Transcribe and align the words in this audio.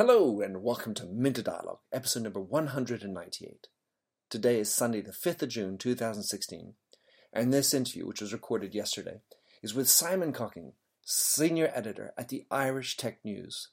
Hello 0.00 0.40
and 0.40 0.62
welcome 0.62 0.94
to 0.94 1.04
Minter 1.04 1.42
Dialogue, 1.42 1.80
episode 1.92 2.22
number 2.22 2.40
198. 2.40 3.66
Today 4.30 4.58
is 4.58 4.72
Sunday, 4.72 5.02
the 5.02 5.12
5th 5.12 5.42
of 5.42 5.50
June 5.50 5.76
2016, 5.76 6.72
and 7.34 7.52
this 7.52 7.74
interview, 7.74 8.06
which 8.06 8.22
was 8.22 8.32
recorded 8.32 8.74
yesterday, 8.74 9.20
is 9.62 9.74
with 9.74 9.90
Simon 9.90 10.32
Cocking, 10.32 10.72
senior 11.02 11.70
editor 11.74 12.14
at 12.16 12.28
the 12.30 12.46
Irish 12.50 12.96
Tech 12.96 13.18
News. 13.22 13.72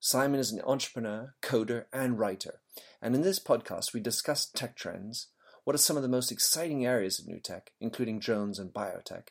Simon 0.00 0.40
is 0.40 0.50
an 0.52 0.62
entrepreneur, 0.64 1.34
coder, 1.42 1.84
and 1.92 2.18
writer, 2.18 2.60
and 3.02 3.14
in 3.14 3.20
this 3.20 3.38
podcast 3.38 3.92
we 3.92 4.00
discuss 4.00 4.46
tech 4.46 4.74
trends, 4.74 5.28
what 5.64 5.74
are 5.74 5.78
some 5.78 5.98
of 5.98 6.02
the 6.02 6.08
most 6.08 6.32
exciting 6.32 6.86
areas 6.86 7.20
of 7.20 7.26
new 7.26 7.40
tech, 7.40 7.72
including 7.78 8.20
drones 8.20 8.58
and 8.58 8.72
biotech, 8.72 9.28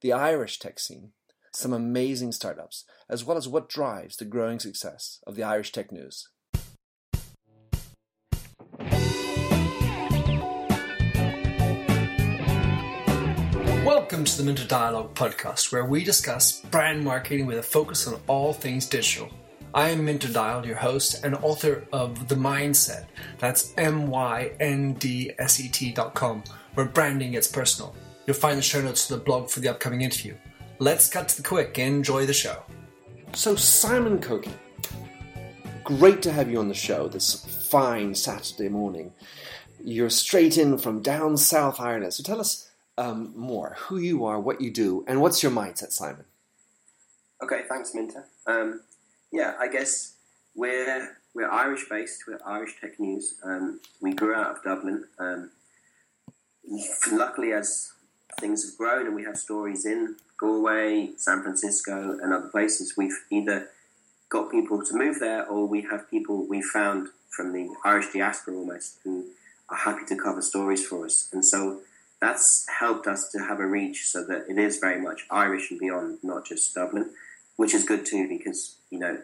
the 0.00 0.12
Irish 0.12 0.58
tech 0.58 0.80
scene, 0.80 1.12
some 1.58 1.72
amazing 1.72 2.30
startups, 2.30 2.84
as 3.08 3.24
well 3.24 3.36
as 3.36 3.48
what 3.48 3.68
drives 3.68 4.16
the 4.16 4.24
growing 4.24 4.60
success 4.60 5.18
of 5.26 5.34
the 5.34 5.42
Irish 5.42 5.72
Tech 5.72 5.90
News. 5.90 6.28
Welcome 13.84 14.24
to 14.24 14.36
the 14.36 14.44
Minter 14.44 14.68
Dialogue 14.68 15.14
podcast, 15.14 15.72
where 15.72 15.84
we 15.84 16.04
discuss 16.04 16.60
brand 16.60 17.02
marketing 17.02 17.46
with 17.46 17.58
a 17.58 17.62
focus 17.62 18.06
on 18.06 18.20
all 18.28 18.52
things 18.52 18.86
digital. 18.86 19.28
I 19.74 19.88
am 19.88 20.04
Minter 20.04 20.32
Dial, 20.32 20.64
your 20.64 20.76
host 20.76 21.24
and 21.24 21.34
author 21.36 21.84
of 21.92 22.28
The 22.28 22.36
Myndset. 22.36 23.06
That's 23.38 23.74
M 23.76 24.06
Y 24.06 24.52
N 24.60 24.94
D 24.94 25.32
S 25.38 25.58
E 25.58 25.68
T.com, 25.68 26.44
where 26.74 26.86
branding 26.86 27.32
gets 27.32 27.48
personal. 27.48 27.96
You'll 28.26 28.36
find 28.36 28.58
the 28.58 28.62
show 28.62 28.80
notes 28.80 29.08
to 29.08 29.16
the 29.16 29.24
blog 29.24 29.50
for 29.50 29.58
the 29.58 29.68
upcoming 29.68 30.02
interview. 30.02 30.36
Let's 30.80 31.08
cut 31.08 31.28
to 31.30 31.42
the 31.42 31.48
quick 31.48 31.76
and 31.80 31.96
enjoy 31.96 32.24
the 32.24 32.32
show. 32.32 32.62
So, 33.34 33.56
Simon 33.56 34.20
Cocking, 34.20 34.56
great 35.82 36.22
to 36.22 36.30
have 36.30 36.48
you 36.48 36.60
on 36.60 36.68
the 36.68 36.74
show 36.74 37.08
this 37.08 37.34
fine 37.68 38.14
Saturday 38.14 38.68
morning. 38.68 39.12
You're 39.82 40.08
straight 40.08 40.56
in 40.56 40.78
from 40.78 41.02
down 41.02 41.36
South 41.36 41.80
Ireland. 41.80 42.14
So, 42.14 42.22
tell 42.22 42.38
us 42.38 42.70
um, 42.96 43.32
more 43.34 43.74
who 43.76 43.98
you 43.98 44.24
are, 44.24 44.38
what 44.38 44.60
you 44.60 44.70
do, 44.70 45.04
and 45.08 45.20
what's 45.20 45.42
your 45.42 45.50
mindset, 45.50 45.90
Simon? 45.90 46.24
Okay, 47.42 47.62
thanks, 47.68 47.92
Minter. 47.92 48.26
Um, 48.46 48.82
yeah, 49.32 49.54
I 49.58 49.66
guess 49.66 50.14
we're 50.54 51.16
we're 51.34 51.50
Irish 51.50 51.88
based. 51.88 52.22
We're 52.28 52.38
Irish 52.46 52.76
Tech 52.80 53.00
News. 53.00 53.34
Um, 53.42 53.80
we 54.00 54.12
grew 54.14 54.32
out 54.32 54.56
of 54.56 54.62
Dublin. 54.62 55.06
Um, 55.18 55.50
luckily, 57.10 57.52
as 57.52 57.92
things 58.38 58.64
have 58.64 58.76
grown 58.78 59.06
and 59.06 59.14
we 59.14 59.24
have 59.24 59.36
stories 59.36 59.84
in 59.84 60.16
Galway, 60.38 61.10
San 61.16 61.42
Francisco, 61.42 62.18
and 62.22 62.32
other 62.32 62.48
places, 62.48 62.94
we've 62.96 63.24
either 63.30 63.68
got 64.28 64.50
people 64.50 64.84
to 64.84 64.94
move 64.94 65.18
there 65.20 65.46
or 65.46 65.66
we 65.66 65.82
have 65.82 66.10
people 66.10 66.46
we 66.46 66.62
found 66.62 67.08
from 67.30 67.52
the 67.52 67.68
Irish 67.84 68.12
diaspora 68.12 68.54
almost 68.54 68.98
who 69.04 69.24
are 69.68 69.76
happy 69.76 70.04
to 70.06 70.16
cover 70.16 70.42
stories 70.42 70.86
for 70.86 71.04
us. 71.04 71.28
And 71.32 71.44
so 71.44 71.80
that's 72.20 72.66
helped 72.80 73.06
us 73.06 73.30
to 73.32 73.38
have 73.38 73.60
a 73.60 73.66
reach 73.66 74.06
so 74.06 74.24
that 74.24 74.46
it 74.48 74.58
is 74.58 74.78
very 74.78 75.00
much 75.00 75.26
Irish 75.30 75.70
and 75.70 75.80
beyond, 75.80 76.18
not 76.22 76.46
just 76.46 76.74
Dublin, 76.74 77.10
which 77.56 77.74
is 77.74 77.84
good 77.84 78.06
too 78.06 78.28
because, 78.28 78.76
you 78.90 78.98
know, 78.98 79.18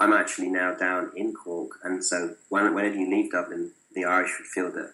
I'm 0.00 0.12
actually 0.12 0.48
now 0.48 0.74
down 0.74 1.10
in 1.16 1.34
Cork. 1.34 1.78
And 1.82 2.04
so 2.04 2.36
when, 2.48 2.72
whenever 2.74 2.96
you 2.96 3.10
leave 3.10 3.32
Dublin, 3.32 3.72
the 3.94 4.04
Irish 4.04 4.32
would 4.38 4.46
feel 4.46 4.70
that 4.72 4.92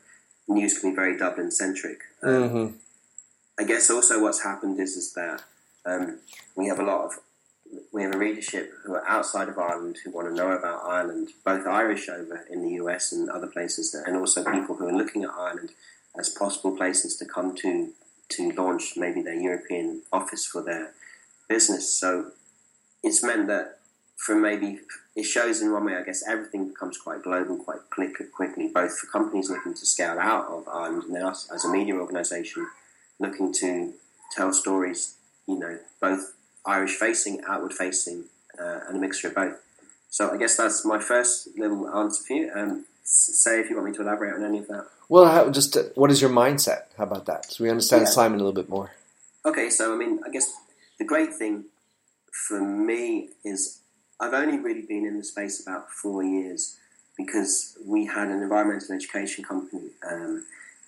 news 0.49 0.79
can 0.79 0.91
be 0.91 0.97
very 0.97 1.17
Dublin 1.17 1.51
centric. 1.51 2.01
Um, 2.23 2.33
Mm-hmm. 2.33 2.77
I 3.59 3.65
guess 3.65 3.91
also 3.91 4.23
what's 4.23 4.43
happened 4.43 4.79
is 4.79 4.97
is 4.97 5.13
that 5.15 5.43
um, 5.85 6.19
we 6.55 6.69
have 6.69 6.79
a 6.79 6.85
lot 6.85 7.07
of 7.07 7.19
we 7.93 8.03
have 8.03 8.15
a 8.15 8.19
readership 8.19 8.73
who 8.85 8.95
are 8.95 9.07
outside 9.07 9.49
of 9.49 9.59
Ireland 9.59 9.99
who 10.03 10.11
want 10.11 10.29
to 10.29 10.35
know 10.35 10.53
about 10.53 10.85
Ireland, 10.85 11.31
both 11.45 11.67
Irish 11.67 12.09
over 12.09 12.47
in 12.49 12.63
the 12.63 12.75
US 12.83 13.13
and 13.13 13.29
other 13.29 13.47
places, 13.47 13.95
and 13.95 14.17
also 14.17 14.45
people 14.45 14.77
who 14.77 14.87
are 14.87 14.97
looking 14.97 15.25
at 15.25 15.31
Ireland 15.31 15.71
as 16.19 16.29
possible 16.29 16.77
places 16.77 17.17
to 17.17 17.25
come 17.25 17.55
to 17.57 17.93
to 18.31 18.53
launch 18.53 18.95
maybe 18.97 19.23
their 19.23 19.41
European 19.41 20.03
office 20.13 20.47
for 20.47 20.63
their 20.63 20.93
business. 21.49 21.93
So 21.93 22.33
it's 23.03 23.23
meant 23.23 23.49
that 23.49 23.79
from 24.17 24.43
maybe 24.43 24.81
it 25.17 25.25
shows 25.25 25.63
in 25.63 25.73
one 25.73 25.87
way, 25.87 25.97
I 25.97 26.03
guess 26.03 26.23
everything 26.29 26.69
becomes 26.69 26.99
quite 26.99 27.23
global 27.23 27.57
quite 27.57 27.81
quick, 27.91 28.33
quickly, 28.33 28.69
both 28.69 28.99
for 28.99 29.07
companies 29.09 29.51
looking 29.51 29.75
to 29.75 29.87
scale 29.87 30.19
out 30.19 30.47
of 30.49 30.69
Ireland 30.69 31.05
and 31.05 31.17
then 31.17 31.25
us 31.25 31.51
as 31.53 31.65
a 31.65 31.69
media 31.69 31.95
organisation 31.97 32.67
looking 33.19 33.53
to 33.55 33.93
tell 34.37 34.53
stories, 34.53 35.15
you 35.47 35.59
know, 35.59 35.79
both 36.01 36.35
Irish 36.67 36.95
facing, 36.97 37.43
outward 37.49 37.73
facing, 37.73 38.25
uh, 38.59 38.81
and 38.89 38.97
a 38.97 39.01
mixture 39.01 39.29
of 39.29 39.35
both. 39.35 39.61
So 40.11 40.31
I 40.33 40.37
guess 40.37 40.57
that's 40.57 40.85
my 40.85 40.99
first 40.99 41.49
little 41.57 41.89
answer 41.89 42.23
for 42.27 42.33
you. 42.35 42.51
Um, 42.55 42.85
say 43.05 43.61
if 43.61 43.71
you 43.71 43.77
want 43.77 43.89
me 43.89 43.95
to 43.97 44.03
elaborate 44.03 44.35
on 44.35 44.45
any 44.45 44.59
of 44.59 44.69
that. 44.69 44.87
Well, 45.09 45.27
how, 45.27 45.51
just 45.51 45.77
uh, 45.77 45.85
what 45.95 46.11
is 46.11 46.21
your 46.21 46.31
mindset? 46.31 46.83
How 46.97 47.05
about 47.05 47.27
that? 47.27 47.51
So 47.51 47.65
we 47.65 47.71
understand 47.71 48.03
Yeah. 48.03 48.11
Simon 48.11 48.41
a 48.41 48.45
little 48.45 48.61
bit 48.61 48.69
more. 48.69 48.91
Okay, 49.45 49.71
so 49.71 49.95
I 49.95 49.97
mean, 49.97 50.21
I 50.27 50.31
guess 50.31 50.53
the 50.99 51.05
great 51.05 51.35
thing 51.35 51.65
for 52.49 52.61
me 52.61 53.31
is 53.45 53.81
I've 54.21 54.35
only 54.35 54.59
really 54.59 54.83
been 54.83 55.07
in 55.07 55.17
the 55.17 55.25
space 55.25 55.61
about 55.65 55.91
four 55.91 56.23
years 56.23 56.77
because 57.17 57.77
we 57.85 58.07
had 58.07 58.29
an 58.29 58.43
environmental 58.43 58.95
education 58.95 59.45
company, 59.45 59.91
um, 60.09 60.45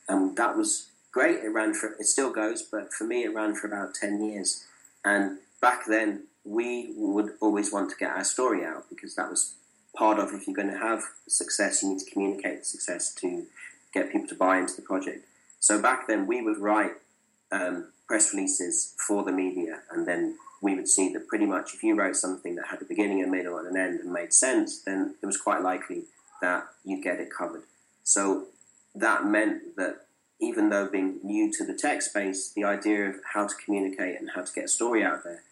and 0.09 0.37
that 0.37 0.57
was 0.57 0.89
great. 1.13 1.43
It 1.45 1.49
ran 1.49 1.75
for 1.75 1.95
it 1.99 2.07
still 2.07 2.33
goes, 2.33 2.63
but 2.63 2.93
for 2.93 3.05
me, 3.05 3.25
it 3.25 3.35
ran 3.35 3.55
for 3.55 3.67
about 3.67 3.95
ten 3.95 4.23
years. 4.25 4.65
And 5.05 5.39
back 5.61 5.83
then, 5.89 6.25
we 6.45 6.93
would 6.97 7.33
always 7.41 7.73
want 7.73 7.91
to 7.91 7.97
get 7.97 8.11
our 8.11 8.25
story 8.25 8.65
out 8.65 8.89
because 8.89 9.15
that 9.15 9.31
was 9.31 9.55
part 9.97 10.19
of 10.19 10.33
if 10.33 10.47
you're 10.47 10.57
going 10.57 10.71
to 10.71 10.79
have 10.79 11.03
success, 11.29 11.83
you 11.83 11.91
need 11.91 11.99
to 11.99 12.11
communicate 12.11 12.67
success 12.67 13.15
to 13.15 13.47
get 13.93 14.13
people 14.13 14.29
to 14.29 14.35
buy 14.35 14.59
into 14.59 14.77
the 14.77 14.83
project. 14.83 15.27
So 15.59 15.81
back 15.81 16.07
then, 16.07 16.27
we 16.27 16.41
would 16.43 16.59
write 16.59 16.93
um, 17.53 17.89
press 18.07 18.33
releases 18.33 18.95
for 19.07 19.25
the 19.25 19.33
media, 19.33 19.81
and 19.91 20.07
then 20.07 20.37
we 20.63 20.75
would 20.75 20.89
see 20.89 21.13
that 21.13 21.27
pretty 21.27 21.47
much 21.47 21.75
if 21.75 21.83
you 21.83 21.95
wrote 21.95 22.17
something 22.17 22.55
that 22.57 22.67
had 22.67 22.83
a 22.83 22.85
beginning, 22.85 23.23
a 23.23 23.27
middle, 23.27 23.59
and 23.59 23.67
an 23.69 23.77
end 23.77 24.01
and 24.01 24.13
made 24.13 24.33
sense, 24.33 24.83
then 24.83 25.15
it 25.23 25.27
was 25.27 25.37
quite 25.37 25.63
likely 25.63 26.05
that 26.43 26.67
you'd 26.85 27.03
get 27.03 27.21
it 27.21 27.31
covered. 27.37 27.63
So 28.05 28.47
that 28.95 29.25
meant 29.25 29.77
that 29.77 30.07
even 30.41 30.71
though 30.71 30.89
being 30.89 31.21
new 31.23 31.53
to 31.53 31.65
the 31.65 31.75
tech 31.75 32.03
space, 32.03 32.53
the 32.55 32.65
idea 32.65 33.09
of 33.09 33.17
how 33.35 33.47
to 33.47 33.55
communicate 33.65 34.19
and 34.19 34.31
how 34.35 34.43
to 34.43 34.53
get 34.53 34.65
a 34.65 34.69
story 34.69 35.05
out 35.05 35.23
there, 35.25 35.43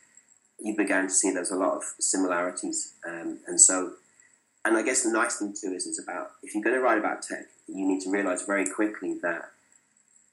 you 0.58 0.76
began 0.76 1.04
to 1.04 1.10
see 1.12 1.30
there's 1.30 1.50
a 1.50 1.56
lot 1.56 1.76
of 1.76 1.84
similarities. 2.00 2.94
Um, 3.06 3.38
and 3.46 3.60
so, 3.60 3.92
and 4.64 4.76
I 4.76 4.82
guess 4.82 5.02
the 5.02 5.12
nice 5.12 5.36
thing 5.38 5.54
too 5.60 5.72
is 5.72 5.86
it's 5.86 6.02
about 6.02 6.32
if 6.42 6.54
you're 6.54 6.64
going 6.64 6.74
to 6.76 6.82
write 6.82 6.98
about 6.98 7.22
tech, 7.22 7.46
you 7.66 7.86
need 7.86 8.00
to 8.02 8.10
realize 8.10 8.42
very 8.42 8.66
quickly 8.66 9.18
that 9.22 9.50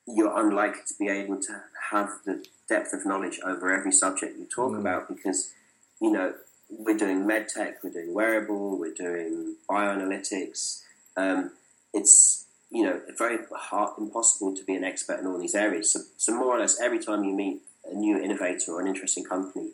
you're 0.07 0.37
unlikely 0.39 0.81
to 0.87 0.93
be 0.97 1.07
able 1.09 1.41
to 1.41 1.61
have 1.91 2.09
the 2.25 2.45
depth 2.69 2.93
of 2.93 3.05
knowledge 3.05 3.39
over 3.45 3.71
every 3.71 3.91
subject 3.91 4.37
you 4.37 4.45
talk 4.45 4.71
Mm. 4.71 4.79
about 4.79 5.07
because, 5.07 5.51
you 5.99 6.11
know, 6.11 6.33
we're 6.69 6.97
doing 6.97 7.27
med 7.27 7.47
tech, 7.47 7.83
we're 7.83 7.91
doing 7.91 8.13
wearable, 8.13 8.77
we're 8.77 8.93
doing 8.93 9.55
bioanalytics. 9.69 10.81
Um, 11.15 11.51
it's, 11.93 12.44
you 12.69 12.83
know, 12.83 13.01
very 13.17 13.37
hard, 13.53 13.97
impossible 13.97 14.55
to 14.55 14.63
be 14.63 14.75
an 14.75 14.83
expert 14.83 15.19
in 15.19 15.27
all 15.27 15.37
these 15.37 15.55
areas. 15.55 15.93
So, 15.93 16.01
so 16.17 16.33
more 16.33 16.55
or 16.55 16.59
less 16.59 16.79
every 16.81 16.99
time 16.99 17.23
you 17.23 17.33
meet 17.33 17.61
a 17.89 17.95
new 17.95 18.17
innovator 18.21 18.71
or 18.71 18.81
an 18.81 18.87
interesting 18.87 19.23
company, 19.23 19.69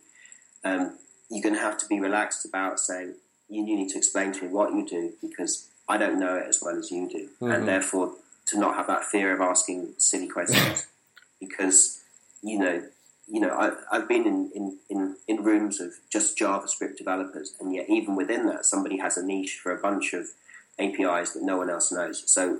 um, 0.63 0.97
you're 1.29 1.41
going 1.41 1.55
to 1.55 1.61
have 1.61 1.77
to 1.79 1.87
be 1.87 1.99
relaxed 1.99 2.45
about 2.45 2.79
saying, 2.79 3.15
you, 3.49 3.65
you 3.65 3.75
need 3.75 3.89
to 3.89 3.97
explain 3.97 4.33
to 4.33 4.43
me 4.43 4.49
what 4.49 4.73
you 4.73 4.85
do 4.87 5.13
because 5.21 5.67
I 5.87 5.97
don't 5.97 6.19
know 6.19 6.35
it 6.35 6.45
as 6.47 6.61
well 6.61 6.77
as 6.77 6.91
you 6.91 7.07
do. 7.09 7.29
Mhm. 7.41 7.55
And 7.55 7.67
therefore, 7.67 8.13
to 8.47 8.59
not 8.59 8.75
have 8.75 8.87
that 8.87 9.05
fear 9.05 9.33
of 9.33 9.41
asking 9.41 9.93
silly 9.97 10.27
questions 10.27 10.87
because, 11.39 12.01
you 12.41 12.59
know, 12.59 12.83
you 13.27 13.39
know, 13.39 13.49
I, 13.49 13.71
I've 13.95 14.09
been 14.09 14.25
in, 14.25 14.51
in, 14.53 14.77
in, 14.89 15.15
in 15.27 15.43
rooms 15.43 15.79
of 15.79 15.93
just 16.11 16.37
JavaScript 16.37 16.97
developers, 16.97 17.53
and 17.61 17.73
yet 17.73 17.89
even 17.89 18.15
within 18.17 18.45
that, 18.47 18.65
somebody 18.65 18.97
has 18.97 19.15
a 19.15 19.25
niche 19.25 19.57
for 19.63 19.71
a 19.71 19.77
bunch 19.79 20.13
of 20.13 20.27
APIs 20.77 21.31
that 21.31 21.43
no 21.43 21.57
one 21.57 21.69
else 21.69 21.91
knows. 21.93 22.23
So 22.29 22.59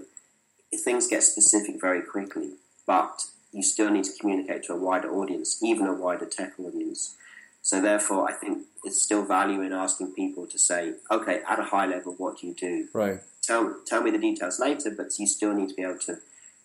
things 0.79 1.07
get 1.07 1.23
specific 1.23 1.79
very 1.79 2.01
quickly, 2.01 2.51
but 2.87 3.25
you 3.51 3.63
still 3.63 3.89
need 3.89 4.05
to 4.05 4.11
communicate 4.19 4.63
to 4.63 4.73
a 4.73 4.77
wider 4.77 5.11
audience, 5.13 5.61
even 5.61 5.87
a 5.87 5.93
wider 5.93 6.25
tech 6.25 6.53
audience. 6.59 7.15
So 7.61 7.81
therefore, 7.81 8.27
I 8.29 8.33
think 8.33 8.65
it's 8.83 9.01
still 9.01 9.23
value 9.23 9.61
in 9.61 9.73
asking 9.73 10.13
people 10.13 10.47
to 10.47 10.57
say, 10.57 10.93
okay, 11.11 11.41
at 11.47 11.59
a 11.59 11.63
high 11.63 11.85
level, 11.85 12.13
what 12.17 12.39
do 12.39 12.47
you 12.47 12.53
do? 12.53 12.87
Right. 12.93 13.19
Tell, 13.43 13.75
tell 13.85 14.01
me 14.01 14.11
the 14.11 14.17
details 14.17 14.59
later, 14.59 14.91
but 14.95 15.07
you 15.19 15.27
still 15.27 15.53
need 15.53 15.69
to 15.69 15.75
be 15.75 15.83
able 15.83 15.99
to 15.99 16.19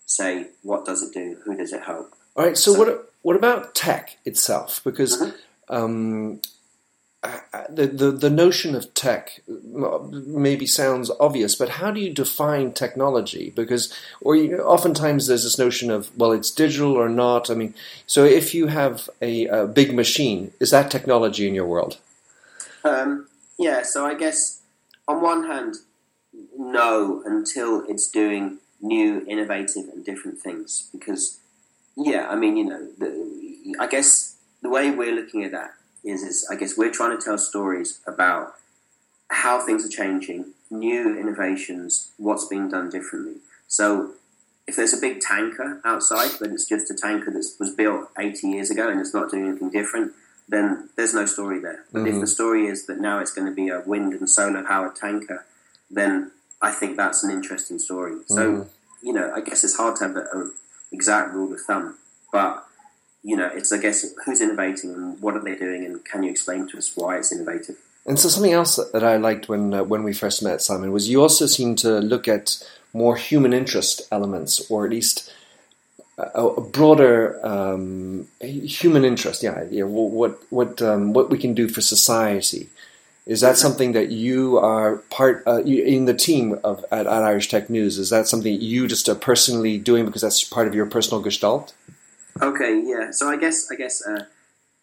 say, 0.06 0.48
what 0.62 0.84
does 0.86 1.02
it 1.02 1.12
do? 1.12 1.38
Who 1.44 1.56
does 1.56 1.72
it 1.72 1.82
help? 1.82 2.14
All 2.36 2.44
right. 2.44 2.56
So, 2.56 2.72
So- 2.72 2.78
what 2.78 3.12
what 3.22 3.34
about 3.34 3.74
tech 3.74 4.18
itself? 4.24 4.80
Because 4.84 5.20
Mhm. 5.20 5.34
um, 5.68 6.40
the, 7.68 7.86
the 7.86 8.10
the 8.10 8.30
notion 8.30 8.74
of 8.74 8.92
tech 8.94 9.40
maybe 9.48 10.66
sounds 10.66 11.10
obvious, 11.18 11.54
but 11.54 11.70
how 11.70 11.90
do 11.90 12.00
you 12.00 12.12
define 12.12 12.72
technology? 12.72 13.52
Because, 13.54 13.92
or 14.20 14.36
you, 14.36 14.58
oftentimes 14.58 15.26
there's 15.26 15.44
this 15.44 15.58
notion 15.58 15.90
of 15.90 16.16
well, 16.16 16.32
it's 16.32 16.50
digital 16.50 16.92
or 16.92 17.08
not. 17.08 17.50
I 17.50 17.54
mean, 17.54 17.74
so 18.06 18.24
if 18.24 18.54
you 18.54 18.68
have 18.68 19.08
a, 19.20 19.46
a 19.46 19.66
big 19.66 19.94
machine, 19.94 20.52
is 20.60 20.70
that 20.70 20.90
technology 20.90 21.48
in 21.48 21.54
your 21.54 21.66
world? 21.66 21.98
Um, 22.84 23.28
yeah, 23.58 23.82
so 23.82 24.06
I 24.06 24.14
guess 24.14 24.62
on 25.08 25.22
one 25.22 25.46
hand, 25.46 25.76
no, 26.56 27.22
until 27.24 27.84
it's 27.88 28.08
doing 28.08 28.58
new, 28.80 29.24
innovative, 29.26 29.88
and 29.88 30.04
different 30.04 30.38
things. 30.38 30.88
Because, 30.92 31.40
yeah, 31.96 32.28
I 32.28 32.36
mean, 32.36 32.56
you 32.56 32.64
know, 32.64 32.86
the, 32.98 33.74
I 33.80 33.86
guess 33.86 34.36
the 34.62 34.68
way 34.68 34.90
we're 34.90 35.14
looking 35.14 35.44
at 35.44 35.52
that 35.52 35.72
is, 36.06 36.22
is 36.22 36.46
I 36.50 36.56
guess 36.56 36.76
we're 36.76 36.92
trying 36.92 37.16
to 37.16 37.22
tell 37.22 37.38
stories 37.38 38.00
about 38.06 38.54
how 39.28 39.64
things 39.64 39.84
are 39.84 39.88
changing, 39.88 40.52
new 40.70 41.18
innovations, 41.18 42.12
what's 42.16 42.46
being 42.46 42.68
done 42.68 42.90
differently. 42.90 43.36
So 43.68 44.12
if 44.66 44.76
there's 44.76 44.92
a 44.92 45.00
big 45.00 45.20
tanker 45.20 45.80
outside, 45.84 46.30
but 46.40 46.50
it's 46.50 46.66
just 46.66 46.90
a 46.90 46.94
tanker 46.94 47.30
that 47.30 47.44
was 47.58 47.74
built 47.74 48.08
80 48.18 48.48
years 48.48 48.70
ago 48.70 48.88
and 48.88 49.00
it's 49.00 49.14
not 49.14 49.30
doing 49.30 49.48
anything 49.48 49.70
different, 49.70 50.12
then 50.48 50.88
there's 50.96 51.14
no 51.14 51.26
story 51.26 51.60
there. 51.60 51.84
But 51.92 52.00
mm-hmm. 52.00 52.14
if 52.14 52.20
the 52.20 52.26
story 52.26 52.66
is 52.66 52.86
that 52.86 53.00
now 53.00 53.18
it's 53.18 53.32
going 53.32 53.48
to 53.48 53.54
be 53.54 53.68
a 53.68 53.80
wind 53.80 54.12
and 54.12 54.30
solar 54.30 54.62
powered 54.62 54.96
tanker, 54.96 55.44
then 55.90 56.30
I 56.62 56.70
think 56.70 56.96
that's 56.96 57.24
an 57.24 57.30
interesting 57.30 57.78
story. 57.78 58.12
Mm-hmm. 58.12 58.34
So, 58.34 58.68
you 59.02 59.12
know, 59.12 59.32
I 59.34 59.40
guess 59.40 59.64
it's 59.64 59.76
hard 59.76 59.96
to 59.96 60.04
have 60.06 60.16
an 60.16 60.52
exact 60.92 61.32
rule 61.34 61.52
of 61.52 61.60
thumb, 61.60 61.98
but 62.32 62.64
you 63.26 63.36
know, 63.36 63.50
it's 63.52 63.72
I 63.72 63.78
guess 63.78 64.06
who's 64.24 64.40
innovating 64.40 64.94
and 64.94 65.20
what 65.20 65.34
are 65.34 65.42
they 65.42 65.56
doing, 65.56 65.84
and 65.84 66.04
can 66.04 66.22
you 66.22 66.30
explain 66.30 66.68
to 66.68 66.78
us 66.78 66.92
why 66.94 67.18
it's 67.18 67.32
innovative? 67.32 67.76
And 68.06 68.20
so 68.20 68.28
something 68.28 68.52
else 68.52 68.76
that 68.76 69.02
I 69.02 69.16
liked 69.16 69.48
when 69.48 69.74
uh, 69.74 69.82
when 69.82 70.04
we 70.04 70.12
first 70.12 70.44
met 70.44 70.62
Simon 70.62 70.92
was 70.92 71.08
you 71.08 71.20
also 71.20 71.46
seemed 71.46 71.78
to 71.78 71.98
look 71.98 72.28
at 72.28 72.62
more 72.92 73.16
human 73.16 73.52
interest 73.52 74.02
elements, 74.12 74.70
or 74.70 74.84
at 74.84 74.92
least 74.92 75.34
a, 76.16 76.40
a 76.40 76.60
broader 76.60 77.44
um, 77.44 78.28
human 78.40 79.04
interest. 79.04 79.42
Yeah, 79.42 79.64
yeah. 79.72 79.82
What 79.82 80.40
what 80.50 80.80
um, 80.80 81.12
what 81.12 81.28
we 81.28 81.36
can 81.36 81.52
do 81.52 81.68
for 81.68 81.80
society. 81.80 82.68
Is 83.26 83.40
that 83.40 83.56
something 83.56 83.90
that 83.90 84.12
you 84.12 84.56
are 84.58 84.98
part 85.10 85.42
uh, 85.48 85.62
in 85.62 86.04
the 86.04 86.14
team 86.14 86.60
of 86.62 86.84
at, 86.92 87.08
at, 87.08 87.24
Irish 87.24 87.48
Tech 87.48 87.68
News? 87.68 87.98
Is 87.98 88.10
that 88.10 88.28
something 88.28 88.60
you 88.60 88.86
just 88.86 89.08
are 89.08 89.16
personally 89.16 89.78
doing 89.78 90.06
because 90.06 90.22
that's 90.22 90.44
part 90.44 90.68
of 90.68 90.76
your 90.76 90.86
personal 90.86 91.20
gestalt? 91.20 91.74
Okay, 92.40 92.82
yeah. 92.84 93.10
So 93.10 93.28
I 93.28 93.36
guess 93.36 93.70
I 93.70 93.76
guess 93.76 94.06
uh, 94.06 94.24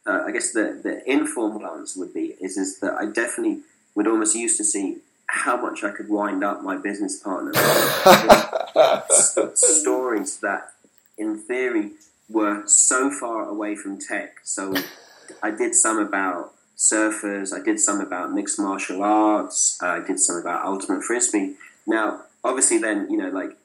uh, 0.06 0.24
I 0.28 0.32
guess 0.32 0.52
the, 0.52 0.80
the 0.82 1.10
informal 1.10 1.66
answer 1.66 2.00
would 2.00 2.14
be 2.14 2.36
is 2.42 2.58
is 2.58 2.80
that 2.80 2.94
I 2.94 3.06
definitely 3.06 3.60
would 3.96 4.08
almost 4.08 4.36
used 4.36 4.58
to 4.58 4.64
see 4.64 4.98
how 5.28 5.60
much 5.60 5.84
I 5.84 5.92
could 5.92 6.10
wind 6.10 6.44
up 6.44 6.62
my 6.62 6.78
business 6.78 7.20
partner 7.20 7.54
stories 9.56 10.38
that, 10.40 10.72
in 11.18 11.40
theory, 11.40 11.92
were 12.30 12.64
so 12.68 13.10
far 13.10 13.48
away 13.48 13.76
from 13.76 14.00
tech. 14.00 14.38
So 14.44 14.76
I 15.42 15.52
did 15.52 15.74
some 15.74 15.98
about 15.98 16.54
surfers. 16.78 17.54
I 17.54 17.64
did 17.64 17.80
some 17.80 18.00
about 18.00 18.32
mixed 18.32 18.60
martial 18.60 19.04
arts. 19.04 19.80
Uh, 19.82 19.88
I 19.88 20.00
did 20.02 20.20
some 20.20 20.38
about 20.38 20.66
ultimate 20.66 21.04
frisbee. 21.04 21.56
Now, 21.88 22.24
obviously, 22.44 22.78
then 22.78 23.10
you 23.10 23.18
know, 23.18 23.30
like 23.30 23.58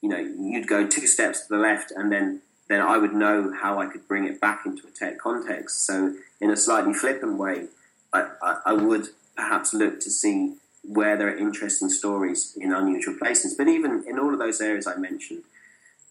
you 0.00 0.08
know, 0.08 0.18
you'd 0.18 0.66
go 0.66 0.86
two 0.86 1.06
steps 1.06 1.42
to 1.42 1.54
the 1.54 1.60
left, 1.60 1.92
and 1.92 2.10
then 2.10 2.40
then 2.68 2.80
I 2.80 2.96
would 2.98 3.12
know 3.12 3.52
how 3.52 3.78
I 3.78 3.86
could 3.86 4.06
bring 4.08 4.24
it 4.24 4.40
back 4.40 4.64
into 4.64 4.86
a 4.86 4.90
tech 4.90 5.18
context. 5.18 5.84
So, 5.84 6.14
in 6.40 6.50
a 6.50 6.56
slightly 6.56 6.94
flippant 6.94 7.38
way, 7.38 7.66
I, 8.12 8.28
I, 8.42 8.56
I 8.66 8.72
would 8.72 9.08
perhaps 9.36 9.74
look 9.74 10.00
to 10.00 10.10
see 10.10 10.56
where 10.84 11.16
there 11.16 11.28
are 11.28 11.36
interesting 11.36 11.88
stories 11.88 12.56
in 12.60 12.72
unusual 12.72 13.14
places. 13.16 13.54
But 13.54 13.68
even 13.68 14.04
in 14.06 14.18
all 14.18 14.32
of 14.32 14.38
those 14.38 14.60
areas 14.60 14.86
I 14.86 14.96
mentioned, 14.96 15.42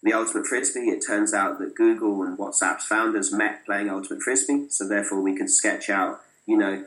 the 0.02 0.12
Ultimate 0.12 0.46
Frisbee, 0.46 0.88
it 0.88 1.04
turns 1.06 1.32
out 1.32 1.58
that 1.60 1.76
Google 1.76 2.22
and 2.22 2.36
WhatsApp's 2.36 2.86
founders 2.86 3.32
met 3.32 3.64
playing 3.64 3.88
Ultimate 3.88 4.22
Frisbee. 4.22 4.66
So 4.68 4.88
therefore, 4.88 5.20
we 5.20 5.36
can 5.36 5.48
sketch 5.48 5.88
out, 5.88 6.20
you 6.46 6.56
know, 6.56 6.84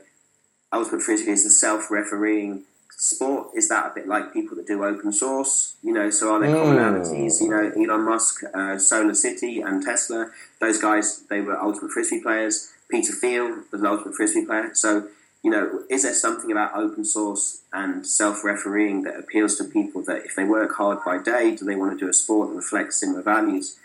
Ultimate 0.74 1.02
Frisbee 1.02 1.32
is 1.32 1.46
a 1.46 1.50
self-refereeing 1.50 2.64
sport. 2.98 3.50
Is 3.56 3.70
that 3.70 3.92
a 3.92 3.96
bit 3.96 4.08
like 4.08 4.34
people 4.34 4.56
that 4.58 4.68
do 4.68 4.84
open 4.84 5.12
source? 5.12 5.76
You 5.82 5.94
know, 5.94 6.10
so 6.10 6.34
are 6.34 6.40
there 6.40 6.50
mm. 6.50 6.64
commonalities? 6.64 7.42
You 7.42 7.50
know, 7.50 7.72
Elon 7.76 8.06
Musk, 8.06 8.44
uh, 8.54 8.78
Solar 8.78 9.14
City, 9.14 9.62
and 9.62 9.84
Tesla. 9.84 10.32
Those 10.60 10.80
guys, 10.80 11.24
they 11.30 11.42
were 11.42 11.60
Ultimate 11.60 11.92
Frisbee 11.92 12.22
players. 12.22 12.72
Peter 12.90 13.14
Thiel 13.14 13.64
was 13.72 13.82
an 13.82 13.88
Ultimate 13.88 14.16
Frisbee 14.16 14.46
player. 14.46 14.72
So 14.74 15.08
you 15.46 15.52
know, 15.52 15.84
is 15.92 16.02
there 16.02 16.14
something 16.16 16.52
about 16.52 16.76
open 16.76 17.06
source 17.06 17.62
and 17.72 18.04
self-refereeing 18.08 19.04
that 19.04 19.20
appeals 19.20 19.56
to 19.58 19.64
people 19.64 20.02
that 20.06 20.26
if 20.26 20.36
they 20.36 20.44
work 20.44 20.74
hard 20.74 21.04
by 21.06 21.20
day, 21.20 21.56
do 21.56 21.64
they 21.64 21.76
want 21.76 21.92
to 21.92 22.04
do 22.04 22.10
a 22.10 22.14
sport 22.14 22.50
that 22.50 22.56
reflects 22.56 23.00
similar 23.00 23.22
values? 23.22 23.78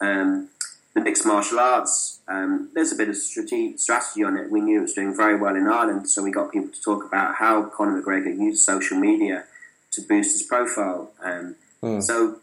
Um, 0.00 0.48
the 0.94 1.00
mixed 1.00 1.26
martial 1.26 1.58
arts, 1.58 2.20
um, 2.28 2.70
there's 2.74 2.92
a 2.92 2.96
bit 2.96 3.08
of 3.08 3.16
strategy, 3.16 3.76
strategy 3.76 4.22
on 4.22 4.36
it. 4.36 4.50
We 4.50 4.60
knew 4.60 4.78
it 4.78 4.82
was 4.82 4.94
doing 4.94 5.16
very 5.16 5.36
well 5.36 5.56
in 5.56 5.66
Ireland, 5.66 6.08
so 6.08 6.22
we 6.22 6.30
got 6.30 6.52
people 6.52 6.70
to 6.70 6.82
talk 6.82 7.04
about 7.04 7.36
how 7.36 7.64
Conor 7.64 8.00
McGregor 8.00 8.36
used 8.36 8.64
social 8.64 8.98
media 8.98 9.44
to 9.92 10.02
boost 10.02 10.32
his 10.32 10.42
profile. 10.42 11.10
Um, 11.22 11.56
mm. 11.82 12.02
So, 12.02 12.38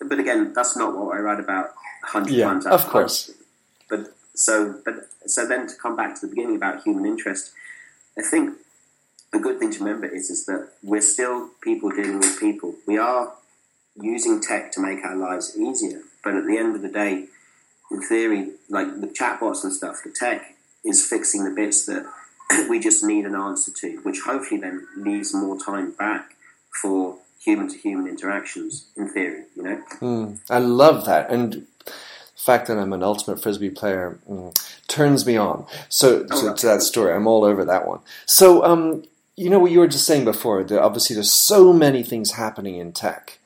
but 0.00 0.18
again, 0.18 0.52
that's 0.54 0.76
not 0.76 0.96
what 0.96 1.16
I 1.16 1.20
write 1.20 1.40
about 1.40 1.70
hundred 2.02 2.34
yeah, 2.34 2.44
times. 2.44 2.66
Of 2.66 2.86
course. 2.86 3.30
But 3.88 4.14
so, 4.34 4.80
but 4.84 5.08
so 5.26 5.46
then 5.46 5.66
to 5.66 5.74
come 5.74 5.96
back 5.96 6.14
to 6.14 6.26
the 6.26 6.28
beginning 6.28 6.56
about 6.56 6.82
human 6.82 7.06
interest 7.06 7.52
I 8.18 8.22
think 8.22 8.58
a 9.32 9.38
good 9.38 9.58
thing 9.58 9.70
to 9.72 9.78
remember 9.84 10.06
is, 10.06 10.28
is 10.28 10.46
that 10.46 10.70
we're 10.82 11.00
still 11.00 11.50
people 11.60 11.90
dealing 11.90 12.18
with 12.18 12.40
people. 12.40 12.74
We 12.86 12.98
are 12.98 13.32
using 14.00 14.40
tech 14.40 14.72
to 14.72 14.80
make 14.80 15.04
our 15.04 15.14
lives 15.14 15.56
easier, 15.56 16.02
but 16.24 16.34
at 16.34 16.44
the 16.44 16.58
end 16.58 16.74
of 16.74 16.82
the 16.82 16.88
day, 16.88 17.26
in 17.90 18.02
theory, 18.02 18.50
like 18.68 19.00
the 19.00 19.06
chatbots 19.06 19.64
and 19.64 19.72
stuff, 19.72 19.96
the 20.04 20.10
tech 20.10 20.54
is 20.84 21.06
fixing 21.06 21.44
the 21.44 21.50
bits 21.50 21.86
that 21.86 22.06
we 22.68 22.78
just 22.78 23.04
need 23.04 23.24
an 23.24 23.34
answer 23.34 23.72
to, 23.72 23.98
which 24.02 24.20
hopefully 24.24 24.60
then 24.60 24.86
leaves 24.96 25.34
more 25.34 25.58
time 25.58 25.92
back 25.92 26.34
for 26.82 27.18
human 27.40 27.68
to 27.68 27.78
human 27.78 28.06
interactions, 28.06 28.86
in 28.96 29.08
theory, 29.08 29.44
you 29.56 29.62
know? 29.62 29.82
Mm, 30.00 30.40
I 30.50 30.58
love 30.58 31.06
that. 31.06 31.30
And 31.30 31.66
the 31.84 31.92
fact 32.36 32.66
that 32.68 32.78
I'm 32.78 32.92
an 32.92 33.02
ultimate 33.02 33.42
frisbee 33.42 33.70
player 33.70 34.18
mm, 34.28 34.54
turns 34.86 35.26
me 35.26 35.36
on. 35.36 35.66
So 35.88 36.24
to, 36.24 36.54
to, 36.54 36.66
that 36.66 36.82
story, 36.82 37.14
I'm 37.14 37.26
all 37.26 37.44
over 37.44 37.64
that 37.64 37.86
one. 37.86 38.00
So 38.26 38.64
um, 38.64 39.04
you 39.36 39.50
know 39.50 39.58
what 39.58 39.70
you 39.70 39.78
were 39.78 39.86
just 39.86 40.04
saying 40.04 40.24
before. 40.24 40.60
Obviously, 40.78 41.14
there's 41.14 41.30
so 41.30 41.72
many 41.72 42.02
things 42.02 42.32
happening 42.32 42.76
in 42.76 42.92
tech, 42.92 43.37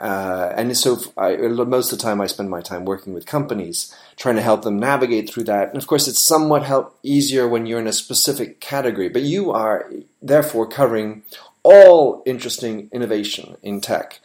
uh, 0.00 0.52
and 0.56 0.76
so 0.76 0.98
I, 1.16 1.36
most 1.36 1.92
of 1.92 1.98
the 1.98 2.02
time 2.02 2.20
I 2.20 2.26
spend 2.26 2.50
my 2.50 2.60
time 2.60 2.84
working 2.84 3.12
with 3.12 3.26
companies, 3.26 3.94
trying 4.16 4.36
to 4.36 4.42
help 4.42 4.62
them 4.62 4.78
navigate 4.78 5.30
through 5.30 5.44
that. 5.44 5.68
And 5.68 5.76
of 5.76 5.86
course, 5.86 6.08
it's 6.08 6.18
somewhat 6.18 6.62
help 6.64 6.98
easier 7.02 7.46
when 7.46 7.66
you're 7.66 7.80
in 7.80 7.86
a 7.86 7.92
specific 7.92 8.60
category. 8.60 9.08
But 9.08 9.22
you 9.22 9.50
are 9.52 9.90
therefore 10.22 10.66
covering 10.66 11.22
all 11.62 12.22
interesting 12.24 12.88
innovation 12.92 13.56
in 13.62 13.80
tech 13.80 14.20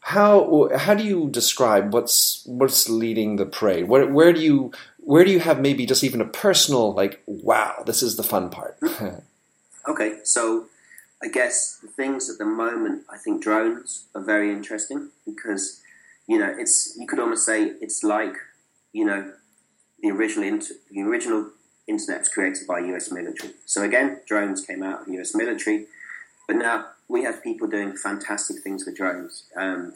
how 0.00 0.68
how 0.76 0.94
do 0.94 1.04
you 1.04 1.28
describe 1.30 1.92
what's 1.92 2.42
what's 2.46 2.88
leading 2.88 3.36
the 3.36 3.46
parade? 3.46 3.86
Where, 3.88 4.06
where 4.06 4.32
do 4.32 4.40
you 4.40 4.72
where 4.98 5.24
do 5.24 5.30
you 5.30 5.40
have 5.40 5.60
maybe 5.60 5.86
just 5.86 6.02
even 6.02 6.20
a 6.20 6.26
personal 6.26 6.92
like 6.92 7.22
wow 7.26 7.82
this 7.86 8.02
is 8.02 8.16
the 8.16 8.22
fun 8.22 8.50
part? 8.50 8.78
okay, 9.88 10.18
so 10.24 10.66
I 11.22 11.28
guess 11.28 11.78
the 11.82 11.88
things 11.88 12.30
at 12.30 12.38
the 12.38 12.44
moment 12.46 13.04
I 13.12 13.18
think 13.18 13.42
drones 13.42 14.06
are 14.14 14.22
very 14.22 14.50
interesting 14.50 15.10
because 15.26 15.82
you 16.26 16.38
know 16.38 16.54
it's 16.58 16.96
you 16.98 17.06
could 17.06 17.18
almost 17.18 17.44
say 17.44 17.72
it's 17.80 18.02
like 18.02 18.34
you 18.92 19.04
know 19.04 19.32
the 20.02 20.10
original 20.10 20.48
inter- 20.48 20.74
the 20.90 21.02
original 21.02 21.50
internet 21.86 22.20
was 22.20 22.28
created 22.28 22.66
by 22.66 22.78
U.S. 22.78 23.10
military. 23.10 23.52
So 23.66 23.82
again, 23.82 24.20
drones 24.26 24.64
came 24.64 24.82
out 24.82 25.02
of 25.02 25.08
U.S. 25.08 25.34
military, 25.34 25.86
but 26.46 26.56
now 26.56 26.86
we 27.08 27.24
have 27.24 27.42
people 27.42 27.68
doing 27.68 27.96
fantastic 27.96 28.62
things 28.62 28.86
with 28.86 28.96
drones. 28.96 29.44
Um, 29.56 29.94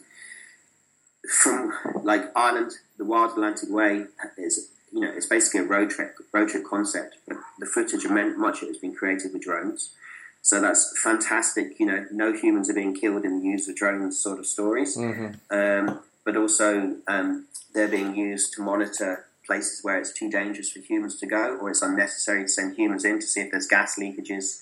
from 1.40 1.72
like 2.02 2.30
Ireland, 2.36 2.72
the 2.98 3.04
Wild 3.04 3.32
Atlantic 3.32 3.70
Way 3.70 4.06
is 4.36 4.68
you 4.92 5.00
know 5.00 5.10
it's 5.10 5.26
basically 5.26 5.60
a 5.60 5.64
road 5.64 5.90
trip 5.90 6.16
road 6.32 6.50
trip 6.50 6.64
concept, 6.64 7.16
but 7.26 7.38
the 7.58 7.66
footage 7.66 8.04
of 8.04 8.10
much 8.10 8.58
of 8.58 8.64
it 8.64 8.68
has 8.68 8.78
been 8.78 8.94
created 8.94 9.32
with 9.32 9.42
drones. 9.42 9.94
So 10.44 10.60
that's 10.60 10.92
fantastic. 11.02 11.80
You 11.80 11.86
know, 11.86 12.06
no 12.12 12.34
humans 12.34 12.68
are 12.68 12.74
being 12.74 12.94
killed 12.94 13.24
in 13.24 13.40
the 13.40 13.46
use 13.46 13.66
of 13.66 13.76
drones 13.76 14.20
sort 14.20 14.38
of 14.38 14.44
stories, 14.44 14.94
mm-hmm. 14.94 15.32
um, 15.50 16.00
but 16.22 16.36
also 16.36 16.96
um, 17.08 17.46
they're 17.72 17.88
being 17.88 18.14
used 18.14 18.52
to 18.54 18.62
monitor 18.62 19.24
places 19.46 19.82
where 19.82 19.98
it's 19.98 20.12
too 20.12 20.30
dangerous 20.30 20.70
for 20.70 20.80
humans 20.80 21.18
to 21.20 21.26
go, 21.26 21.56
or 21.56 21.70
it's 21.70 21.80
unnecessary 21.80 22.42
to 22.42 22.48
send 22.48 22.76
humans 22.76 23.06
in 23.06 23.20
to 23.20 23.26
see 23.26 23.40
if 23.40 23.52
there's 23.52 23.66
gas 23.66 23.98
leakages. 23.98 24.60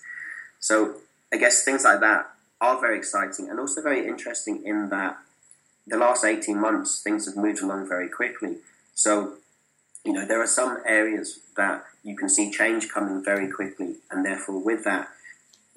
So 0.61 0.99
I 1.33 1.37
guess 1.37 1.65
things 1.65 1.83
like 1.83 1.99
that 1.99 2.31
are 2.61 2.81
very 2.81 2.97
exciting 2.97 3.51
and 3.51 3.59
also 3.59 3.83
very 3.83 4.07
interesting 4.07 4.65
in 4.65 4.89
that 4.91 5.19
the 5.89 5.97
last 5.97 6.25
18 6.25 6.61
months 6.61 7.03
things 7.03 7.27
have 7.27 7.37
moved 7.37 7.61
along 7.61 7.89
very 7.89 8.09
quickly. 8.09 8.59
So, 8.95 9.33
you 10.05 10.13
know, 10.13 10.25
there 10.25 10.41
are 10.41 10.47
some 10.47 10.79
areas 10.87 11.41
that 11.57 11.85
you 12.05 12.17
can 12.17 12.29
see 12.29 12.53
change 12.53 12.89
coming 12.89 13.25
very 13.25 13.51
quickly, 13.51 13.97
and 14.13 14.25
therefore, 14.25 14.61
with 14.61 14.85
that, 14.85 15.09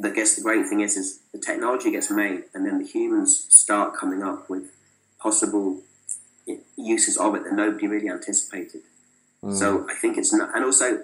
I 0.03 0.09
guess 0.09 0.35
the 0.35 0.41
great 0.41 0.67
thing 0.67 0.81
is, 0.81 0.97
is 0.97 1.19
the 1.31 1.39
technology 1.39 1.91
gets 1.91 2.11
made, 2.11 2.43
and 2.53 2.65
then 2.65 2.79
the 2.79 2.85
humans 2.85 3.45
start 3.49 3.95
coming 3.95 4.21
up 4.23 4.49
with 4.49 4.71
possible 5.19 5.81
uses 6.77 7.17
of 7.17 7.35
it 7.35 7.43
that 7.43 7.53
nobody 7.53 7.87
really 7.87 8.09
anticipated. 8.09 8.81
Mm. 9.41 9.55
So 9.55 9.87
I 9.89 9.95
think 9.95 10.17
it's 10.17 10.33
not, 10.33 10.55
and 10.55 10.65
also 10.65 11.03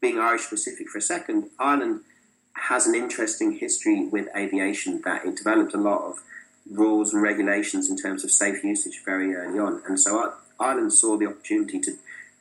being 0.00 0.18
Irish 0.18 0.42
specific 0.42 0.88
for 0.88 0.98
a 0.98 1.02
second, 1.02 1.50
Ireland 1.58 2.00
has 2.54 2.86
an 2.86 2.94
interesting 2.94 3.58
history 3.58 4.06
with 4.06 4.28
aviation 4.36 5.02
that 5.04 5.24
it 5.24 5.36
developed 5.36 5.74
a 5.74 5.78
lot 5.78 6.02
of 6.02 6.16
rules 6.70 7.12
and 7.12 7.22
regulations 7.22 7.90
in 7.90 7.96
terms 7.96 8.24
of 8.24 8.30
safe 8.30 8.64
usage 8.64 9.02
very 9.04 9.34
early 9.34 9.58
on. 9.58 9.82
And 9.86 10.00
so 10.00 10.32
Ireland 10.58 10.92
saw 10.92 11.16
the 11.16 11.26
opportunity 11.26 11.78
to 11.80 11.98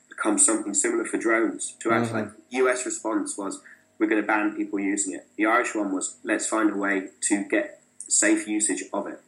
become 0.10 0.38
something 0.38 0.74
similar 0.74 1.06
for 1.06 1.18
drones. 1.18 1.76
To 1.82 1.92
actually, 1.92 2.22
mm-hmm. 2.22 2.56
like, 2.56 2.68
US 2.68 2.86
response 2.86 3.38
was, 3.38 3.62
we're 4.00 4.08
going 4.08 4.22
to 4.22 4.28
ban 4.28 4.56
people 4.56 4.80
using 4.80 5.14
it. 5.14 5.28
The 5.38 5.46
Irish 5.46 5.76
one 5.76 5.94
was, 5.94 6.18
let's 6.24 6.48
find 6.48 6.72
a 6.72 6.76
way 6.76 7.10
to 7.30 7.44
get 7.50 7.82
safe 7.98 8.48
usage 8.48 8.84
of 8.92 9.08
it. 9.08 9.20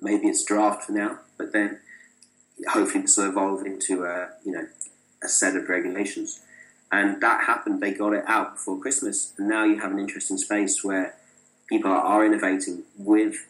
Maybe 0.00 0.28
it's 0.28 0.44
draft 0.44 0.84
for 0.84 0.92
now, 0.92 1.20
but 1.36 1.52
then 1.52 1.80
hopefully 2.68 3.02
this 3.02 3.16
will 3.16 3.28
evolve 3.28 3.64
into 3.66 4.04
a, 4.04 4.30
you 4.44 4.52
know, 4.52 4.66
a 5.22 5.28
set 5.28 5.56
of 5.56 5.68
regulations. 5.68 6.40
And 6.90 7.20
that 7.20 7.44
happened. 7.44 7.80
They 7.80 7.92
got 7.92 8.14
it 8.14 8.24
out 8.26 8.54
before 8.54 8.80
Christmas, 8.80 9.32
and 9.38 9.48
now 9.48 9.64
you 9.64 9.78
have 9.78 9.92
an 9.92 9.98
interesting 9.98 10.38
space 10.38 10.82
where 10.82 11.14
people 11.68 11.92
are 11.92 12.24
innovating 12.26 12.82
with 12.98 13.46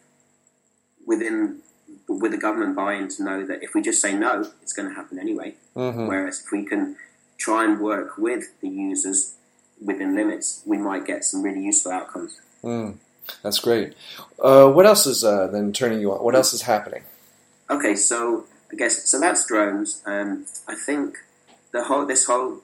within 1.07 1.59
with 2.07 2.31
the 2.31 2.37
government 2.37 2.75
buy-in 2.75 3.07
to 3.07 3.23
know 3.23 3.45
that 3.45 3.63
if 3.63 3.73
we 3.73 3.81
just 3.81 4.01
say 4.01 4.13
no, 4.13 4.45
it's 4.61 4.73
going 4.73 4.87
to 4.87 4.93
happen 4.93 5.17
anyway. 5.17 5.55
Mm-hmm. 5.75 6.07
Whereas 6.07 6.41
if 6.45 6.51
we 6.51 6.65
can 6.65 6.97
try 7.37 7.65
and 7.65 7.79
work 7.79 8.17
with 8.17 8.59
the 8.61 8.69
users 8.69 9.35
within 9.81 10.15
limits, 10.15 10.61
we 10.65 10.77
might 10.77 11.05
get 11.05 11.23
some 11.23 11.41
really 11.41 11.63
useful 11.63 11.91
outcomes. 11.91 12.39
Mm, 12.63 12.97
that's 13.41 13.59
great. 13.59 13.93
Uh, 14.39 14.71
what 14.71 14.85
else 14.85 15.05
is 15.05 15.23
uh, 15.23 15.47
then 15.47 15.73
turning 15.73 15.99
you 15.99 16.11
on? 16.11 16.23
What 16.23 16.35
else 16.35 16.53
is 16.53 16.63
happening? 16.63 17.03
Okay, 17.69 17.95
so 17.95 18.45
I 18.71 18.75
guess 18.75 19.09
so. 19.09 19.19
That's 19.19 19.45
drones. 19.45 20.01
Um, 20.05 20.45
I 20.67 20.75
think 20.75 21.17
the 21.71 21.83
whole 21.83 22.05
this 22.05 22.25
whole 22.25 22.61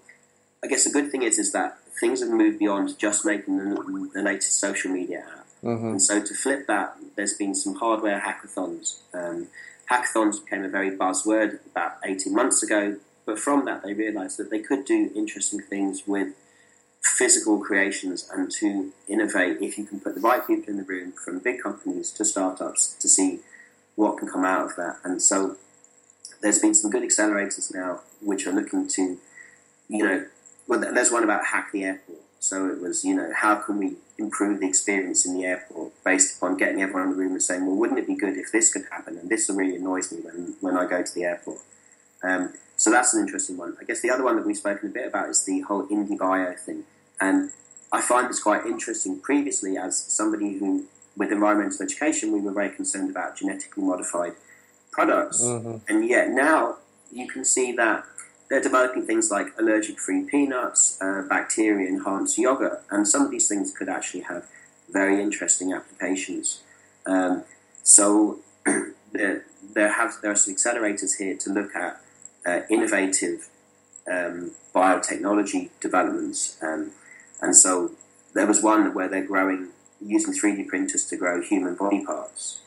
I 0.63 0.67
guess 0.67 0.83
the 0.83 0.91
good 0.91 1.11
thing 1.11 1.23
is 1.23 1.37
is 1.37 1.51
that 1.53 1.79
things 1.99 2.21
have 2.21 2.29
moved 2.29 2.59
beyond 2.59 2.97
just 2.97 3.25
making 3.25 3.57
the, 3.57 4.09
the 4.13 4.21
latest 4.21 4.59
social 4.59 4.91
media 4.91 5.19
app. 5.19 5.47
Mm-hmm. 5.63 5.87
And 5.87 6.01
so 6.01 6.21
to 6.21 6.33
flip 6.33 6.67
that, 6.67 6.95
there's 7.15 7.33
been 7.33 7.55
some 7.55 7.75
hardware 7.75 8.19
hackathons. 8.19 8.99
Um, 9.13 9.47
hackathons 9.89 10.43
became 10.43 10.63
a 10.63 10.69
very 10.69 10.91
buzzword 10.91 11.59
about 11.71 11.97
18 12.03 12.33
months 12.33 12.61
ago, 12.61 12.97
but 13.25 13.39
from 13.39 13.65
that 13.65 13.83
they 13.83 13.93
realised 13.93 14.37
that 14.37 14.51
they 14.51 14.59
could 14.59 14.85
do 14.85 15.11
interesting 15.15 15.61
things 15.61 16.03
with 16.05 16.33
physical 17.01 17.59
creations 17.59 18.29
and 18.33 18.51
to 18.51 18.91
innovate 19.07 19.61
if 19.61 19.77
you 19.77 19.85
can 19.85 19.99
put 19.99 20.15
the 20.15 20.21
right 20.21 20.45
people 20.45 20.69
in 20.69 20.77
the 20.77 20.83
room 20.83 21.13
from 21.13 21.39
big 21.39 21.61
companies 21.61 22.11
to 22.11 22.25
startups 22.25 22.95
to 22.99 23.07
see 23.07 23.39
what 23.95 24.17
can 24.17 24.27
come 24.27 24.45
out 24.45 24.65
of 24.65 24.75
that. 24.75 24.97
And 25.03 25.21
so 25.21 25.57
there's 26.41 26.59
been 26.59 26.75
some 26.75 26.91
good 26.91 27.03
accelerators 27.03 27.73
now 27.73 28.01
which 28.21 28.45
are 28.45 28.51
looking 28.51 28.87
to, 28.89 29.17
you 29.89 30.03
know, 30.03 30.25
well, 30.67 30.79
there's 30.79 31.11
one 31.11 31.23
about 31.23 31.45
hack 31.45 31.71
the 31.71 31.83
airport. 31.83 32.19
So 32.39 32.69
it 32.69 32.79
was, 32.79 33.03
you 33.03 33.15
know, 33.15 33.31
how 33.35 33.55
can 33.55 33.79
we 33.79 33.95
improve 34.19 34.59
the 34.59 34.67
experience 34.67 35.25
in 35.25 35.33
the 35.33 35.45
airport 35.45 35.91
based 36.03 36.37
upon 36.37 36.57
getting 36.57 36.81
everyone 36.81 37.03
in 37.03 37.09
the 37.11 37.15
room 37.15 37.31
and 37.31 37.41
saying, 37.41 37.65
well, 37.65 37.75
wouldn't 37.75 37.99
it 37.99 38.07
be 38.07 38.15
good 38.15 38.37
if 38.37 38.51
this 38.51 38.71
could 38.71 38.83
happen? 38.91 39.17
And 39.17 39.29
this 39.29 39.49
really 39.49 39.75
annoys 39.75 40.11
me 40.11 40.19
when, 40.21 40.55
when 40.61 40.77
I 40.77 40.85
go 40.87 41.01
to 41.01 41.15
the 41.15 41.23
airport. 41.23 41.59
Um, 42.23 42.53
so 42.77 42.91
that's 42.91 43.13
an 43.13 43.21
interesting 43.21 43.57
one. 43.57 43.75
I 43.81 43.83
guess 43.83 44.01
the 44.01 44.11
other 44.11 44.23
one 44.23 44.35
that 44.35 44.45
we've 44.45 44.55
spoken 44.55 44.89
a 44.89 44.91
bit 44.91 45.07
about 45.07 45.29
is 45.29 45.43
the 45.43 45.61
whole 45.61 45.87
IndieBio 45.87 46.57
thing. 46.59 46.83
And 47.19 47.49
I 47.91 48.01
find 48.01 48.29
this 48.29 48.39
quite 48.39 48.67
interesting. 48.67 49.19
Previously, 49.19 49.77
as 49.77 49.97
somebody 49.97 50.59
who, 50.59 50.85
with 51.15 51.31
environmental 51.31 51.81
education, 51.81 52.31
we 52.31 52.39
were 52.39 52.51
very 52.51 52.69
concerned 52.69 53.09
about 53.09 53.35
genetically 53.35 53.83
modified 53.83 54.33
products. 54.91 55.41
Mm-hmm. 55.41 55.77
And 55.89 56.07
yet 56.07 56.29
now 56.29 56.77
you 57.11 57.27
can 57.27 57.43
see 57.43 57.71
that 57.73 58.05
they're 58.49 58.61
developing 58.61 59.07
things 59.07 59.31
like 59.31 59.47
allergic 59.57 59.99
free 59.99 60.23
peanuts, 60.23 60.99
uh, 61.01 61.23
bacteria 61.27 61.87
enhanced 61.87 62.37
yogurt, 62.37 62.83
and 62.91 63.07
some 63.07 63.23
of 63.23 63.31
these 63.31 63.47
things 63.47 63.71
could 63.75 63.89
actually 63.89 64.21
have 64.21 64.47
very 64.89 65.19
interesting 65.19 65.73
applications. 65.73 66.61
Um, 67.07 67.43
so 67.81 68.39
there, 69.11 69.45
there, 69.73 69.93
have, 69.93 70.17
there 70.21 70.31
are 70.31 70.35
some 70.35 70.53
accelerators 70.53 71.17
here 71.17 71.35
to 71.37 71.49
look 71.49 71.75
at 71.75 72.01
uh, 72.47 72.61
innovative 72.69 73.49
um, 74.09 74.51
biotechnology 74.73 75.69
developments. 75.81 76.57
Um, 76.63 76.91
and 77.41 77.55
so 77.55 77.91
there 78.33 78.47
was 78.47 78.63
one 78.63 78.93
where 78.93 79.07
they're 79.07 79.25
growing 79.25 79.69
using 80.01 80.33
3D 80.33 80.67
printers 80.67 81.05
to 81.05 81.17
grow 81.17 81.41
human 81.41 81.75
body 81.75 82.05
parts. 82.05 82.61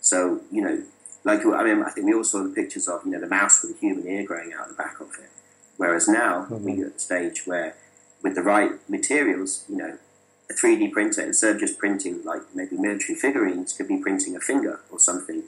So, 0.00 0.40
you 0.50 0.62
know, 0.62 0.82
like 1.24 1.46
I 1.46 1.64
mean, 1.64 1.82
I 1.82 1.90
think 1.90 2.06
we 2.06 2.14
all 2.14 2.24
saw 2.24 2.42
the 2.42 2.50
pictures 2.50 2.88
of 2.88 3.04
you 3.04 3.12
know 3.12 3.20
the 3.20 3.28
mouse 3.28 3.62
with 3.62 3.76
a 3.76 3.78
human 3.78 4.06
ear 4.08 4.24
growing 4.24 4.52
out 4.52 4.68
the 4.68 4.74
back 4.74 5.00
of 5.00 5.08
it. 5.20 5.30
Whereas 5.76 6.08
now 6.08 6.44
mm-hmm. 6.44 6.64
we're 6.64 6.86
at 6.86 6.94
the 6.94 7.00
stage 7.00 7.46
where, 7.46 7.76
with 8.22 8.34
the 8.34 8.42
right 8.42 8.72
materials, 8.88 9.64
you 9.68 9.76
know, 9.76 9.98
a 10.50 10.54
3D 10.54 10.92
printer 10.92 11.22
instead 11.22 11.54
of 11.54 11.60
just 11.60 11.78
printing 11.78 12.24
like 12.24 12.42
maybe 12.54 12.76
military 12.76 13.14
figurines, 13.14 13.72
could 13.72 13.88
be 13.88 13.98
printing 13.98 14.36
a 14.36 14.40
finger 14.40 14.80
or 14.90 14.98
something, 14.98 15.44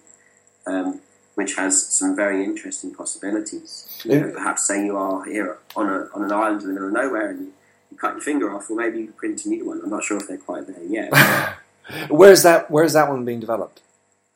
um, 0.67 1.00
which 1.35 1.57
has 1.57 1.87
some 1.87 2.14
very 2.14 2.45
interesting 2.45 2.95
possibilities. 2.95 4.00
You 4.05 4.21
know, 4.21 4.31
perhaps 4.33 4.67
say 4.67 4.85
you 4.85 4.97
are 4.97 5.25
here 5.25 5.59
on 5.76 5.88
a 5.88 6.09
on 6.14 6.25
an 6.25 6.33
island 6.33 6.62
in 6.62 6.69
the 6.69 6.75
middle 6.75 6.88
of 6.88 6.95
nowhere 6.95 7.31
and 7.31 7.41
you, 7.41 7.53
you 7.91 7.97
cut 7.97 8.12
your 8.12 8.21
finger 8.21 8.55
off, 8.55 8.71
or 8.71 8.76
maybe 8.76 9.00
you 9.00 9.12
print 9.12 9.45
a 9.45 9.49
new 9.49 9.67
one. 9.67 9.81
I'm 9.83 9.91
not 9.91 10.05
sure 10.05 10.17
if 10.17 10.29
they're 10.29 10.38
quite 10.38 10.67
there 10.67 10.85
yet. 10.85 11.12
where's 12.09 12.43
that? 12.43 12.71
Where's 12.71 12.93
that 12.93 13.09
one 13.09 13.25
being 13.25 13.41
developed? 13.41 13.81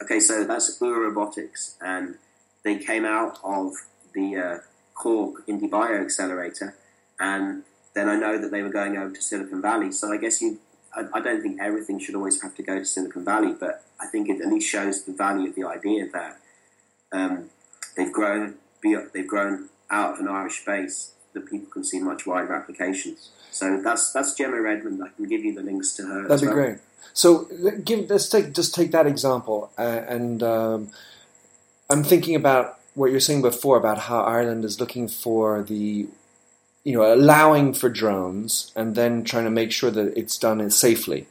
Okay, 0.02 0.20
so 0.20 0.44
that's 0.44 0.80
Ourobotics, 0.80 1.76
and 1.80 2.16
they 2.62 2.78
came 2.78 3.04
out 3.04 3.38
of 3.42 3.72
the 4.14 4.36
uh, 4.36 4.58
Cork 4.94 5.46
IndieBio 5.46 6.00
Accelerator, 6.02 6.76
and 7.18 7.64
then 7.94 8.08
I 8.08 8.16
know 8.16 8.38
that 8.38 8.50
they 8.50 8.62
were 8.62 8.70
going 8.70 8.96
over 8.96 9.14
to 9.14 9.20
Silicon 9.20 9.60
Valley. 9.60 9.90
So 9.90 10.12
I 10.12 10.18
guess 10.18 10.40
you, 10.40 10.58
I, 10.94 11.04
I, 11.14 11.20
don't 11.20 11.42
think 11.42 11.60
everything 11.60 11.98
should 11.98 12.14
always 12.14 12.40
have 12.42 12.54
to 12.56 12.62
go 12.62 12.78
to 12.78 12.84
Silicon 12.84 13.24
Valley, 13.24 13.54
but 13.58 13.84
I 14.00 14.06
think 14.06 14.28
it 14.28 14.40
at 14.40 14.48
least 14.48 14.68
shows 14.68 15.04
the 15.04 15.12
value 15.12 15.48
of 15.48 15.56
the 15.56 15.64
idea 15.64 16.08
that 16.12 16.38
um, 17.12 17.50
they've 17.96 18.12
grown, 18.12 18.54
they've 18.82 19.26
grown 19.26 19.68
out 19.90 20.14
of 20.14 20.20
an 20.20 20.28
Irish 20.28 20.64
base 20.64 21.12
that 21.34 21.48
people 21.48 21.70
can 21.70 21.84
see 21.84 22.00
much 22.00 22.26
wider 22.26 22.52
applications. 22.54 23.30
So 23.50 23.80
that's 23.82 24.12
that's 24.12 24.34
Gemma 24.34 24.60
Redmond. 24.60 25.02
I 25.02 25.08
can 25.08 25.28
give 25.28 25.44
you 25.44 25.54
the 25.54 25.62
links 25.62 25.92
to 25.94 26.06
her. 26.06 26.28
That'd 26.28 26.40
be 26.40 26.46
well. 26.46 26.54
great. 26.54 26.78
So 27.12 27.48
give 27.84 28.10
let's 28.10 28.28
take 28.28 28.52
just 28.52 28.74
take 28.74 28.90
that 28.92 29.06
example, 29.06 29.72
uh, 29.78 30.02
and 30.06 30.42
um, 30.42 30.90
I'm 31.90 32.04
thinking 32.04 32.34
about 32.34 32.78
what 32.94 33.10
you're 33.10 33.20
saying 33.20 33.42
before 33.42 33.76
about 33.76 33.98
how 33.98 34.22
Ireland 34.22 34.64
is 34.64 34.80
looking 34.80 35.08
for 35.08 35.62
the 35.62 36.06
you 36.84 36.92
know 36.92 37.12
allowing 37.14 37.74
for 37.74 37.88
drones 37.88 38.72
and 38.76 38.94
then 38.94 39.24
trying 39.24 39.44
to 39.44 39.50
make 39.50 39.72
sure 39.72 39.90
that 39.90 40.16
it's 40.16 40.38
done 40.38 40.70
safely. 40.70 41.26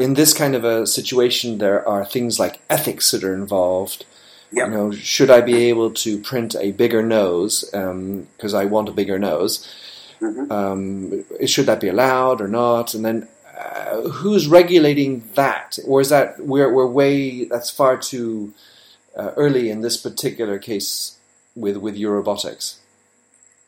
In 0.00 0.14
this 0.14 0.34
kind 0.34 0.56
of 0.56 0.64
a 0.64 0.88
situation, 0.88 1.58
there 1.58 1.88
are 1.88 2.04
things 2.04 2.40
like 2.40 2.60
ethics 2.68 3.12
that 3.12 3.22
are 3.22 3.34
involved. 3.34 4.04
Yep. 4.54 4.68
You 4.68 4.72
know, 4.72 4.90
should 4.92 5.30
I 5.30 5.40
be 5.40 5.68
able 5.68 5.90
to 5.90 6.18
print 6.20 6.54
a 6.54 6.70
bigger 6.72 7.02
nose 7.02 7.64
because 7.64 8.54
um, 8.54 8.60
I 8.60 8.64
want 8.66 8.88
a 8.88 8.92
bigger 8.92 9.18
nose? 9.18 9.68
Mm-hmm. 10.20 10.52
Um, 10.52 11.46
should 11.46 11.66
that 11.66 11.80
be 11.80 11.88
allowed 11.88 12.40
or 12.40 12.46
not? 12.46 12.94
And 12.94 13.04
then 13.04 13.28
uh, 13.58 14.02
who's 14.02 14.46
regulating 14.46 15.24
that, 15.34 15.78
or 15.86 16.00
is 16.00 16.08
that 16.10 16.40
we're 16.40 16.72
we're 16.72 16.86
way 16.86 17.44
that's 17.44 17.70
far 17.70 17.96
too 17.96 18.54
uh, 19.16 19.32
early 19.36 19.70
in 19.70 19.80
this 19.80 19.96
particular 19.96 20.58
case 20.58 21.18
with 21.56 21.76
with 21.76 21.96
Ourobotics? 21.96 22.78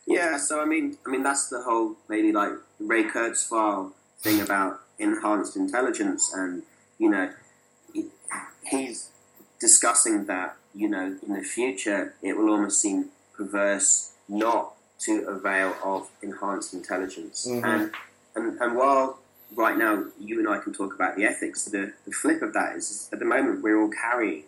Yeah, 0.07 0.37
so 0.37 0.61
I 0.61 0.67
mean, 0.67 0.99
I 1.05 1.11
mean 1.11 1.25
that's 1.25 1.49
the 1.49 1.63
whole 1.63 1.97
maybe 2.09 2.33
like 2.33 2.53
Ray 2.79 3.05
Kurzweil 3.05 3.93
thing 4.21 4.41
about 4.41 4.81
enhanced 5.01 5.57
intelligence, 5.57 6.33
and 6.33 6.63
you 6.99 7.11
know, 7.11 7.33
he's 8.65 9.11
discussing 9.59 10.27
that 10.27 10.57
you 10.77 10.89
know 10.89 11.17
in 11.27 11.33
the 11.35 11.43
future 11.43 12.15
it 12.23 12.37
will 12.37 12.51
almost 12.51 12.81
seem 12.81 13.07
perverse 13.35 14.13
not 14.29 14.75
to 14.99 15.27
avail 15.27 15.75
of 15.85 16.09
enhanced 16.23 16.73
intelligence, 16.75 17.47
mm-hmm. 17.49 17.65
and, 17.65 17.93
and 18.35 18.61
and 18.61 18.77
while 18.77 19.19
right 19.55 19.77
now 19.77 20.05
you 20.19 20.39
and 20.39 20.49
I 20.49 20.59
can 20.59 20.73
talk 20.73 20.95
about 20.95 21.17
the 21.17 21.25
ethics. 21.25 21.65
The, 21.65 21.93
the 22.05 22.13
flip 22.13 22.43
of 22.43 22.53
that 22.55 22.77
is, 22.77 23.09
at 23.13 23.19
the 23.19 23.25
moment 23.25 23.63
we're 23.63 23.81
all 23.81 23.91
carrying 23.91 24.45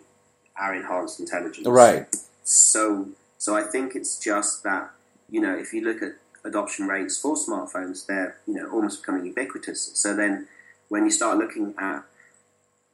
our 0.59 0.73
enhanced 0.73 1.19
intelligence. 1.19 1.67
Right. 1.67 2.13
So 2.43 3.09
so 3.37 3.55
I 3.55 3.63
think 3.63 3.95
it's 3.95 4.19
just 4.19 4.63
that 4.63 4.91
you 5.29 5.41
know 5.41 5.55
if 5.55 5.73
you 5.73 5.83
look 5.83 6.01
at 6.01 6.15
adoption 6.43 6.87
rates 6.87 7.19
for 7.19 7.35
smartphones, 7.35 8.05
they're 8.05 8.37
you 8.47 8.55
know 8.55 8.69
almost 8.71 9.01
becoming 9.01 9.25
ubiquitous. 9.25 9.91
So 9.93 10.15
then 10.15 10.47
when 10.89 11.05
you 11.05 11.11
start 11.11 11.37
looking 11.37 11.73
at 11.77 12.03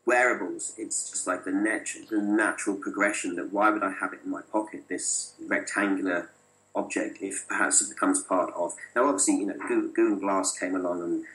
wearables, 0.05 0.73
it's 0.77 1.09
just 1.09 1.27
like 1.27 1.45
the, 1.45 1.51
nat- 1.51 2.09
the 2.09 2.17
natural 2.17 2.75
progression 2.75 3.35
that 3.35 3.51
why 3.51 3.69
would 3.69 3.83
I 3.83 3.91
have 3.91 4.13
it 4.13 4.19
in 4.23 4.31
my 4.31 4.41
pocket, 4.41 4.85
this 4.87 5.33
rectangular 5.47 6.29
object, 6.75 7.19
if 7.21 7.47
perhaps 7.47 7.81
it 7.81 7.89
becomes 7.89 8.21
part 8.21 8.53
of. 8.55 8.73
Now, 8.95 9.05
obviously, 9.05 9.37
you 9.37 9.47
know, 9.47 9.57
Google, 9.67 9.89
Google 9.89 10.19
Glass 10.19 10.57
came 10.57 10.75
along 10.75 11.01
and 11.01 11.25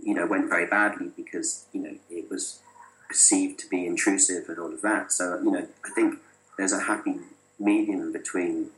you 0.00 0.14
know, 0.14 0.26
went 0.26 0.48
very 0.48 0.66
badly 0.66 1.10
because, 1.16 1.66
you 1.72 1.80
know, 1.82 1.94
it 2.10 2.30
was 2.30 2.60
perceived 3.08 3.58
to 3.60 3.68
be 3.68 3.86
intrusive 3.86 4.48
and 4.48 4.58
all 4.58 4.72
of 4.72 4.82
that. 4.82 5.12
So, 5.12 5.40
you 5.42 5.50
know, 5.50 5.66
I 5.84 5.90
think 5.90 6.18
there's 6.56 6.72
a 6.72 6.80
happy 6.80 7.16
medium 7.58 8.12
between 8.12 8.70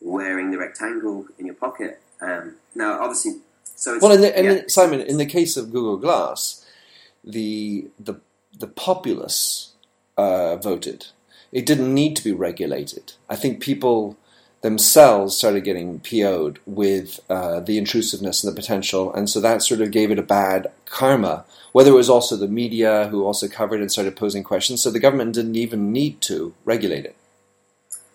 wearing 0.00 0.50
the 0.50 0.58
rectangle 0.58 1.26
in 1.38 1.46
your 1.46 1.54
pocket. 1.54 2.00
Um, 2.20 2.56
now, 2.74 3.00
obviously, 3.00 3.36
so 3.64 3.98
well, 4.00 4.12
in 4.12 4.20
the, 4.20 4.42
yeah. 4.42 4.62
Simon, 4.68 5.00
in 5.00 5.18
the 5.18 5.26
case 5.26 5.56
of 5.56 5.70
Google 5.70 5.96
Glass, 5.98 6.64
the 7.22 7.88
the 7.98 8.20
the 8.58 8.66
populace 8.66 9.72
uh, 10.16 10.56
voted. 10.56 11.06
It 11.52 11.66
didn't 11.66 11.94
need 11.94 12.16
to 12.16 12.24
be 12.24 12.32
regulated. 12.32 13.12
I 13.28 13.36
think 13.36 13.60
people 13.60 14.16
themselves 14.62 15.36
started 15.36 15.64
getting 15.64 16.00
PO'd 16.00 16.58
with 16.66 17.20
uh, 17.30 17.60
the 17.60 17.78
intrusiveness 17.78 18.42
and 18.42 18.52
the 18.52 18.60
potential, 18.60 19.12
and 19.12 19.30
so 19.30 19.40
that 19.40 19.62
sort 19.62 19.80
of 19.80 19.90
gave 19.90 20.10
it 20.10 20.18
a 20.18 20.22
bad 20.22 20.72
karma. 20.86 21.44
Whether 21.72 21.90
it 21.90 21.94
was 21.94 22.10
also 22.10 22.36
the 22.36 22.48
media 22.48 23.08
who 23.08 23.24
also 23.24 23.48
covered 23.48 23.80
and 23.80 23.92
started 23.92 24.16
posing 24.16 24.42
questions, 24.42 24.82
so 24.82 24.90
the 24.90 24.98
government 24.98 25.34
didn't 25.34 25.56
even 25.56 25.92
need 25.92 26.20
to 26.22 26.54
regulate 26.64 27.04
it. 27.04 27.16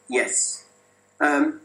Yes. 0.09 0.65
Um, 1.19 1.61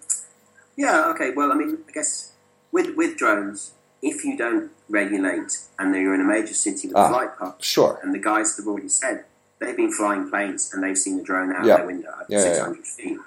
yeah. 0.77 1.09
Okay. 1.09 1.31
Well, 1.31 1.51
I 1.51 1.55
mean, 1.55 1.79
I 1.89 1.93
guess 1.93 2.33
with 2.71 2.95
with 2.97 3.17
drones, 3.17 3.73
if 4.03 4.25
you 4.25 4.37
don't 4.37 4.71
regulate 4.89 5.59
and 5.79 5.95
you're 5.95 6.15
in 6.15 6.21
a 6.21 6.25
major 6.25 6.55
city 6.55 6.89
with 6.89 6.97
ah, 6.97 7.07
a 7.07 7.09
flight 7.09 7.39
path, 7.39 7.65
sure, 7.65 7.99
and 8.03 8.15
the 8.15 8.19
guys 8.19 8.57
have 8.57 8.67
already 8.67 8.89
said 8.89 9.25
they've 9.59 9.77
been 9.77 9.93
flying 9.93 10.29
planes 10.29 10.71
and 10.73 10.83
they've 10.83 10.99
seen 10.99 11.17
the 11.17 11.23
drone 11.23 11.53
out 11.53 11.65
yeah. 11.65 11.77
their 11.79 11.87
window 11.87 12.15
at 12.21 12.27
yeah, 12.29 12.41
600 12.41 12.77
yeah. 12.77 12.83
feet. 12.83 13.19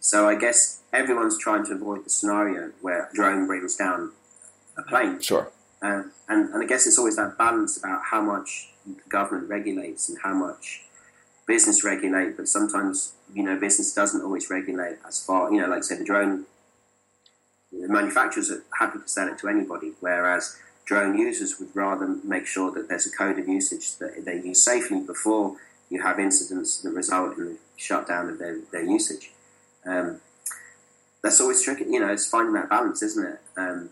So 0.00 0.28
I 0.28 0.36
guess 0.36 0.80
everyone's 0.92 1.38
trying 1.38 1.64
to 1.66 1.72
avoid 1.72 2.04
the 2.04 2.10
scenario 2.10 2.72
where 2.80 3.08
a 3.10 3.14
drone 3.14 3.46
brings 3.46 3.76
down 3.76 4.12
a 4.76 4.82
plane. 4.82 5.20
Sure. 5.20 5.50
Uh, 5.82 6.04
and, 6.28 6.52
and 6.52 6.62
I 6.62 6.66
guess 6.66 6.86
it's 6.86 6.98
always 6.98 7.16
that 7.16 7.38
balance 7.38 7.76
about 7.76 8.02
how 8.10 8.20
much 8.20 8.70
the 8.86 9.08
government 9.08 9.48
regulates 9.48 10.08
and 10.08 10.18
how 10.22 10.34
much 10.34 10.84
business 11.46 11.82
regulate, 11.82 12.36
but 12.36 12.46
sometimes, 12.46 13.14
you 13.32 13.42
know, 13.42 13.58
business 13.58 13.94
doesn't 13.94 14.22
always 14.22 14.50
regulate 14.50 14.98
as 15.06 15.24
far, 15.24 15.52
you 15.52 15.60
know, 15.60 15.68
like 15.68 15.82
say 15.82 15.96
the 15.96 16.04
drone 16.04 16.44
manufacturers 17.72 18.50
are 18.50 18.62
happy 18.78 18.98
to 18.98 19.08
sell 19.08 19.28
it 19.28 19.38
to 19.38 19.48
anybody, 19.48 19.92
whereas 20.00 20.56
drone 20.84 21.18
users 21.18 21.58
would 21.58 21.74
rather 21.74 22.16
make 22.24 22.46
sure 22.46 22.70
that 22.72 22.88
there's 22.88 23.06
a 23.06 23.10
code 23.10 23.38
of 23.38 23.48
usage 23.48 23.96
that 23.98 24.24
they 24.24 24.36
use 24.36 24.64
safely 24.64 25.00
before 25.00 25.56
you 25.90 26.02
have 26.02 26.18
incidents 26.18 26.80
that 26.82 26.90
result 26.90 27.36
in 27.36 27.44
the 27.44 27.56
shutdown 27.76 28.28
of 28.30 28.38
their, 28.38 28.58
their 28.72 28.84
usage. 28.84 29.32
Um, 29.84 30.20
that's 31.22 31.40
always 31.40 31.62
tricky, 31.62 31.84
you 31.84 32.00
know. 32.00 32.12
It's 32.12 32.28
finding 32.28 32.54
that 32.54 32.68
balance, 32.68 33.02
isn't 33.02 33.26
it? 33.26 33.40
Um, 33.56 33.90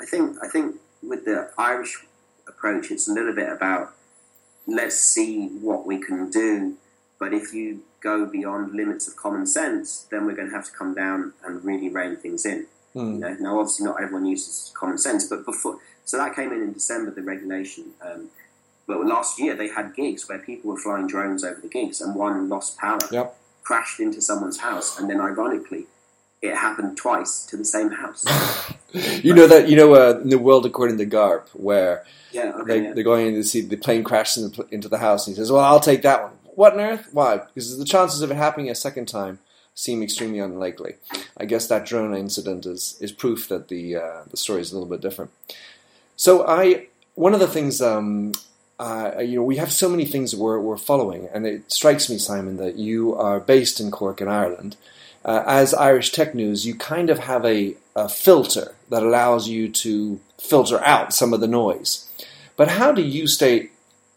I 0.00 0.04
think 0.04 0.36
I 0.42 0.48
think 0.48 0.76
with 1.02 1.24
the 1.24 1.50
Irish 1.56 2.04
approach, 2.46 2.90
it's 2.90 3.08
a 3.08 3.12
little 3.12 3.34
bit 3.34 3.48
about 3.48 3.94
let's 4.66 5.00
see 5.00 5.48
what 5.48 5.86
we 5.86 5.98
can 5.98 6.30
do, 6.30 6.76
but 7.18 7.32
if 7.32 7.54
you 7.54 7.82
go 8.00 8.26
beyond 8.26 8.74
limits 8.74 9.08
of 9.08 9.16
common 9.16 9.46
sense, 9.46 10.06
then 10.10 10.26
we're 10.26 10.36
going 10.36 10.50
to 10.50 10.54
have 10.54 10.66
to 10.66 10.72
come 10.72 10.94
down 10.94 11.32
and 11.44 11.64
really 11.64 11.88
rein 11.88 12.16
things 12.16 12.44
in. 12.44 12.66
Mm. 12.98 13.14
You 13.14 13.18
know, 13.18 13.36
now 13.40 13.60
obviously 13.60 13.86
not 13.86 14.02
everyone 14.02 14.26
uses 14.26 14.72
common 14.74 14.98
sense, 14.98 15.28
but 15.28 15.44
before 15.44 15.78
so 16.04 16.16
that 16.16 16.34
came 16.34 16.52
in 16.52 16.62
in 16.62 16.72
December 16.72 17.10
the 17.10 17.22
regulation. 17.22 17.84
Um, 18.02 18.28
but 18.86 19.04
last 19.06 19.38
year 19.38 19.54
they 19.54 19.68
had 19.68 19.94
gigs 19.94 20.28
where 20.28 20.38
people 20.38 20.70
were 20.70 20.78
flying 20.78 21.06
drones 21.06 21.44
over 21.44 21.60
the 21.60 21.68
gigs, 21.68 22.00
and 22.00 22.14
one 22.14 22.48
lost 22.48 22.78
power, 22.78 22.98
yep. 23.12 23.38
crashed 23.62 24.00
into 24.00 24.20
someone's 24.20 24.58
house, 24.58 24.98
and 24.98 25.08
then 25.08 25.20
ironically, 25.20 25.86
it 26.40 26.54
happened 26.54 26.96
twice 26.96 27.44
to 27.46 27.56
the 27.56 27.64
same 27.64 27.90
house. 27.90 28.24
you 29.22 29.34
know 29.34 29.46
that 29.46 29.68
you 29.68 29.76
know 29.76 29.94
uh, 29.94 30.18
in 30.20 30.30
the 30.30 30.38
world 30.38 30.64
according 30.66 30.98
to 30.98 31.06
Garp, 31.06 31.48
where 31.52 32.04
yeah, 32.32 32.52
okay, 32.60 32.92
they, 32.92 33.00
are 33.00 33.04
going 33.04 33.26
in 33.26 33.34
to 33.34 33.44
see 33.44 33.60
the 33.60 33.76
plane 33.76 34.02
crashes 34.02 34.44
into, 34.44 34.66
into 34.70 34.88
the 34.88 34.98
house, 34.98 35.26
and 35.26 35.36
he 35.36 35.40
says, 35.40 35.52
"Well, 35.52 35.64
I'll 35.64 35.80
take 35.80 36.02
that 36.02 36.22
one." 36.22 36.32
What 36.54 36.72
on 36.72 36.80
earth? 36.80 37.08
Why? 37.12 37.36
Because 37.36 37.78
the 37.78 37.84
chances 37.84 38.22
of 38.22 38.30
it 38.30 38.36
happening 38.36 38.68
a 38.68 38.74
second 38.74 39.06
time 39.06 39.38
seem 39.74 40.02
extremely 40.02 40.40
unlikely. 40.40 40.94
I 41.38 41.44
guess 41.44 41.68
that 41.68 41.86
drone 41.86 42.14
incident 42.14 42.66
is, 42.66 42.96
is 43.00 43.12
proof 43.12 43.48
that 43.48 43.68
the 43.68 43.96
uh, 43.96 44.22
the 44.30 44.36
story 44.36 44.60
is 44.60 44.72
a 44.72 44.74
little 44.74 44.88
bit 44.88 45.00
different. 45.00 45.30
So 46.16 46.46
I 46.46 46.88
one 47.14 47.34
of 47.34 47.40
the 47.40 47.46
things 47.46 47.80
um, 47.80 48.32
uh, 48.78 49.12
you 49.20 49.36
know 49.36 49.44
we 49.44 49.56
have 49.56 49.72
so 49.72 49.88
many 49.88 50.04
things 50.04 50.34
we're, 50.34 50.58
we're 50.60 50.76
following, 50.76 51.28
and 51.32 51.46
it 51.46 51.70
strikes 51.70 52.10
me, 52.10 52.18
Simon, 52.18 52.56
that 52.56 52.76
you 52.76 53.14
are 53.14 53.40
based 53.40 53.80
in 53.80 53.90
Cork 53.90 54.20
in 54.20 54.28
Ireland. 54.28 54.76
Uh, 55.24 55.42
as 55.46 55.74
Irish 55.74 56.12
Tech 56.12 56.34
News, 56.34 56.64
you 56.64 56.74
kind 56.74 57.10
of 57.10 57.18
have 57.18 57.44
a, 57.44 57.74
a 57.94 58.08
filter 58.08 58.74
that 58.88 59.02
allows 59.02 59.48
you 59.48 59.68
to 59.68 60.20
filter 60.38 60.82
out 60.84 61.12
some 61.12 61.34
of 61.34 61.40
the 61.40 61.48
noise. 61.48 62.08
But 62.56 62.68
how 62.68 62.92
do 62.92 63.02
you 63.02 63.26
stay 63.26 63.70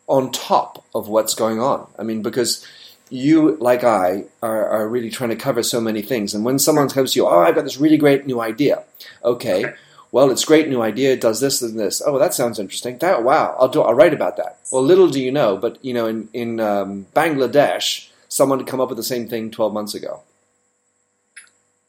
on 0.07 0.31
top 0.31 0.85
of 0.93 1.07
what's 1.07 1.33
going 1.33 1.59
on? 1.59 1.87
I 1.97 2.03
mean, 2.03 2.21
because 2.21 2.65
you, 3.11 3.57
like 3.57 3.83
I, 3.83 4.23
are, 4.41 4.67
are 4.69 4.87
really 4.87 5.09
trying 5.09 5.31
to 5.31 5.35
cover 5.35 5.61
so 5.61 5.81
many 5.81 6.01
things. 6.01 6.33
And 6.33 6.45
when 6.45 6.57
someone 6.57 6.89
comes 6.89 7.13
to 7.13 7.19
you, 7.19 7.27
oh, 7.27 7.39
I've 7.39 7.55
got 7.55 7.65
this 7.65 7.77
really 7.77 7.97
great 7.97 8.25
new 8.25 8.39
idea. 8.39 8.83
Okay, 9.23 9.65
okay. 9.65 9.75
well, 10.11 10.31
it's 10.31 10.45
great 10.45 10.69
new 10.69 10.81
idea. 10.81 11.11
It 11.11 11.21
does 11.21 11.41
this 11.41 11.61
and 11.61 11.77
this. 11.77 12.01
Oh, 12.03 12.17
that 12.17 12.33
sounds 12.33 12.57
interesting. 12.57 12.97
That 12.99 13.23
wow, 13.23 13.55
I'll 13.59 13.67
do. 13.67 13.81
I'll 13.81 13.93
write 13.93 14.13
about 14.13 14.37
that. 14.37 14.59
Well, 14.71 14.81
little 14.81 15.09
do 15.09 15.21
you 15.21 15.31
know, 15.31 15.57
but 15.57 15.83
you 15.83 15.93
know, 15.93 16.07
in 16.07 16.29
in 16.33 16.59
um, 16.61 17.05
Bangladesh, 17.13 18.09
someone 18.29 18.59
had 18.59 18.67
come 18.67 18.79
up 18.79 18.87
with 18.87 18.97
the 18.97 19.03
same 19.03 19.27
thing 19.27 19.51
twelve 19.51 19.73
months 19.73 19.93
ago. 19.93 20.21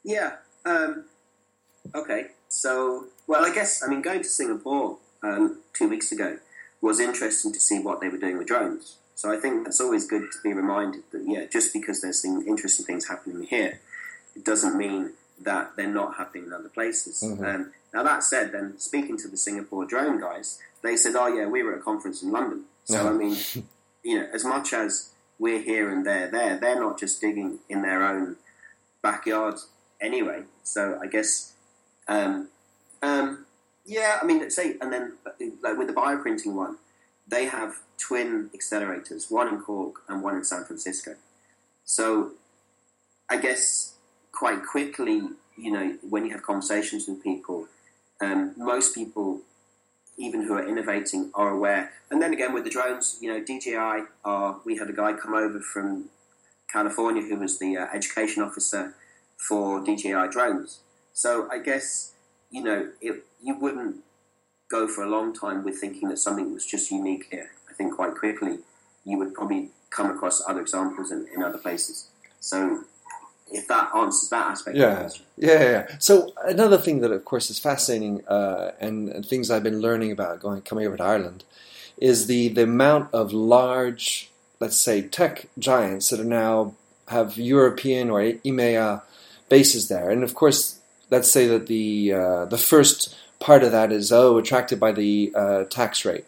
Yeah. 0.03 0.33
Um, 0.65 1.05
okay. 1.95 2.27
So, 2.49 3.05
well, 3.27 3.45
I 3.45 3.53
guess 3.55 3.81
I 3.81 3.87
mean 3.87 4.01
going 4.01 4.21
to 4.21 4.29
Singapore 4.29 4.97
um, 5.23 5.61
two 5.73 5.87
weeks 5.87 6.11
ago 6.11 6.37
was 6.81 6.99
interesting 6.99 7.53
to 7.53 7.61
see 7.61 7.79
what 7.79 8.01
they 8.01 8.09
were 8.09 8.17
doing 8.17 8.37
with 8.37 8.47
drones. 8.47 8.97
So 9.15 9.31
I 9.31 9.37
think 9.37 9.67
it's 9.67 9.79
always 9.79 10.07
good 10.07 10.31
to 10.31 10.37
be 10.43 10.53
reminded 10.53 11.03
that 11.11 11.23
yeah, 11.25 11.45
just 11.45 11.73
because 11.73 12.01
there's 12.01 12.21
things, 12.21 12.45
interesting 12.47 12.85
things 12.85 13.07
happening 13.07 13.43
here, 13.43 13.79
it 14.35 14.43
doesn't 14.43 14.77
mean 14.77 15.11
that 15.41 15.75
they're 15.75 15.87
not 15.87 16.17
happening 16.17 16.45
in 16.45 16.53
other 16.53 16.69
places. 16.69 17.21
Mm-hmm. 17.23 17.43
Um, 17.43 17.71
now 17.93 18.03
that 18.03 18.23
said, 18.23 18.51
then 18.51 18.77
speaking 18.79 19.17
to 19.17 19.27
the 19.27 19.37
Singapore 19.37 19.85
drone 19.85 20.19
guys, 20.19 20.59
they 20.81 20.95
said, 20.95 21.15
"Oh 21.15 21.27
yeah, 21.27 21.45
we 21.45 21.63
were 21.63 21.73
at 21.73 21.79
a 21.79 21.81
conference 21.81 22.23
in 22.23 22.31
London." 22.31 22.63
So 22.85 23.07
I 23.07 23.13
mean, 23.13 23.37
you 24.03 24.19
know, 24.19 24.27
as 24.33 24.43
much 24.43 24.73
as 24.73 25.09
we're 25.39 25.61
here 25.61 25.89
and 25.89 26.05
they're 26.05 26.29
there, 26.29 26.57
they're 26.57 26.79
not 26.79 26.99
just 26.99 27.21
digging 27.21 27.59
in 27.69 27.81
their 27.81 28.03
own 28.03 28.37
backyard 29.01 29.55
anyway. 30.01 30.43
So 30.63 30.99
I 31.01 31.07
guess, 31.07 31.53
um, 32.07 32.49
um, 33.01 33.45
yeah, 33.85 34.19
I 34.21 34.25
mean, 34.25 34.49
say, 34.49 34.75
and 34.81 34.91
then 34.91 35.13
like 35.61 35.77
with 35.77 35.87
the 35.87 35.93
bioprinting 35.93 36.53
one, 36.53 36.77
they 37.27 37.45
have 37.45 37.75
twin 37.97 38.49
accelerators, 38.55 39.31
one 39.31 39.47
in 39.47 39.61
Cork 39.61 40.01
and 40.07 40.21
one 40.21 40.35
in 40.35 40.43
San 40.43 40.65
Francisco. 40.65 41.15
So 41.85 42.31
I 43.29 43.37
guess 43.37 43.95
quite 44.31 44.65
quickly, 44.65 45.21
you 45.57 45.71
know, 45.71 45.97
when 46.07 46.25
you 46.25 46.31
have 46.31 46.43
conversations 46.43 47.07
with 47.07 47.23
people, 47.23 47.67
um, 48.21 48.53
most 48.57 48.95
people, 48.95 49.41
even 50.17 50.43
who 50.43 50.53
are 50.53 50.67
innovating, 50.67 51.31
are 51.33 51.49
aware. 51.49 51.91
And 52.11 52.21
then 52.21 52.33
again, 52.33 52.53
with 52.53 52.63
the 52.63 52.69
drones, 52.69 53.17
you 53.21 53.31
know, 53.31 53.43
DJI, 53.43 54.07
are, 54.25 54.59
we 54.65 54.77
had 54.77 54.89
a 54.89 54.93
guy 54.93 55.13
come 55.13 55.33
over 55.33 55.59
from 55.59 56.09
California 56.71 57.21
who 57.21 57.37
was 57.37 57.59
the 57.59 57.77
uh, 57.77 57.87
education 57.93 58.43
officer 58.43 58.95
for 59.37 59.83
DJI 59.83 60.29
drones. 60.31 60.79
So 61.13 61.47
I 61.51 61.59
guess, 61.59 62.13
you 62.49 62.63
know, 62.63 62.89
it, 63.01 63.23
you 63.41 63.57
wouldn't 63.57 63.97
go 64.73 64.87
for 64.87 65.03
a 65.03 65.09
long 65.09 65.33
time 65.33 65.63
with 65.63 65.77
thinking 65.77 66.09
that 66.09 66.17
something 66.17 66.51
was 66.51 66.65
just 66.65 66.89
unique 66.89 67.27
here. 67.29 67.51
I 67.69 67.73
think 67.73 67.95
quite 67.95 68.15
quickly 68.15 68.57
you 69.05 69.17
would 69.19 69.33
probably 69.35 69.69
come 69.91 70.09
across 70.09 70.41
other 70.47 70.61
examples 70.61 71.11
in, 71.11 71.27
in 71.33 71.43
other 71.43 71.59
places. 71.59 72.07
So 72.39 72.83
if 73.51 73.67
that 73.67 73.93
answers 73.95 74.29
that 74.29 74.47
aspect 74.47 74.75
yeah. 74.75 75.09
yeah. 75.37 75.59
Yeah, 75.59 75.87
So 75.99 76.33
another 76.43 76.79
thing 76.79 77.01
that, 77.01 77.11
of 77.11 77.23
course, 77.23 77.51
is 77.51 77.59
fascinating 77.59 78.25
uh, 78.27 78.71
and, 78.79 79.09
and, 79.09 79.23
things 79.23 79.51
I've 79.51 79.61
been 79.61 79.79
learning 79.79 80.11
about 80.11 80.39
going 80.39 80.61
coming 80.61 80.87
over 80.87 80.97
to 80.97 81.03
Ireland 81.03 81.43
is 81.97 82.25
the, 82.25 82.47
the 82.47 82.63
amount 82.63 83.13
of 83.13 83.31
large, 83.31 84.31
let's 84.59 84.79
say, 84.79 85.03
tech 85.03 85.49
giants 85.59 86.09
that 86.09 86.19
are 86.19 86.35
now 86.45 86.73
have 87.09 87.37
European 87.37 88.09
or 88.09 88.21
EMEA 88.21 89.03
bases 89.49 89.87
there. 89.87 90.09
And 90.09 90.23
of 90.23 90.33
course, 90.33 90.79
let's 91.11 91.29
say 91.29 91.45
that 91.47 91.67
the 91.67 92.13
uh, 92.13 92.45
the 92.45 92.57
first 92.57 93.15
part 93.43 93.61
of 93.61 93.73
that 93.73 93.91
is 93.91 94.11
oh 94.11 94.37
attracted 94.37 94.79
by 94.79 94.93
the 94.93 95.31
uh, 95.35 95.65
tax 95.65 96.05
rate. 96.05 96.25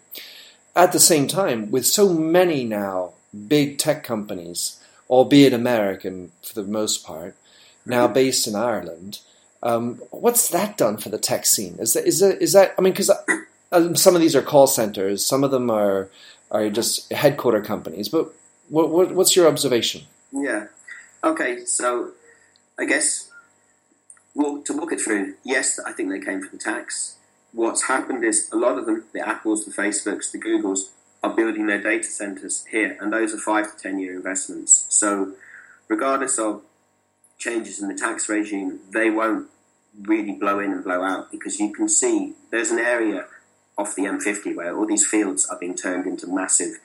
At 0.76 0.92
the 0.92 1.00
same 1.00 1.26
time, 1.26 1.70
with 1.70 1.86
so 1.86 2.12
many 2.12 2.64
now 2.64 3.14
big 3.48 3.78
tech 3.78 4.04
companies, 4.04 4.78
albeit 5.08 5.54
American 5.54 6.32
for 6.42 6.54
the 6.60 6.68
most 6.68 7.06
part, 7.06 7.34
now 7.86 8.04
mm-hmm. 8.04 8.12
based 8.12 8.46
in 8.46 8.54
Ireland, 8.54 9.20
um, 9.62 9.94
what's 10.10 10.50
that 10.50 10.76
done 10.76 10.98
for 10.98 11.08
the 11.08 11.18
tech 11.18 11.46
scene? 11.46 11.76
Is 11.78 11.94
that 11.94 12.06
is 12.06 12.20
that, 12.20 12.42
is 12.42 12.52
that 12.52 12.74
I 12.78 12.82
mean 12.82 12.92
because 12.92 13.10
uh, 13.72 13.94
some 13.94 14.14
of 14.14 14.20
these 14.20 14.36
are 14.36 14.42
call 14.42 14.66
centers, 14.66 15.24
some 15.24 15.42
of 15.42 15.50
them 15.50 15.70
are 15.70 16.10
are 16.50 16.68
just 16.68 17.10
headquarter 17.12 17.62
companies, 17.62 18.10
but 18.10 18.30
what, 18.68 18.90
what, 18.90 19.12
what's 19.12 19.34
your 19.34 19.48
observation? 19.48 20.02
Yeah. 20.32 20.66
Okay, 21.24 21.64
so 21.64 22.12
I 22.78 22.84
guess 22.84 23.30
well, 24.36 24.62
to 24.62 24.76
walk 24.76 24.92
it 24.92 25.00
through, 25.00 25.34
yes, 25.44 25.80
I 25.80 25.92
think 25.92 26.10
they 26.10 26.20
came 26.20 26.40
from 26.42 26.50
the 26.52 26.62
tax. 26.62 27.16
What's 27.52 27.84
happened 27.84 28.22
is 28.22 28.50
a 28.52 28.56
lot 28.56 28.78
of 28.78 28.84
them, 28.84 29.04
the 29.14 29.26
Apples, 29.26 29.64
the 29.64 29.72
Facebooks, 29.72 30.30
the 30.30 30.38
Googles, 30.38 30.90
are 31.22 31.34
building 31.34 31.66
their 31.66 31.80
data 31.80 32.04
centers 32.04 32.66
here, 32.70 32.98
and 33.00 33.10
those 33.10 33.32
are 33.32 33.38
five 33.38 33.74
to 33.74 33.82
ten 33.82 33.98
year 33.98 34.14
investments. 34.14 34.84
So, 34.90 35.32
regardless 35.88 36.38
of 36.38 36.60
changes 37.38 37.80
in 37.80 37.88
the 37.88 37.94
tax 37.94 38.28
regime, 38.28 38.80
they 38.92 39.08
won't 39.08 39.48
really 40.02 40.32
blow 40.32 40.58
in 40.58 40.70
and 40.70 40.84
blow 40.84 41.02
out 41.02 41.30
because 41.30 41.58
you 41.58 41.72
can 41.72 41.88
see 41.88 42.34
there's 42.50 42.70
an 42.70 42.78
area 42.78 43.24
off 43.78 43.94
the 43.94 44.02
M50 44.02 44.54
where 44.54 44.76
all 44.76 44.86
these 44.86 45.06
fields 45.06 45.46
are 45.46 45.58
being 45.58 45.74
turned 45.74 46.06
into 46.06 46.26
massive 46.26 46.78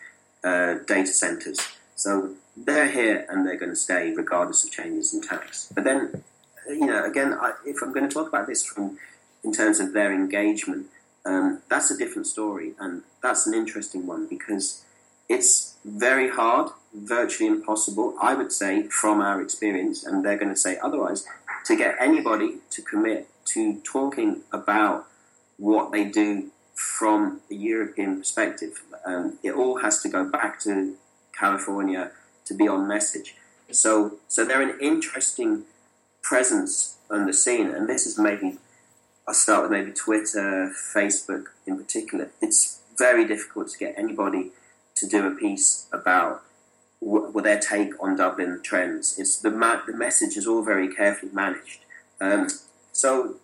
uh, 0.43 0.75
data 0.87 1.07
centers. 1.07 1.59
So 1.95 2.35
they're 2.55 2.89
here 2.89 3.25
and 3.29 3.45
they're 3.45 3.57
going 3.57 3.71
to 3.71 3.75
stay 3.75 4.13
regardless 4.13 4.63
of 4.63 4.71
changes 4.71 5.13
in 5.13 5.21
tax. 5.21 5.69
But 5.75 5.83
then, 5.83 6.23
you 6.67 6.85
know, 6.85 7.05
again, 7.05 7.33
I, 7.33 7.53
if 7.65 7.81
I'm 7.81 7.93
going 7.93 8.07
to 8.07 8.13
talk 8.13 8.27
about 8.27 8.47
this 8.47 8.63
from 8.63 8.97
in 9.43 9.51
terms 9.51 9.79
of 9.79 9.93
their 9.93 10.13
engagement, 10.13 10.87
um, 11.25 11.61
that's 11.69 11.91
a 11.91 11.97
different 11.97 12.27
story, 12.27 12.73
and 12.79 13.03
that's 13.21 13.45
an 13.47 13.53
interesting 13.53 14.07
one 14.07 14.27
because 14.27 14.83
it's 15.29 15.75
very 15.85 16.29
hard, 16.29 16.71
virtually 16.93 17.47
impossible, 17.47 18.15
I 18.21 18.33
would 18.35 18.51
say, 18.51 18.83
from 18.87 19.21
our 19.21 19.41
experience, 19.41 20.03
and 20.03 20.25
they're 20.25 20.37
going 20.37 20.51
to 20.51 20.59
say 20.59 20.77
otherwise, 20.81 21.25
to 21.65 21.75
get 21.75 21.95
anybody 21.99 22.57
to 22.71 22.81
commit 22.81 23.27
to 23.45 23.79
talking 23.83 24.41
about 24.51 25.07
what 25.57 25.91
they 25.91 26.05
do 26.05 26.49
from 26.73 27.41
a 27.49 27.53
European 27.53 28.17
perspective. 28.17 28.83
Um, 29.05 29.37
it 29.43 29.51
all 29.51 29.79
has 29.79 30.01
to 30.01 30.09
go 30.09 30.29
back 30.29 30.59
to 30.61 30.95
California 31.37 32.11
to 32.45 32.53
be 32.53 32.67
on 32.67 32.87
message. 32.87 33.35
So, 33.71 34.17
so 34.27 34.43
they're 34.43 34.61
an 34.61 34.79
interesting 34.81 35.63
presence 36.21 36.97
on 37.09 37.25
the 37.25 37.33
scene, 37.33 37.67
and 37.67 37.89
this 37.89 38.05
is 38.05 38.17
maybe 38.17 38.57
I'll 39.27 39.33
start 39.33 39.63
with 39.63 39.71
maybe 39.71 39.91
Twitter, 39.91 40.71
Facebook 40.95 41.45
in 41.65 41.77
particular. 41.77 42.31
It's 42.41 42.79
very 42.97 43.25
difficult 43.27 43.69
to 43.69 43.77
get 43.77 43.95
anybody 43.97 44.51
to 44.95 45.07
do 45.07 45.27
a 45.27 45.31
piece 45.31 45.87
about 45.91 46.43
what 46.99 47.43
their 47.43 47.59
take 47.59 47.93
on 48.01 48.15
Dublin 48.15 48.59
trends. 48.63 49.17
It's 49.17 49.39
the 49.39 49.49
ma- 49.49 49.81
the 49.85 49.95
message 49.95 50.37
is 50.37 50.45
all 50.45 50.63
very 50.63 50.93
carefully 50.93 51.31
managed. 51.33 51.79
Um, 52.19 52.47
so, 52.91 53.37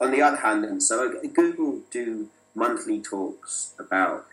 on 0.00 0.10
the 0.10 0.20
other 0.20 0.38
hand, 0.38 0.64
and 0.64 0.82
so 0.82 1.20
Google 1.32 1.82
do 1.90 2.28
monthly 2.54 3.00
talks 3.00 3.74
about. 3.78 4.26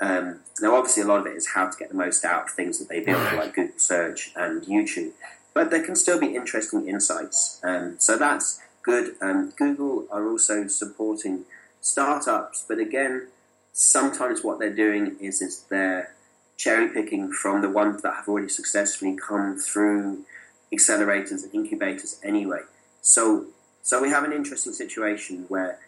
Um, 0.00 0.40
now, 0.60 0.74
obviously, 0.76 1.02
a 1.02 1.06
lot 1.06 1.20
of 1.20 1.26
it 1.26 1.36
is 1.36 1.48
how 1.48 1.68
to 1.68 1.78
get 1.78 1.88
the 1.88 1.94
most 1.94 2.24
out 2.24 2.44
of 2.44 2.50
things 2.50 2.78
that 2.78 2.88
they 2.88 3.00
build, 3.00 3.32
like 3.34 3.54
Google 3.54 3.78
Search 3.78 4.32
and 4.36 4.62
YouTube. 4.62 5.12
But 5.56 5.70
there 5.70 5.82
can 5.82 5.96
still 5.96 6.20
be 6.20 6.36
interesting 6.36 6.86
insights. 6.86 7.62
Um, 7.64 7.94
so 7.98 8.18
that's 8.18 8.60
good. 8.82 9.14
Um, 9.22 9.54
Google 9.56 10.04
are 10.10 10.28
also 10.28 10.66
supporting 10.66 11.46
startups, 11.80 12.62
but 12.68 12.78
again, 12.78 13.28
sometimes 13.72 14.44
what 14.44 14.58
they're 14.58 14.80
doing 14.86 15.16
is 15.18 15.40
is 15.40 15.62
they're 15.70 16.12
cherry 16.58 16.88
picking 16.90 17.32
from 17.32 17.62
the 17.62 17.70
ones 17.70 18.02
that 18.02 18.16
have 18.16 18.28
already 18.28 18.50
successfully 18.50 19.16
come 19.16 19.58
through 19.58 20.26
accelerators 20.74 21.44
and 21.44 21.54
incubators 21.54 22.20
anyway. 22.22 22.60
So 23.00 23.46
so 23.82 24.02
we 24.02 24.10
have 24.10 24.24
an 24.24 24.34
interesting 24.34 24.74
situation 24.74 25.46
where 25.48 25.78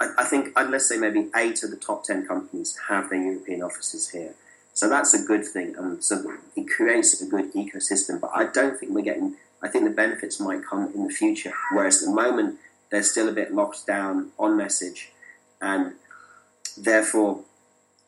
I, 0.00 0.06
I 0.18 0.24
think 0.24 0.52
let's 0.56 0.88
say 0.88 0.98
maybe 0.98 1.30
eight 1.34 1.64
of 1.64 1.72
the 1.72 1.76
top 1.88 2.04
ten 2.04 2.28
companies 2.28 2.78
have 2.88 3.10
their 3.10 3.20
European 3.20 3.62
offices 3.62 4.10
here. 4.10 4.34
So 4.76 4.90
that's 4.90 5.14
a 5.14 5.24
good 5.24 5.42
thing, 5.46 5.74
and 5.78 6.04
so 6.04 6.34
it 6.54 6.68
creates 6.68 7.18
a 7.22 7.26
good 7.26 7.54
ecosystem. 7.54 8.20
But 8.20 8.32
I 8.34 8.44
don't 8.44 8.78
think 8.78 8.92
we're 8.92 9.00
getting 9.00 9.36
I 9.62 9.68
think 9.68 9.84
the 9.84 9.90
benefits 9.90 10.38
might 10.38 10.64
come 10.64 10.92
in 10.94 11.06
the 11.06 11.12
future. 11.12 11.54
Whereas 11.72 12.02
at 12.02 12.10
the 12.10 12.14
moment, 12.14 12.58
they're 12.90 13.02
still 13.02 13.26
a 13.26 13.32
bit 13.32 13.54
locked 13.54 13.86
down 13.86 14.32
on 14.38 14.54
message, 14.58 15.12
and 15.62 15.94
therefore 16.76 17.40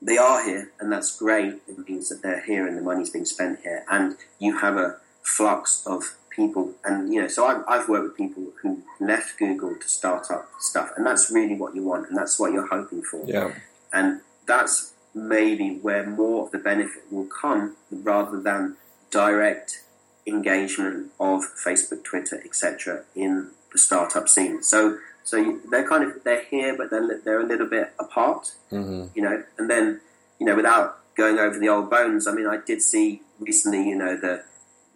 they 0.02 0.18
are 0.18 0.44
here, 0.44 0.70
and 0.78 0.92
that's 0.92 1.16
great. 1.18 1.54
It 1.66 1.88
means 1.88 2.10
that 2.10 2.22
they're 2.22 2.44
here 2.44 2.66
and 2.68 2.76
the 2.76 2.82
money's 2.82 3.08
being 3.08 3.24
spent 3.24 3.60
here, 3.62 3.86
and 3.90 4.16
you 4.38 4.58
have 4.58 4.76
a 4.76 4.96
flux 5.22 5.82
of 5.86 6.16
people. 6.28 6.74
And 6.84 7.14
you 7.14 7.22
know, 7.22 7.28
so 7.28 7.46
I've, 7.46 7.64
I've 7.66 7.88
worked 7.88 8.04
with 8.04 8.16
people 8.18 8.44
who 8.60 8.82
left 9.00 9.38
Google 9.38 9.74
to 9.74 9.88
start 9.88 10.30
up 10.30 10.50
stuff, 10.60 10.90
and 10.98 11.06
that's 11.06 11.30
really 11.30 11.56
what 11.56 11.74
you 11.74 11.82
want, 11.82 12.10
and 12.10 12.16
that's 12.18 12.38
what 12.38 12.52
you're 12.52 12.68
hoping 12.68 13.00
for. 13.00 13.24
Yeah, 13.26 13.54
and 13.90 14.20
that's 14.46 14.92
maybe 15.18 15.78
where 15.78 16.06
more 16.06 16.46
of 16.46 16.52
the 16.52 16.58
benefit 16.58 17.02
will 17.10 17.26
come 17.26 17.76
rather 17.90 18.40
than 18.40 18.76
direct 19.10 19.82
engagement 20.26 21.10
of 21.18 21.42
Facebook, 21.64 22.04
Twitter, 22.04 22.40
etc. 22.44 23.04
in 23.14 23.50
the 23.72 23.78
startup 23.78 24.28
scene. 24.28 24.62
So 24.62 24.98
so 25.24 25.58
they're 25.70 25.86
kind 25.86 26.04
of 26.04 26.24
they're 26.24 26.44
here, 26.44 26.76
but 26.76 26.90
they're 26.90 27.20
they're 27.24 27.40
a 27.40 27.46
little 27.46 27.66
bit 27.66 27.92
apart, 27.98 28.52
mm-hmm. 28.72 29.06
you 29.14 29.22
know. 29.22 29.44
And 29.58 29.68
then 29.68 30.00
you 30.38 30.46
know, 30.46 30.56
without 30.56 30.98
going 31.16 31.38
over 31.38 31.58
the 31.58 31.68
old 31.68 31.90
bones, 31.90 32.26
I 32.26 32.32
mean, 32.32 32.46
I 32.46 32.58
did 32.64 32.80
see 32.80 33.22
recently, 33.38 33.88
you 33.88 33.96
know, 33.96 34.16
the 34.16 34.44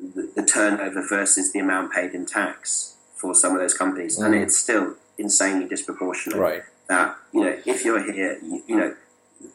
the, 0.00 0.32
the 0.34 0.42
turnover 0.42 1.06
versus 1.06 1.52
the 1.52 1.58
amount 1.58 1.92
paid 1.92 2.12
in 2.12 2.26
tax 2.26 2.96
for 3.14 3.34
some 3.34 3.54
of 3.54 3.60
those 3.60 3.74
companies, 3.74 4.18
mm. 4.18 4.26
and 4.26 4.34
it's 4.34 4.56
still 4.56 4.94
insanely 5.18 5.68
disproportionate. 5.68 6.38
Right. 6.38 6.62
That 6.88 7.16
you 7.32 7.42
know, 7.42 7.58
if 7.66 7.84
you're 7.84 8.02
here, 8.12 8.38
you, 8.42 8.62
you 8.66 8.76
know, 8.76 8.94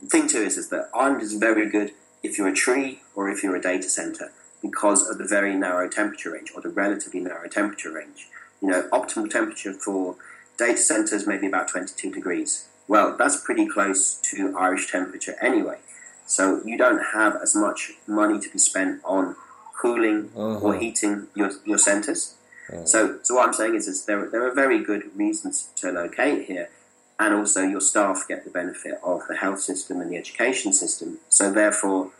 thing 0.07 0.27
too 0.27 0.41
is 0.41 0.57
is 0.57 0.69
that 0.69 0.89
Ireland 0.93 1.21
is 1.21 1.33
very 1.33 1.69
good 1.69 1.91
if 2.23 2.37
you're 2.37 2.47
a 2.47 2.55
tree 2.55 3.01
or 3.15 3.29
if 3.29 3.43
you're 3.43 3.55
a 3.55 3.61
data 3.61 3.89
center 3.89 4.31
because 4.61 5.07
of 5.07 5.17
the 5.17 5.25
very 5.25 5.55
narrow 5.55 5.87
temperature 5.87 6.31
range 6.31 6.51
or 6.55 6.61
the 6.61 6.69
relatively 6.69 7.19
narrow 7.19 7.47
temperature 7.47 7.91
range. 7.91 8.27
You 8.61 8.69
know, 8.69 8.89
optimal 8.91 9.29
temperature 9.29 9.73
for 9.73 10.15
data 10.57 10.77
centers 10.77 11.27
maybe 11.27 11.47
about 11.47 11.67
22 11.67 12.11
degrees. 12.11 12.67
Well, 12.87 13.15
that's 13.17 13.43
pretty 13.43 13.67
close 13.67 14.15
to 14.31 14.57
Irish 14.57 14.91
temperature 14.91 15.35
anyway. 15.41 15.77
So 16.25 16.61
you 16.65 16.77
don't 16.77 17.01
have 17.13 17.35
as 17.41 17.55
much 17.55 17.93
money 18.07 18.39
to 18.39 18.49
be 18.49 18.59
spent 18.59 19.01
on 19.05 19.35
cooling 19.79 20.31
uh-huh. 20.35 20.59
or 20.59 20.77
heating 20.77 21.27
your, 21.35 21.51
your 21.65 21.77
centers. 21.77 22.35
Uh-huh. 22.69 22.85
So, 22.85 23.19
so 23.23 23.35
what 23.35 23.47
I'm 23.47 23.53
saying 23.53 23.75
is, 23.75 23.87
is 23.87 24.05
there, 24.05 24.29
there 24.29 24.45
are 24.45 24.53
very 24.53 24.83
good 24.83 25.15
reasons 25.15 25.69
to 25.77 25.91
locate 25.91 26.47
here, 26.47 26.69
and 27.19 27.33
also 27.33 27.63
your 27.63 27.81
staff 27.81 28.25
get 28.27 28.43
the 28.43 28.49
benefit 28.49 28.99
of 29.03 29.21
the 29.27 29.35
health 29.35 29.59
system 29.59 30.01
and 30.01 30.11
the 30.11 30.17
education 30.17 30.73
system. 30.73 31.17
So 31.29 31.51
therefore, 31.51 32.11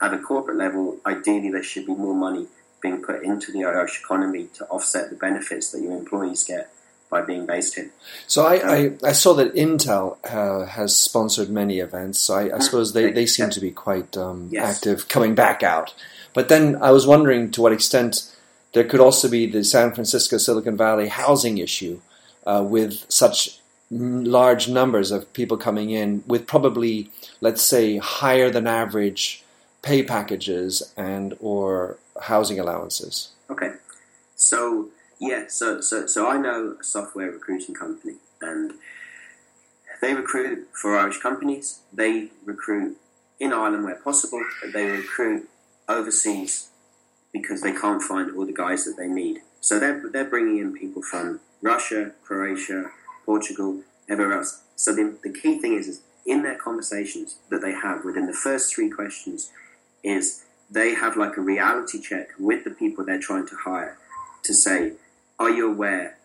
at 0.00 0.14
a 0.14 0.18
corporate 0.18 0.56
level, 0.56 0.98
ideally 1.04 1.50
there 1.50 1.62
should 1.62 1.86
be 1.86 1.94
more 1.94 2.14
money 2.14 2.46
being 2.80 3.02
put 3.02 3.24
into 3.24 3.50
the 3.50 3.64
Irish 3.64 4.00
economy 4.00 4.48
to 4.54 4.64
offset 4.66 5.10
the 5.10 5.16
benefits 5.16 5.72
that 5.72 5.80
your 5.80 5.92
employees 5.92 6.44
get 6.44 6.70
by 7.10 7.22
being 7.22 7.46
based 7.46 7.74
here. 7.76 7.90
So 8.26 8.44
I, 8.44 8.54
I, 8.54 8.92
I, 9.02 9.12
saw 9.12 9.34
that 9.34 9.54
Intel 9.54 10.18
uh, 10.24 10.66
has 10.66 10.96
sponsored 10.96 11.48
many 11.48 11.78
events. 11.78 12.18
So 12.18 12.34
I, 12.34 12.56
I 12.56 12.58
suppose 12.58 12.92
they, 12.92 13.12
they 13.12 13.26
seem 13.26 13.50
to 13.50 13.60
be 13.60 13.70
quite 13.70 14.16
um, 14.16 14.48
yes. 14.50 14.76
active 14.76 15.08
coming 15.08 15.34
back 15.34 15.62
out. 15.62 15.94
But 16.32 16.48
then 16.48 16.76
I 16.82 16.90
was 16.90 17.06
wondering 17.06 17.50
to 17.52 17.62
what 17.62 17.72
extent 17.72 18.34
there 18.72 18.84
could 18.84 19.00
also 19.00 19.30
be 19.30 19.46
the 19.46 19.64
San 19.64 19.92
Francisco 19.92 20.38
Silicon 20.38 20.76
Valley 20.76 21.08
housing 21.08 21.58
issue 21.58 22.00
uh, 22.46 22.64
with 22.66 23.06
such 23.08 23.60
large 23.90 24.68
numbers 24.68 25.10
of 25.10 25.32
people 25.32 25.56
coming 25.56 25.90
in 25.90 26.24
with 26.26 26.46
probably, 26.46 27.10
let's 27.40 27.62
say, 27.62 27.98
higher 27.98 28.50
than 28.50 28.66
average 28.66 29.44
pay 29.82 30.02
packages 30.02 30.92
and 30.96 31.36
or 31.40 31.98
housing 32.22 32.58
allowances? 32.58 33.30
Okay, 33.50 33.72
so 34.36 34.88
yeah, 35.20 35.44
so 35.48 35.80
so 35.80 36.06
so 36.06 36.28
I 36.28 36.38
know 36.38 36.76
a 36.80 36.84
software 36.84 37.30
recruiting 37.30 37.74
company, 37.74 38.16
and 38.40 38.72
they 40.00 40.14
recruit 40.14 40.68
for 40.72 40.98
Irish 40.98 41.20
companies. 41.20 41.80
They 41.92 42.28
recruit 42.44 42.96
in 43.38 43.52
Ireland 43.52 43.84
where 43.84 43.96
possible, 43.96 44.44
but 44.62 44.72
they 44.72 44.86
recruit 44.86 45.48
overseas 45.88 46.68
because 47.32 47.60
they 47.60 47.72
can't 47.72 48.02
find 48.02 48.30
all 48.36 48.46
the 48.46 48.52
guys 48.52 48.84
that 48.84 48.96
they 48.96 49.08
need. 49.08 49.40
So 49.60 49.78
they're 49.78 50.02
they're 50.10 50.24
bringing 50.24 50.58
in 50.58 50.72
people 50.72 51.02
from 51.02 51.40
Russia, 51.62 52.12
Croatia, 52.24 52.90
Portugal, 53.24 53.80
everywhere 54.08 54.38
else. 54.38 54.62
So 54.76 54.94
the, 54.94 55.16
the 55.22 55.32
key 55.32 55.58
thing 55.58 55.74
is, 55.74 55.88
is 55.88 56.00
in 56.26 56.42
their 56.42 56.56
conversations 56.56 57.36
that 57.50 57.60
they 57.60 57.72
have 57.72 58.04
within 58.04 58.26
the 58.26 58.32
first 58.32 58.74
three 58.74 58.90
questions 58.90 59.50
is 60.02 60.44
they 60.70 60.94
have 60.94 61.16
like 61.16 61.36
a 61.36 61.40
reality 61.40 62.00
check 62.00 62.28
with 62.38 62.64
the 62.64 62.70
people 62.70 63.04
they're 63.04 63.20
trying 63.20 63.46
to 63.46 63.56
hire 63.56 63.98
to 64.42 64.54
say, 64.54 64.92
are 65.38 65.50
you 65.50 65.70
aware 65.70 66.16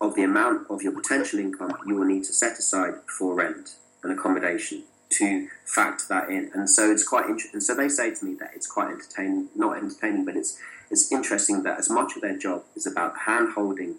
of 0.00 0.14
the 0.14 0.22
amount 0.22 0.66
of 0.70 0.82
your 0.82 0.92
potential 0.92 1.38
income 1.38 1.76
you 1.86 1.94
will 1.94 2.06
need 2.06 2.24
to 2.24 2.32
set 2.32 2.58
aside 2.58 2.94
for 3.18 3.34
rent 3.34 3.76
and 4.02 4.12
accommodation 4.12 4.82
to 5.10 5.48
factor 5.64 6.04
that 6.08 6.30
in? 6.30 6.50
And 6.54 6.68
so 6.68 6.90
it's 6.90 7.06
quite 7.06 7.26
interesting. 7.26 7.60
So 7.60 7.74
they 7.74 7.88
say 7.88 8.14
to 8.14 8.24
me 8.24 8.34
that 8.40 8.50
it's 8.54 8.66
quite 8.66 8.90
entertaining, 8.90 9.48
not 9.54 9.76
entertaining, 9.76 10.24
but 10.24 10.36
it's 10.36 10.58
it's 10.90 11.12
interesting 11.12 11.62
that 11.62 11.78
as 11.78 11.88
much 11.88 12.16
of 12.16 12.22
their 12.22 12.36
job 12.36 12.64
is 12.74 12.84
about 12.84 13.16
hand 13.26 13.50
holding 13.54 13.96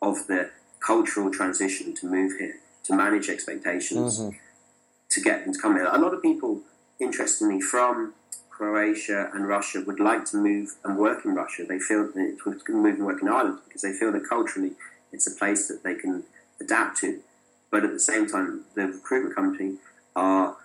of 0.00 0.26
the 0.26 0.50
cultural 0.84 1.30
transition 1.30 1.94
to 1.94 2.06
move 2.06 2.32
here, 2.38 2.56
to 2.84 2.94
manage 2.94 3.28
expectations, 3.28 4.20
mm-hmm. 4.20 4.36
to 5.10 5.20
get 5.20 5.44
them 5.44 5.54
to 5.54 5.60
come 5.60 5.74
here. 5.74 5.86
A 5.86 5.98
lot 5.98 6.12
of 6.12 6.20
people, 6.20 6.60
interestingly, 7.00 7.60
from 7.60 8.14
Croatia 8.50 9.30
and 9.34 9.48
Russia 9.48 9.82
would 9.86 9.98
like 9.98 10.24
to 10.26 10.36
move 10.36 10.76
and 10.84 10.96
work 10.96 11.24
in 11.24 11.34
Russia. 11.34 11.64
They 11.66 11.78
feel 11.78 12.06
that 12.06 12.16
it 12.16 12.44
would 12.44 12.60
move 12.68 12.96
and 12.96 13.06
work 13.06 13.22
in 13.22 13.28
Ireland 13.28 13.58
because 13.66 13.82
they 13.82 13.92
feel 13.92 14.12
that 14.12 14.28
culturally 14.28 14.72
it's 15.12 15.26
a 15.26 15.34
place 15.34 15.68
that 15.68 15.82
they 15.82 15.94
can 15.94 16.24
adapt 16.60 16.98
to. 16.98 17.20
But 17.70 17.84
at 17.84 17.92
the 17.92 18.00
same 18.00 18.28
time, 18.28 18.64
the 18.74 18.86
recruitment 18.86 19.34
company 19.34 19.76
are 20.14 20.56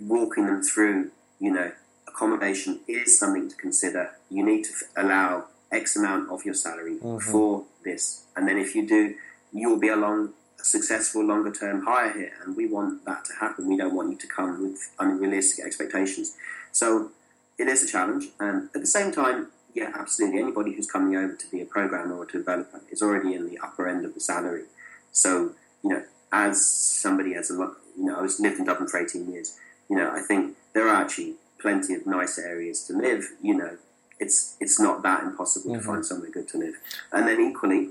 walking 0.00 0.46
them 0.46 0.62
through, 0.62 1.10
you 1.38 1.52
know, 1.52 1.72
accommodation 2.08 2.80
is 2.88 3.18
something 3.18 3.48
to 3.48 3.56
consider. 3.56 4.10
You 4.30 4.44
need 4.44 4.64
to 4.64 4.72
allow 4.96 5.46
X 5.70 5.96
amount 5.96 6.30
of 6.30 6.44
your 6.44 6.54
salary 6.54 6.96
mm-hmm. 6.96 7.18
for 7.18 7.64
this. 7.84 8.24
And 8.36 8.48
then 8.48 8.58
if 8.58 8.74
you 8.74 8.86
do 8.86 9.14
you'll 9.52 9.80
be 9.80 9.88
a 9.88 9.96
long, 9.96 10.32
successful 10.56 11.24
longer 11.24 11.52
term 11.52 11.84
hire 11.84 12.12
here, 12.12 12.32
and 12.44 12.56
we 12.56 12.66
want 12.66 13.04
that 13.04 13.24
to 13.26 13.32
happen. 13.40 13.68
We 13.68 13.76
don't 13.76 13.94
want 13.94 14.10
you 14.10 14.18
to 14.18 14.26
come 14.26 14.62
with 14.62 14.90
unrealistic 14.98 15.64
expectations. 15.64 16.36
So 16.72 17.10
it 17.58 17.68
is 17.68 17.82
a 17.82 17.88
challenge, 17.88 18.28
and 18.40 18.68
at 18.74 18.80
the 18.80 18.86
same 18.86 19.12
time, 19.12 19.48
yeah, 19.74 19.92
absolutely. 19.94 20.40
Anybody 20.40 20.74
who's 20.74 20.90
coming 20.90 21.16
over 21.16 21.34
to 21.34 21.50
be 21.50 21.60
a 21.60 21.64
programmer 21.64 22.16
or 22.16 22.26
to 22.26 22.38
developer 22.38 22.80
is 22.90 23.02
already 23.02 23.34
in 23.34 23.48
the 23.48 23.58
upper 23.58 23.88
end 23.88 24.04
of 24.04 24.14
the 24.14 24.20
salary. 24.20 24.64
So 25.12 25.52
you 25.82 25.90
know, 25.90 26.02
as 26.32 26.64
somebody 26.64 27.34
has 27.34 27.50
a 27.50 27.54
lot, 27.54 27.72
you 27.96 28.04
know, 28.04 28.18
I 28.18 28.22
was 28.22 28.40
lived 28.40 28.58
in 28.58 28.64
Dublin 28.64 28.88
for 28.88 29.00
eighteen 29.00 29.30
years. 29.30 29.56
You 29.88 29.96
know, 29.96 30.10
I 30.10 30.20
think 30.20 30.56
there 30.74 30.88
are 30.88 31.02
actually 31.02 31.34
plenty 31.58 31.94
of 31.94 32.06
nice 32.06 32.38
areas 32.38 32.86
to 32.86 32.96
live. 32.96 33.28
You 33.42 33.56
know, 33.56 33.76
it's 34.18 34.56
it's 34.60 34.78
not 34.80 35.02
that 35.02 35.22
impossible 35.24 35.72
mm-hmm. 35.72 35.80
to 35.80 35.86
find 35.86 36.06
somewhere 36.06 36.30
good 36.30 36.48
to 36.48 36.58
live. 36.58 36.74
And 37.12 37.26
then 37.26 37.40
equally, 37.40 37.90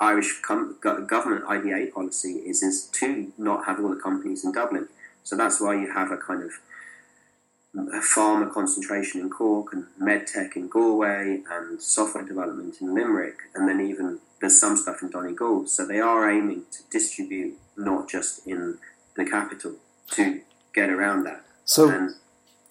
Irish 0.00 0.40
com- 0.42 0.76
government 0.80 1.44
IDA 1.48 1.92
policy 1.92 2.34
is 2.46 2.62
is 2.62 2.86
to 2.94 3.32
not 3.38 3.66
have 3.66 3.80
all 3.80 3.90
the 3.90 4.00
companies 4.00 4.44
in 4.44 4.52
Dublin. 4.52 4.88
So 5.24 5.36
that's 5.36 5.60
why 5.60 5.74
you 5.74 5.92
have 5.92 6.10
a 6.10 6.16
kind 6.16 6.42
of 6.42 6.52
a 7.76 8.00
pharma 8.00 8.50
concentration 8.52 9.20
in 9.20 9.28
Cork 9.28 9.72
and 9.72 9.86
medtech 10.00 10.56
in 10.56 10.68
Galway 10.68 11.42
and 11.50 11.80
software 11.80 12.24
development 12.24 12.76
in 12.80 12.94
Limerick, 12.94 13.38
and 13.54 13.68
then 13.68 13.80
even 13.80 14.18
there's 14.40 14.58
some 14.58 14.76
stuff 14.76 15.02
in 15.02 15.10
Donegal. 15.10 15.66
So 15.66 15.86
they 15.86 16.00
are 16.00 16.30
aiming 16.30 16.64
to 16.72 16.78
distribute 16.90 17.58
not 17.76 18.08
just 18.08 18.46
in 18.46 18.78
the 19.14 19.24
capital 19.24 19.74
to 20.12 20.40
get 20.74 20.90
around 20.90 21.24
that. 21.24 21.44
So, 21.64 21.90
and, 21.90 22.14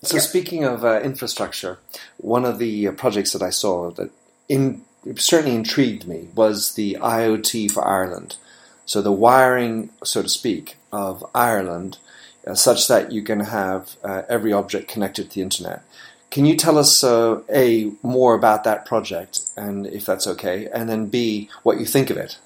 so 0.02 0.18
yeah. 0.18 0.22
speaking 0.22 0.64
of 0.64 0.86
uh, 0.86 1.02
infrastructure, 1.02 1.80
one 2.18 2.46
of 2.46 2.60
the 2.60 2.88
uh, 2.88 2.92
projects 2.94 3.34
that 3.34 3.42
I 3.42 3.50
saw 3.50 3.92
that 3.92 4.12
in 4.48 4.84
certainly 5.16 5.56
intrigued 5.56 6.08
me 6.08 6.30
was 6.36 6.74
the 6.74 6.98
IoT 7.00 7.72
for 7.72 7.86
Ireland. 7.86 8.38
So 8.86 9.02
the 9.02 9.12
wiring, 9.12 9.90
so 10.04 10.22
to 10.22 10.30
speak, 10.30 10.78
of 10.92 11.26
Ireland, 11.34 11.98
uh, 12.46 12.54
such 12.54 12.88
that 12.88 13.12
you 13.12 13.24
can 13.24 13.42
have 13.42 13.96
uh, 14.04 14.24
every 14.30 14.54
object 14.54 14.88
connected 14.88 15.30
to 15.30 15.36
the 15.36 15.42
internet. 15.42 15.84
Can 16.30 16.46
you 16.46 16.56
tell 16.56 16.78
us 16.78 17.04
uh, 17.04 17.42
a 17.50 17.92
more 18.04 18.36
about 18.36 18.64
that 18.64 18.86
project, 18.86 19.42
and 19.56 19.88
if 19.88 20.06
that's 20.06 20.28
okay, 20.28 20.68
and 20.68 20.90
then 20.90 21.08
b 21.08 21.50
what 21.64 21.80
you 21.80 21.86
think 21.86 22.10
of 22.10 22.18
it? 22.18 22.38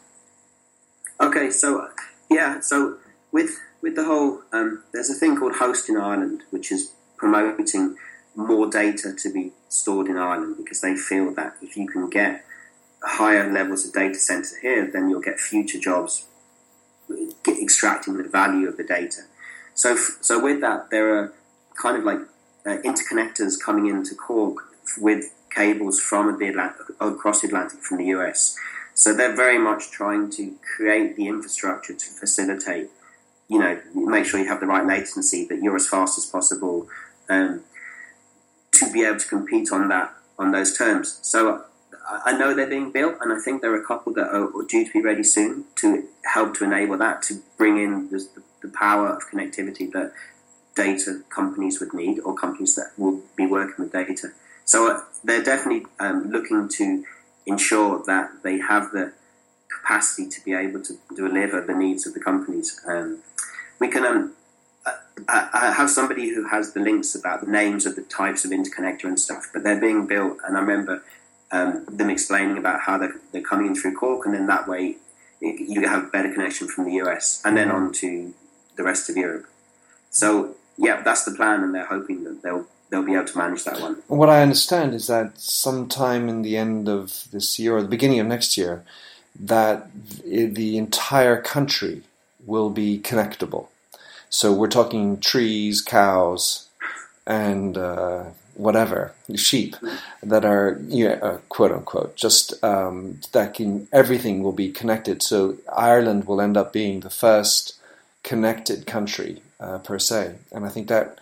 Okay, 1.20 1.50
so 1.50 1.90
yeah, 2.30 2.60
so 2.60 2.98
with 3.32 3.60
with 3.82 3.96
the 3.96 4.06
whole, 4.06 4.42
um, 4.54 4.84
there's 4.94 5.10
a 5.10 5.14
thing 5.14 5.38
called 5.38 5.56
Host 5.56 5.90
in 5.90 5.98
Ireland, 5.98 6.44
which 6.52 6.72
is 6.72 6.92
promoting 7.18 7.98
more 8.36 8.70
data 8.70 9.14
to 9.14 9.34
be 9.34 9.52
stored 9.68 10.08
in 10.08 10.18
Ireland 10.18 10.56
because 10.58 10.82
they 10.82 10.96
feel 10.96 11.34
that 11.34 11.56
if 11.62 11.76
you 11.76 11.88
can 11.88 12.10
get 12.10 12.46
higher 13.04 13.52
levels 13.52 13.86
of 13.86 13.94
data 13.94 14.16
center 14.16 14.56
here, 14.62 14.90
then 14.92 15.10
you'll 15.10 15.22
get 15.22 15.40
future 15.40 15.80
jobs 15.80 16.26
extracting 17.48 18.18
the 18.18 18.24
value 18.24 18.68
of 18.68 18.78
the 18.78 18.84
data. 18.84 19.22
So, 19.74 19.96
so 19.96 20.44
with 20.44 20.62
that, 20.62 20.90
there 20.90 21.16
are 21.18 21.34
kind 21.82 21.98
of 21.98 22.04
like 22.04 22.20
uh, 22.66 22.78
interconnectors 22.84 23.60
coming 23.60 23.88
into 23.88 24.16
Cork 24.16 24.58
with 24.98 25.34
cables 25.50 26.00
from 26.00 26.38
the 26.38 26.48
Atlantic, 26.48 26.82
across 27.00 27.42
the 27.42 27.48
Atlantic 27.48 27.80
from 27.80 27.98
the 27.98 28.06
US. 28.08 28.58
So 28.94 29.14
they're 29.14 29.36
very 29.36 29.58
much 29.58 29.92
trying 29.92 30.30
to 30.32 30.56
create 30.76 31.16
the 31.16 31.28
infrastructure 31.28 31.94
to 31.94 32.06
facilitate, 32.06 32.90
you 33.48 33.60
know, 33.60 33.80
make 33.96 34.26
sure 34.26 34.40
you 34.40 34.48
have 34.48 34.60
the 34.60 34.68
right 34.68 34.86
latency, 34.86 35.46
that 35.46 35.62
you're 35.62 35.78
as 35.78 35.88
fast 35.88 36.18
as 36.18 36.26
possible, 36.26 36.88
um, 37.30 37.62
to 38.74 38.92
be 38.92 39.04
able 39.04 39.20
to 39.20 39.28
compete 39.28 39.72
on 39.72 39.88
that 39.90 40.14
on 40.38 40.52
those 40.52 40.78
terms. 40.78 41.20
So 41.22 41.64
I 42.26 42.38
know 42.38 42.54
they're 42.54 42.68
being 42.68 42.92
built, 42.92 43.18
and 43.22 43.32
I 43.32 43.40
think 43.40 43.62
there 43.62 43.72
are 43.72 43.82
a 43.82 43.86
couple 43.86 44.14
that 44.14 44.30
are 44.30 44.50
due 44.68 44.86
to 44.86 44.92
be 44.92 45.02
ready 45.02 45.24
soon 45.24 45.66
to 45.76 46.08
help 46.26 46.58
to 46.58 46.64
enable 46.64 46.98
that 46.98 47.22
to 47.24 47.42
bring 47.58 47.78
in 47.78 48.10
the, 48.10 48.28
the 48.62 48.70
power 48.70 49.10
of 49.10 49.30
connectivity 49.32 49.92
that 49.92 50.12
data 50.76 51.22
companies 51.30 51.80
would 51.80 51.94
need, 51.94 52.20
or 52.20 52.34
companies 52.36 52.76
that 52.76 52.92
will 52.98 53.22
be 53.36 53.46
working 53.46 53.76
with 53.78 53.92
data. 53.92 54.30
So 54.66 54.92
uh, 54.92 55.02
they're 55.24 55.44
definitely 55.44 55.86
um, 56.00 56.32
looking 56.32 56.68
to 56.70 57.04
ensure 57.46 58.04
that 58.06 58.44
they 58.44 58.60
have 58.60 58.92
the 58.92 59.14
capacity 59.70 60.30
to 60.30 60.44
be 60.44 60.54
able 60.54 60.82
to 60.84 60.94
deliver 61.16 61.62
the 61.62 61.74
needs 61.74 62.08
of 62.08 62.14
the 62.14 62.20
companies. 62.20 62.80
Um, 62.88 63.20
we 63.80 63.88
can. 63.88 64.06
Um, 64.06 64.34
I, 65.28 65.50
I 65.54 65.72
have 65.72 65.90
somebody 65.90 66.30
who 66.34 66.48
has 66.48 66.74
the 66.74 66.80
links 66.80 67.14
about 67.14 67.44
the 67.44 67.52
names 67.52 67.86
of 67.86 67.96
the 67.96 68.02
types 68.04 68.46
of 68.46 68.52
interconnector 68.52 69.04
and 69.04 69.20
stuff, 69.20 69.50
but 69.54 69.64
they're 69.64 69.80
being 69.80 70.08
built. 70.08 70.38
And 70.46 70.56
I 70.56 70.62
remember 70.62 71.04
um, 71.52 71.86
them 71.90 72.10
explaining 72.10 72.58
about 72.58 72.82
how 72.82 72.98
they're, 72.98 73.16
they're 73.32 73.42
coming 73.42 73.68
in 73.68 73.76
through 73.76 73.96
Cork, 73.96 74.26
and 74.26 74.34
then 74.34 74.48
that 74.48 74.68
way 74.68 74.98
you 75.42 75.88
have 75.88 76.12
better 76.12 76.34
connection 76.34 76.68
from 76.68 76.86
the 76.86 76.94
US, 77.02 77.42
and 77.46 77.58
then 77.58 77.72
on 77.72 77.94
to 77.94 78.34
the 78.76 78.84
rest 78.84 79.10
of 79.10 79.18
Europe. 79.18 79.46
So 80.12 80.56
yeah, 80.78 81.02
that's 81.02 81.26
the 81.26 81.32
plan, 81.32 81.64
and 81.64 81.74
they're 81.74 81.86
hoping 81.86 82.24
that 82.24 82.42
they'll 82.42 82.66
they'll 82.90 83.04
be 83.04 83.14
able 83.14 83.26
to 83.26 83.38
manage 83.38 83.64
that 83.66 83.80
one. 83.80 84.02
What 84.08 84.30
I 84.30 84.42
understand 84.42 84.94
is 84.94 85.08
that 85.08 85.40
sometime 85.40 86.28
in 86.28 86.42
the 86.42 86.58
end 86.58 86.90
of 86.90 87.28
this 87.32 87.60
year 87.60 87.78
or 87.78 87.82
the 87.82 87.88
beginning 87.88 88.20
of 88.20 88.28
next 88.28 88.58
year, 88.58 88.84
that 89.40 89.88
the 90.24 90.78
entire 90.78 91.42
country 91.42 92.04
will 92.46 92.70
be 92.70 93.00
connectable. 93.00 93.68
So 94.30 94.54
we're 94.54 94.68
talking 94.68 95.20
trees, 95.20 95.82
cows, 95.82 96.68
and 97.26 97.78
uh, 97.78 98.26
whatever 98.60 99.14
sheep 99.36 99.74
that 100.22 100.44
are 100.44 100.82
you 100.90 101.08
know, 101.08 101.14
uh, 101.16 101.38
quote 101.48 101.72
unquote 101.72 102.16
just 102.18 102.62
um, 102.62 103.20
that 103.32 103.54
can 103.54 103.88
everything 103.94 104.44
will 104.44 104.52
be 104.52 104.70
connected. 104.70 105.24
So 105.24 105.58
Ireland 105.74 106.26
will 106.28 106.42
end 106.42 106.58
up 106.58 106.74
being 106.74 107.00
the 107.00 107.10
first 107.10 107.80
connected 108.24 108.86
country 108.86 109.42
uh, 109.62 109.78
per 109.80 109.98
se, 109.98 110.36
and 110.52 110.66
I 110.66 110.70
think 110.70 110.90
that 110.90 111.20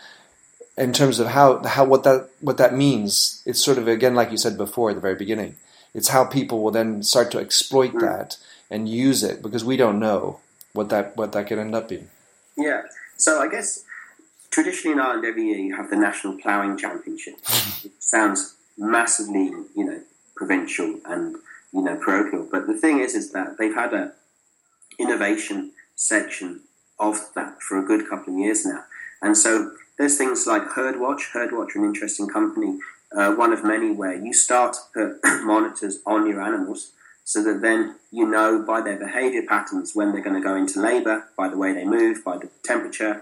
in 0.78 0.94
terms 0.94 1.20
of 1.20 1.28
how 1.28 1.64
how 1.64 1.86
what 1.86 2.04
that 2.04 2.30
what 2.42 2.58
that 2.58 2.74
means, 2.74 3.44
it's 3.46 3.64
sort 3.64 3.78
of 3.78 3.88
again 3.88 4.16
like 4.16 4.32
you 4.32 4.38
said 4.38 4.58
before 4.58 4.90
at 4.90 4.96
the 4.96 5.02
very 5.02 5.16
beginning. 5.16 5.56
It's 5.94 6.10
how 6.10 6.26
people 6.26 6.62
will 6.62 6.72
then 6.72 7.02
start 7.02 7.32
to 7.32 7.40
exploit 7.40 7.94
mm. 7.94 8.02
that 8.02 8.38
and 8.70 8.90
use 8.90 9.24
it 9.24 9.42
because 9.42 9.64
we 9.64 9.78
don't 9.78 10.00
know 10.00 10.40
what 10.74 10.90
that 10.90 11.16
what 11.16 11.34
that 11.34 11.48
could 11.48 11.60
end 11.60 11.76
up 11.76 11.90
being. 11.90 12.10
Yeah. 12.58 12.82
So 13.18 13.40
I 13.42 13.48
guess 13.48 13.84
traditionally 14.58 14.94
in 14.94 15.00
Ireland, 15.00 15.24
every 15.24 15.44
year 15.44 15.60
you 15.60 15.76
have 15.76 15.92
the 15.92 15.96
National 15.96 16.36
Ploughing 16.36 16.78
Championship. 16.80 17.36
it 17.86 17.92
sounds 18.00 18.56
massively, 18.76 19.52
you 19.76 19.86
know, 19.86 20.02
provincial 20.36 21.00
and 21.06 21.36
you 21.72 21.84
know 21.84 21.96
parochial, 21.98 22.48
but 22.52 22.66
the 22.66 22.74
thing 22.74 22.98
is, 23.00 23.14
is 23.14 23.32
that 23.34 23.60
they've 23.60 23.76
had 23.76 23.94
a 23.94 24.14
innovation 24.98 25.74
section 25.96 26.62
of 27.00 27.30
that 27.36 27.62
for 27.62 27.78
a 27.78 27.86
good 27.86 28.10
couple 28.10 28.34
of 28.34 28.40
years 28.40 28.66
now, 28.66 28.84
and 29.22 29.38
so 29.38 29.74
there's 30.00 30.18
things 30.18 30.48
like 30.48 30.64
Herdwatch. 30.70 31.34
Herdwatch 31.36 31.76
an 31.76 31.84
interesting 31.84 32.28
company, 32.28 32.80
uh, 33.16 33.34
one 33.34 33.54
of 33.54 33.64
many 33.64 33.92
where 33.92 34.16
you 34.16 34.34
start 34.34 34.74
to 34.74 34.80
put 35.22 35.24
monitors 35.44 36.00
on 36.08 36.26
your 36.26 36.42
animals 36.42 36.94
so 37.24 37.44
that 37.44 37.62
then 37.62 37.96
you 38.10 38.26
know 38.28 38.64
by 38.66 38.82
their 38.82 38.98
behavior 38.98 39.44
patterns 39.48 39.94
when 39.94 40.14
they're 40.14 40.24
going 40.24 40.42
to 40.42 40.50
go 40.50 40.56
into 40.56 40.82
labor, 40.82 41.26
by 41.38 41.48
the 41.48 41.58
way 41.58 41.74
they 41.74 41.86
move, 41.86 42.26
by 42.26 42.38
the 42.38 42.50
temperature, 42.64 43.22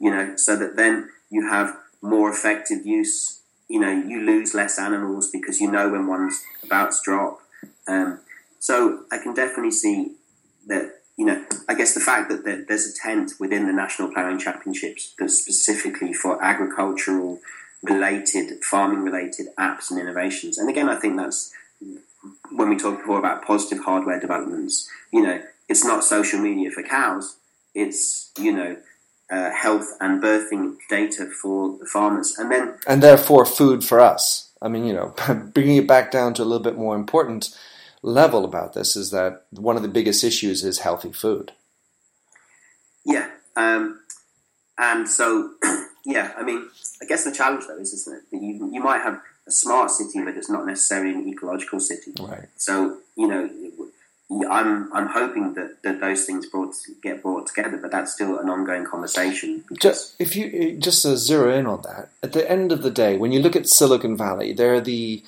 you 0.00 0.10
know, 0.10 0.36
so 0.36 0.56
that 0.56 0.76
then 0.76 1.10
you 1.30 1.48
have 1.48 1.76
more 2.02 2.30
effective 2.30 2.84
use. 2.84 3.40
You 3.68 3.78
know, 3.78 3.90
you 3.90 4.22
lose 4.22 4.54
less 4.54 4.78
animals 4.78 5.30
because 5.30 5.60
you 5.60 5.70
know 5.70 5.90
when 5.90 6.08
one's 6.08 6.42
about 6.64 6.90
to 6.92 6.98
drop. 7.04 7.40
Um, 7.86 8.20
so 8.58 9.04
I 9.12 9.18
can 9.18 9.34
definitely 9.34 9.70
see 9.70 10.12
that. 10.66 10.96
You 11.16 11.26
know, 11.26 11.44
I 11.68 11.74
guess 11.74 11.92
the 11.92 12.00
fact 12.00 12.30
that 12.30 12.64
there's 12.66 12.86
a 12.86 12.94
tent 12.94 13.32
within 13.38 13.66
the 13.66 13.74
National 13.74 14.10
Ploughing 14.10 14.38
Championships 14.38 15.14
that's 15.18 15.38
specifically 15.38 16.14
for 16.14 16.42
agricultural 16.42 17.40
related, 17.82 18.64
farming 18.64 19.00
related 19.00 19.48
apps 19.58 19.90
and 19.90 20.00
innovations. 20.00 20.56
And 20.56 20.70
again, 20.70 20.88
I 20.88 20.96
think 20.96 21.18
that's 21.18 21.52
when 22.50 22.70
we 22.70 22.76
talked 22.76 23.00
before 23.00 23.18
about 23.18 23.44
positive 23.44 23.84
hardware 23.84 24.18
developments. 24.18 24.88
You 25.12 25.22
know, 25.22 25.42
it's 25.68 25.84
not 25.84 26.04
social 26.04 26.40
media 26.40 26.70
for 26.70 26.82
cows. 26.82 27.36
It's 27.74 28.32
you 28.38 28.52
know 28.52 28.76
uh, 29.30 29.50
health 29.50 29.96
and 30.00 30.22
birthing 30.22 30.76
data 30.88 31.26
for 31.26 31.78
the 31.78 31.86
farmers, 31.86 32.36
and 32.38 32.50
then 32.50 32.74
and 32.86 33.02
therefore 33.02 33.46
food 33.46 33.84
for 33.84 34.00
us. 34.00 34.50
I 34.62 34.68
mean, 34.68 34.84
you 34.84 34.92
know, 34.92 35.14
bringing 35.54 35.76
it 35.76 35.86
back 35.86 36.10
down 36.10 36.34
to 36.34 36.42
a 36.42 36.44
little 36.44 36.62
bit 36.62 36.76
more 36.76 36.96
important 36.96 37.56
level 38.02 38.44
about 38.44 38.72
this 38.72 38.96
is 38.96 39.10
that 39.10 39.44
one 39.50 39.76
of 39.76 39.82
the 39.82 39.88
biggest 39.88 40.24
issues 40.24 40.64
is 40.64 40.80
healthy 40.80 41.12
food. 41.12 41.52
Yeah, 43.04 43.28
um, 43.56 44.00
and 44.78 45.08
so 45.08 45.52
yeah, 46.04 46.32
I 46.36 46.42
mean, 46.42 46.68
I 47.02 47.06
guess 47.06 47.24
the 47.24 47.32
challenge 47.32 47.64
though 47.66 47.78
is, 47.78 47.92
isn't 47.92 48.16
it, 48.16 48.22
that 48.30 48.42
you 48.42 48.70
you 48.72 48.82
might 48.82 49.02
have 49.02 49.20
a 49.46 49.50
smart 49.50 49.90
city, 49.90 50.22
but 50.24 50.36
it's 50.36 50.50
not 50.50 50.66
necessarily 50.66 51.14
an 51.14 51.28
ecological 51.28 51.80
city. 51.80 52.12
Right. 52.18 52.48
So 52.56 52.98
you 53.16 53.28
know, 53.28 53.48
I'm 54.48 54.92
I'm 54.92 55.08
hoping 55.08 55.54
that, 55.54 55.82
that 55.82 56.00
those 56.00 56.24
things 56.24 56.46
brought 56.46 56.74
get 57.02 57.22
brought 57.22 57.48
together, 57.48 57.76
but 57.76 57.90
that's 57.90 58.12
still 58.12 58.38
an 58.38 58.48
ongoing 58.48 58.84
conversation. 58.84 59.64
Just, 59.80 60.14
if 60.20 60.36
you 60.36 60.76
just 60.78 61.02
to 61.02 61.16
zero 61.16 61.52
in 61.56 61.66
on 61.66 61.82
that, 61.82 62.10
at 62.22 62.32
the 62.32 62.48
end 62.48 62.70
of 62.70 62.82
the 62.82 62.90
day, 62.90 63.16
when 63.16 63.32
you 63.32 63.40
look 63.40 63.56
at 63.56 63.68
Silicon 63.68 64.16
Valley, 64.16 64.52
they're 64.52 64.80
the 64.80 65.22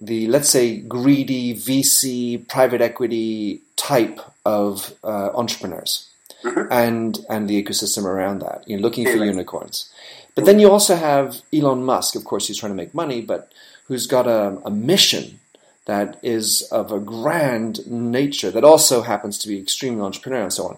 the 0.00 0.26
let's 0.28 0.48
say 0.48 0.78
greedy 0.78 1.54
VC 1.54 2.46
private 2.48 2.80
equity 2.80 3.60
type 3.76 4.20
of 4.46 4.94
uh, 5.04 5.30
entrepreneurs 5.34 6.08
Mhm. 6.44 6.68
and 6.70 7.18
and 7.28 7.48
the 7.50 7.62
ecosystem 7.62 8.04
around 8.04 8.40
that. 8.40 8.62
You're 8.66 8.78
looking 8.80 9.04
for 9.06 9.16
unicorns, 9.24 9.90
but 10.36 10.44
then 10.46 10.58
you 10.60 10.70
also 10.70 10.94
have 10.94 11.42
Elon 11.52 11.84
Musk. 11.84 12.14
Of 12.14 12.24
course, 12.24 12.46
he's 12.46 12.58
trying 12.58 12.70
to 12.72 12.76
make 12.76 12.94
money, 12.94 13.20
but 13.20 13.52
who's 13.88 14.06
got 14.06 14.26
a, 14.26 14.58
a 14.64 14.70
mission 14.70 15.40
that 15.88 16.18
is 16.22 16.68
of 16.70 16.92
a 16.92 17.00
grand 17.00 17.86
nature 17.86 18.50
that 18.50 18.62
also 18.62 19.00
happens 19.00 19.38
to 19.38 19.48
be 19.48 19.58
extremely 19.58 20.02
entrepreneurial 20.02 20.42
and 20.42 20.52
so 20.52 20.66
on. 20.66 20.76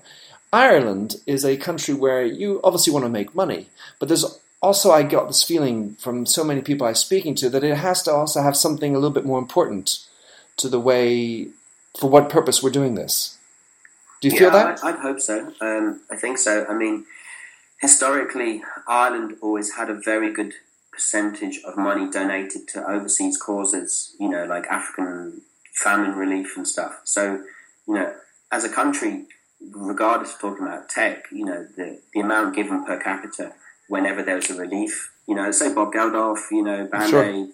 Ireland 0.53 1.16
is 1.27 1.44
a 1.44 1.57
country 1.57 1.94
where 1.94 2.25
you 2.25 2.61
obviously 2.62 2.92
want 2.92 3.05
to 3.07 3.11
make 3.11 3.35
money, 3.35 3.70
but 3.99 4.07
there's 4.07 4.25
also 4.62 4.92
I 4.92 5.03
got 5.03 5.27
this 5.27 5.42
feeling 5.42 5.96
from 5.96 6.27
so 6.27 6.44
many 6.44 6.61
people 6.61 6.87
I'm 6.87 6.94
speaking 6.94 7.35
to 7.37 7.51
that 7.51 7.64
it 7.64 7.77
has 7.77 8.05
to 8.05 8.12
also 8.12 8.40
have 8.40 8.57
something 8.57 8.94
a 8.94 8.99
little 8.99 9.11
bit 9.11 9.25
more 9.25 9.40
important 9.40 10.07
to 10.59 10.68
the 10.68 10.79
way 10.79 11.49
for 11.99 12.09
what 12.09 12.29
purpose 12.29 12.62
we're 12.62 12.70
doing 12.70 12.94
this. 12.94 13.37
Do 14.20 14.29
you 14.29 14.38
feel 14.38 14.53
that? 14.53 14.79
I, 14.85 14.90
I'd 14.90 15.01
hope 15.01 15.18
so. 15.18 15.53
Um, 15.61 16.03
I 16.09 16.14
think 16.14 16.38
so. 16.38 16.66
I 16.68 16.75
mean, 16.75 17.05
historically, 17.81 18.62
Ireland 18.87 19.38
always 19.40 19.75
had 19.75 19.90
a 19.90 19.94
very 19.94 20.33
good 20.33 20.53
percentage 20.92 21.61
of 21.64 21.76
money 21.76 22.11
donated 22.11 22.68
to 22.68 22.87
overseas 22.87 23.37
causes, 23.37 24.14
you 24.18 24.29
know, 24.29 24.44
like 24.44 24.66
African 24.66 25.42
famine 25.74 26.14
relief 26.14 26.57
and 26.57 26.66
stuff. 26.66 27.00
So, 27.05 27.42
you 27.87 27.94
know, 27.94 28.12
as 28.53 28.64
a 28.64 28.68
country, 28.68 29.26
regardless 29.70 30.35
of 30.35 30.40
talking 30.40 30.66
about 30.66 30.88
tech, 30.88 31.24
you 31.31 31.44
know, 31.44 31.66
the, 31.76 32.00
the 32.12 32.20
amount 32.20 32.55
given 32.57 32.85
per 32.85 32.98
capita 33.00 33.53
whenever 33.88 34.22
there 34.22 34.37
was 34.37 34.50
a 34.50 34.55
relief, 34.55 35.12
you 35.26 35.35
know, 35.35 35.50
say 35.50 35.72
Bob 35.72 35.92
Geldof, 35.92 36.38
you 36.50 36.62
know, 36.62 36.87
Band 36.87 37.05
Aid, 37.05 37.11
Sure. 37.11 37.46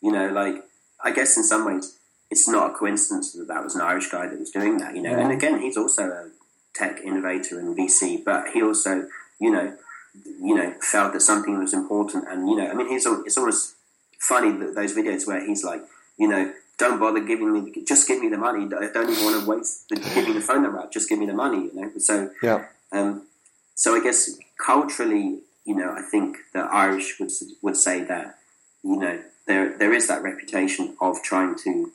you 0.00 0.12
know, 0.12 0.28
like, 0.28 0.64
I 1.02 1.10
guess 1.10 1.36
in 1.36 1.44
some 1.44 1.64
ways 1.66 1.98
it's 2.30 2.48
not 2.48 2.70
a 2.70 2.74
coincidence 2.74 3.32
that 3.32 3.48
that 3.48 3.62
was 3.62 3.74
an 3.74 3.82
Irish 3.82 4.08
guy 4.10 4.26
that 4.26 4.38
was 4.38 4.50
doing 4.50 4.78
that, 4.78 4.96
you 4.96 5.02
know. 5.02 5.14
And 5.16 5.32
again, 5.32 5.60
he's 5.60 5.76
also 5.76 6.04
a 6.10 6.30
tech 6.74 7.00
innovator 7.00 7.60
and 7.60 7.76
VC, 7.76 8.24
but 8.24 8.48
he 8.52 8.62
also, 8.62 9.06
you 9.38 9.50
know, 9.50 9.76
you 10.24 10.54
know, 10.54 10.72
felt 10.80 11.12
that 11.12 11.20
something 11.20 11.58
was 11.58 11.72
important, 11.74 12.26
and 12.28 12.48
you 12.48 12.56
know, 12.56 12.68
I 12.68 12.74
mean, 12.74 12.88
he's 12.88 13.06
it's 13.06 13.36
almost 13.38 13.74
funny 14.20 14.52
that 14.58 14.74
those 14.74 14.94
videos 14.94 15.26
where 15.26 15.44
he's 15.44 15.64
like, 15.64 15.82
you 16.18 16.28
know, 16.28 16.52
don't 16.78 16.98
bother 16.98 17.20
giving 17.20 17.52
me, 17.52 17.84
just 17.86 18.06
give 18.08 18.20
me 18.20 18.28
the 18.28 18.38
money. 18.38 18.64
I 18.64 18.90
don't 18.92 19.10
even 19.10 19.24
want 19.24 19.44
to 19.44 19.50
waste 19.50 19.88
the, 19.88 19.96
give 19.96 20.26
me 20.28 20.32
the 20.34 20.40
phone 20.40 20.62
number. 20.62 20.80
out, 20.80 20.92
Just 20.92 21.08
give 21.08 21.18
me 21.18 21.26
the 21.26 21.32
money, 21.34 21.70
you 21.72 21.80
know. 21.80 21.90
So, 21.98 22.30
Yeah. 22.42 22.66
um, 22.92 23.26
so 23.74 23.94
I 23.94 24.00
guess 24.02 24.30
culturally, 24.64 25.40
you 25.64 25.74
know, 25.74 25.90
I 25.92 26.02
think 26.02 26.38
the 26.52 26.60
Irish 26.60 27.18
would 27.20 27.30
would 27.62 27.76
say 27.76 28.02
that, 28.04 28.38
you 28.82 28.96
know, 28.96 29.20
there 29.46 29.76
there 29.76 29.92
is 29.92 30.06
that 30.08 30.22
reputation 30.22 30.96
of 31.00 31.22
trying 31.22 31.54
to. 31.64 31.92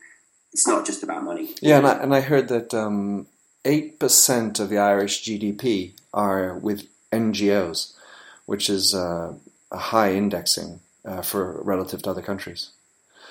It's 0.51 0.67
not 0.67 0.85
just 0.85 1.03
about 1.03 1.23
money. 1.23 1.53
Yeah, 1.61 1.77
and 1.77 1.85
I, 1.87 1.93
and 1.93 2.15
I 2.15 2.21
heard 2.21 2.47
that 2.47 2.73
um, 2.73 3.27
eight 3.65 3.99
percent 3.99 4.59
of 4.59 4.69
the 4.69 4.79
Irish 4.79 5.23
GDP 5.23 5.93
are 6.11 6.55
with 6.55 6.87
NGOs, 7.11 7.93
which 8.49 8.67
is 8.67 8.95
uh, 8.95 9.31
a 9.71 9.77
high 9.77 10.11
indexing 10.11 10.79
uh, 11.05 11.21
for 11.21 11.61
relative 11.61 12.01
to 12.01 12.09
other 12.09 12.23
countries. 12.23 12.71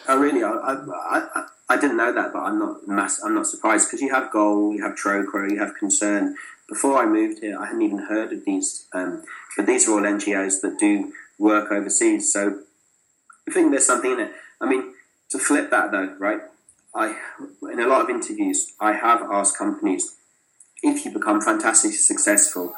Oh, 0.07 0.16
really? 0.16 0.44
I, 0.44 0.52
I, 0.54 1.46
I, 1.68 1.76
didn't 1.76 1.96
know 1.96 2.12
that, 2.12 2.33
but 2.33 2.38
I'm 2.38 2.61
not 2.61 2.87
mass, 2.87 3.20
I'm 3.24 3.35
not 3.35 3.48
surprised 3.48 3.88
because 3.88 4.00
you 4.00 4.14
have 4.14 4.31
Goal, 4.31 4.72
you 4.72 4.85
have 4.85 4.94
Trócaire, 4.94 5.50
you 5.50 5.59
have 5.59 5.74
Concern. 5.74 6.37
Before 6.68 7.02
I 7.02 7.07
moved 7.07 7.40
here, 7.40 7.59
I 7.59 7.66
hadn't 7.66 7.83
even 7.83 7.98
heard 7.98 8.33
of 8.33 8.44
these, 8.44 8.87
um, 8.92 9.24
but 9.57 9.66
these 9.66 9.88
are 9.88 9.94
all 9.94 10.02
NGOs 10.02 10.61
that 10.61 10.78
do 10.78 11.12
work 11.37 11.72
overseas. 11.72 12.33
So 12.33 12.61
I 13.48 13.52
think 13.52 13.72
there's 13.72 13.87
something 13.87 14.12
in 14.12 14.20
it. 14.20 14.33
I 14.61 14.68
mean, 14.68 14.94
to 15.31 15.40
flip 15.40 15.70
that 15.70 15.90
though, 15.90 16.14
right? 16.20 16.42
I 16.94 17.18
in 17.72 17.81
a 17.81 17.88
lot 17.88 18.02
of 18.02 18.09
interviews, 18.09 18.72
I 18.78 18.92
have 18.92 19.22
asked 19.22 19.59
companies 19.59 20.14
if 20.81 21.04
you 21.04 21.11
become 21.11 21.40
fantastically 21.40 21.96
successful, 21.96 22.72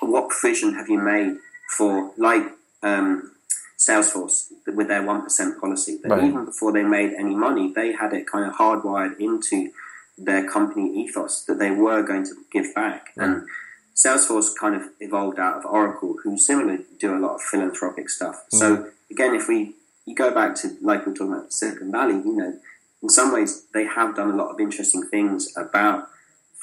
what 0.00 0.28
provision 0.28 0.74
have 0.74 0.90
you 0.90 0.98
made 0.98 1.38
for 1.76 2.12
like 2.16 2.44
um, 2.82 3.32
Salesforce 3.78 4.48
with 4.66 4.88
their 4.88 5.02
one 5.02 5.22
percent 5.22 5.60
policy? 5.60 5.98
That 6.02 6.10
Right. 6.10 6.24
even 6.24 6.44
before 6.44 6.72
they 6.72 6.82
made 6.84 7.12
any 7.14 7.34
money, 7.34 7.72
they 7.72 7.92
had 7.92 8.12
it 8.12 8.26
kind 8.26 8.44
of 8.48 8.56
hardwired 8.56 9.18
into 9.18 9.70
their 10.18 10.48
company 10.48 10.84
ethos 11.02 11.44
that 11.46 11.58
they 11.58 11.70
were 11.70 12.02
going 12.02 12.24
to 12.24 12.34
give 12.52 12.74
back. 12.74 13.12
And 13.16 13.46
Salesforce 13.94 14.50
kind 14.58 14.74
of 14.74 14.82
evolved 15.00 15.38
out 15.38 15.56
of 15.58 15.64
Oracle, 15.66 16.16
who 16.22 16.38
similarly 16.38 16.84
do 16.98 17.16
a 17.16 17.20
lot 17.20 17.34
of 17.36 17.42
philanthropic 17.42 18.08
stuff. 18.10 18.44
So 18.50 18.90
again, 19.10 19.34
if 19.34 19.48
we 19.48 19.74
you 20.06 20.14
go 20.14 20.32
back 20.34 20.54
to 20.56 20.76
like 20.80 21.06
we 21.06 21.12
we're 21.12 21.16
talking 21.18 21.32
about 21.34 21.52
Silicon 21.52 21.92
Valley, 21.92 22.14
you 22.14 22.36
know, 22.36 22.58
in 23.02 23.08
some 23.08 23.32
ways 23.32 23.64
they 23.74 23.84
have 23.84 24.16
done 24.16 24.30
a 24.30 24.36
lot 24.36 24.50
of 24.50 24.60
interesting 24.60 25.02
things 25.04 25.52
about 25.56 26.08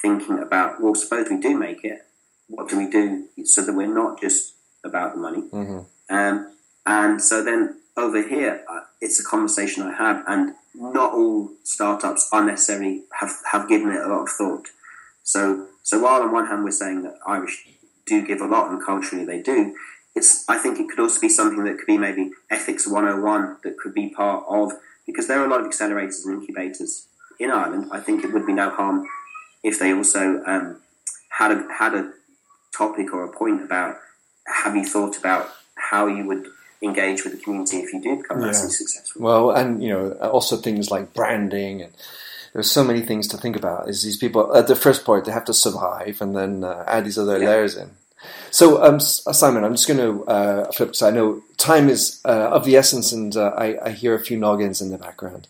thinking 0.02 0.38
about 0.38 0.80
well, 0.80 0.94
suppose 0.94 1.28
we 1.30 1.38
do 1.40 1.56
make 1.56 1.84
it, 1.84 2.06
what 2.48 2.68
do 2.68 2.76
we 2.78 2.88
do 2.90 3.26
so 3.44 3.62
that 3.62 3.74
we're 3.74 3.92
not 4.02 4.20
just 4.20 4.54
about 4.84 5.14
the 5.14 5.20
money? 5.20 5.42
Mhm. 5.52 5.86
Um, 6.08 6.52
and 6.86 7.22
so 7.22 7.42
then 7.42 7.76
over 7.96 8.22
here, 8.22 8.64
uh, 8.68 8.80
it's 9.00 9.20
a 9.20 9.24
conversation 9.24 9.82
I 9.82 9.92
have, 9.92 10.24
and 10.26 10.54
not 10.74 11.12
all 11.12 11.50
startups 11.64 12.28
unnecessarily 12.32 13.04
have, 13.20 13.32
have 13.52 13.68
given 13.68 13.90
it 13.90 14.00
a 14.00 14.08
lot 14.08 14.22
of 14.22 14.28
thought. 14.28 14.68
So, 15.22 15.66
so 15.82 16.00
while 16.00 16.22
on 16.22 16.32
one 16.32 16.46
hand 16.46 16.64
we're 16.64 16.70
saying 16.70 17.02
that 17.02 17.18
Irish 17.26 17.68
do 18.06 18.26
give 18.26 18.40
a 18.40 18.46
lot, 18.46 18.70
and 18.70 18.82
culturally 18.82 19.24
they 19.24 19.42
do, 19.42 19.74
it's 20.14 20.44
I 20.48 20.58
think 20.58 20.80
it 20.80 20.88
could 20.88 20.98
also 20.98 21.20
be 21.20 21.28
something 21.28 21.64
that 21.64 21.78
could 21.78 21.86
be 21.86 21.98
maybe 21.98 22.32
ethics 22.50 22.86
101 22.86 23.58
that 23.62 23.78
could 23.78 23.94
be 23.94 24.08
part 24.10 24.44
of 24.48 24.72
because 25.06 25.26
there 25.28 25.40
are 25.40 25.46
a 25.46 25.48
lot 25.48 25.60
of 25.60 25.66
accelerators 25.66 26.24
and 26.24 26.40
incubators 26.40 27.06
in 27.38 27.50
Ireland. 27.50 27.88
I 27.92 28.00
think 28.00 28.24
it 28.24 28.32
would 28.32 28.46
be 28.46 28.52
no 28.52 28.70
harm 28.70 29.06
if 29.62 29.78
they 29.78 29.92
also 29.92 30.42
um, 30.46 30.80
had 31.30 31.52
a 31.52 31.66
had 31.72 31.94
a 31.94 32.12
topic 32.76 33.12
or 33.12 33.24
a 33.24 33.32
point 33.32 33.62
about 33.62 33.96
have 34.52 34.76
you 34.76 34.84
thought 34.84 35.16
about 35.16 35.50
how 35.74 36.06
you 36.06 36.26
would 36.26 36.46
engage 36.82 37.24
with 37.24 37.32
the 37.34 37.38
community 37.42 37.78
if 37.78 37.92
you 37.92 38.00
do 38.00 38.16
become 38.16 38.40
Yeah. 38.40 38.46
massively 38.46 38.72
successful? 38.72 39.22
Well, 39.22 39.50
and 39.50 39.82
you 39.82 39.88
know, 39.90 40.12
also 40.30 40.56
things 40.56 40.90
like 40.90 41.12
branding 41.14 41.82
and 41.82 41.92
there's 42.52 42.70
so 42.70 42.82
many 42.82 43.00
things 43.00 43.28
to 43.28 43.36
think 43.36 43.54
about. 43.56 43.88
Is 43.88 44.02
these 44.02 44.16
people 44.16 44.54
at 44.56 44.66
the 44.66 44.74
first 44.74 45.04
part 45.04 45.24
they 45.24 45.32
have 45.32 45.44
to 45.44 45.54
survive 45.54 46.20
and 46.20 46.34
then 46.36 46.64
uh, 46.64 46.84
add 46.86 47.04
these 47.04 47.18
other 47.18 47.38
Yeah. 47.38 47.48
layers 47.50 47.76
in. 47.76 47.90
So, 48.50 48.82
um, 48.84 49.00
Simon, 49.00 49.64
I'm 49.64 49.74
just 49.74 49.88
going 49.88 50.00
to 50.00 50.24
uh, 50.26 50.70
flip 50.72 50.88
because 50.90 51.02
I 51.02 51.10
know 51.10 51.42
time 51.56 51.88
is 51.88 52.20
uh, 52.26 52.50
of 52.50 52.64
the 52.66 52.76
essence, 52.76 53.12
and 53.12 53.34
uh, 53.34 53.52
I, 53.56 53.78
I 53.86 53.90
hear 53.92 54.14
a 54.14 54.18
few 54.20 54.36
noggins 54.36 54.82
in 54.82 54.90
the 54.90 54.98
background. 54.98 55.46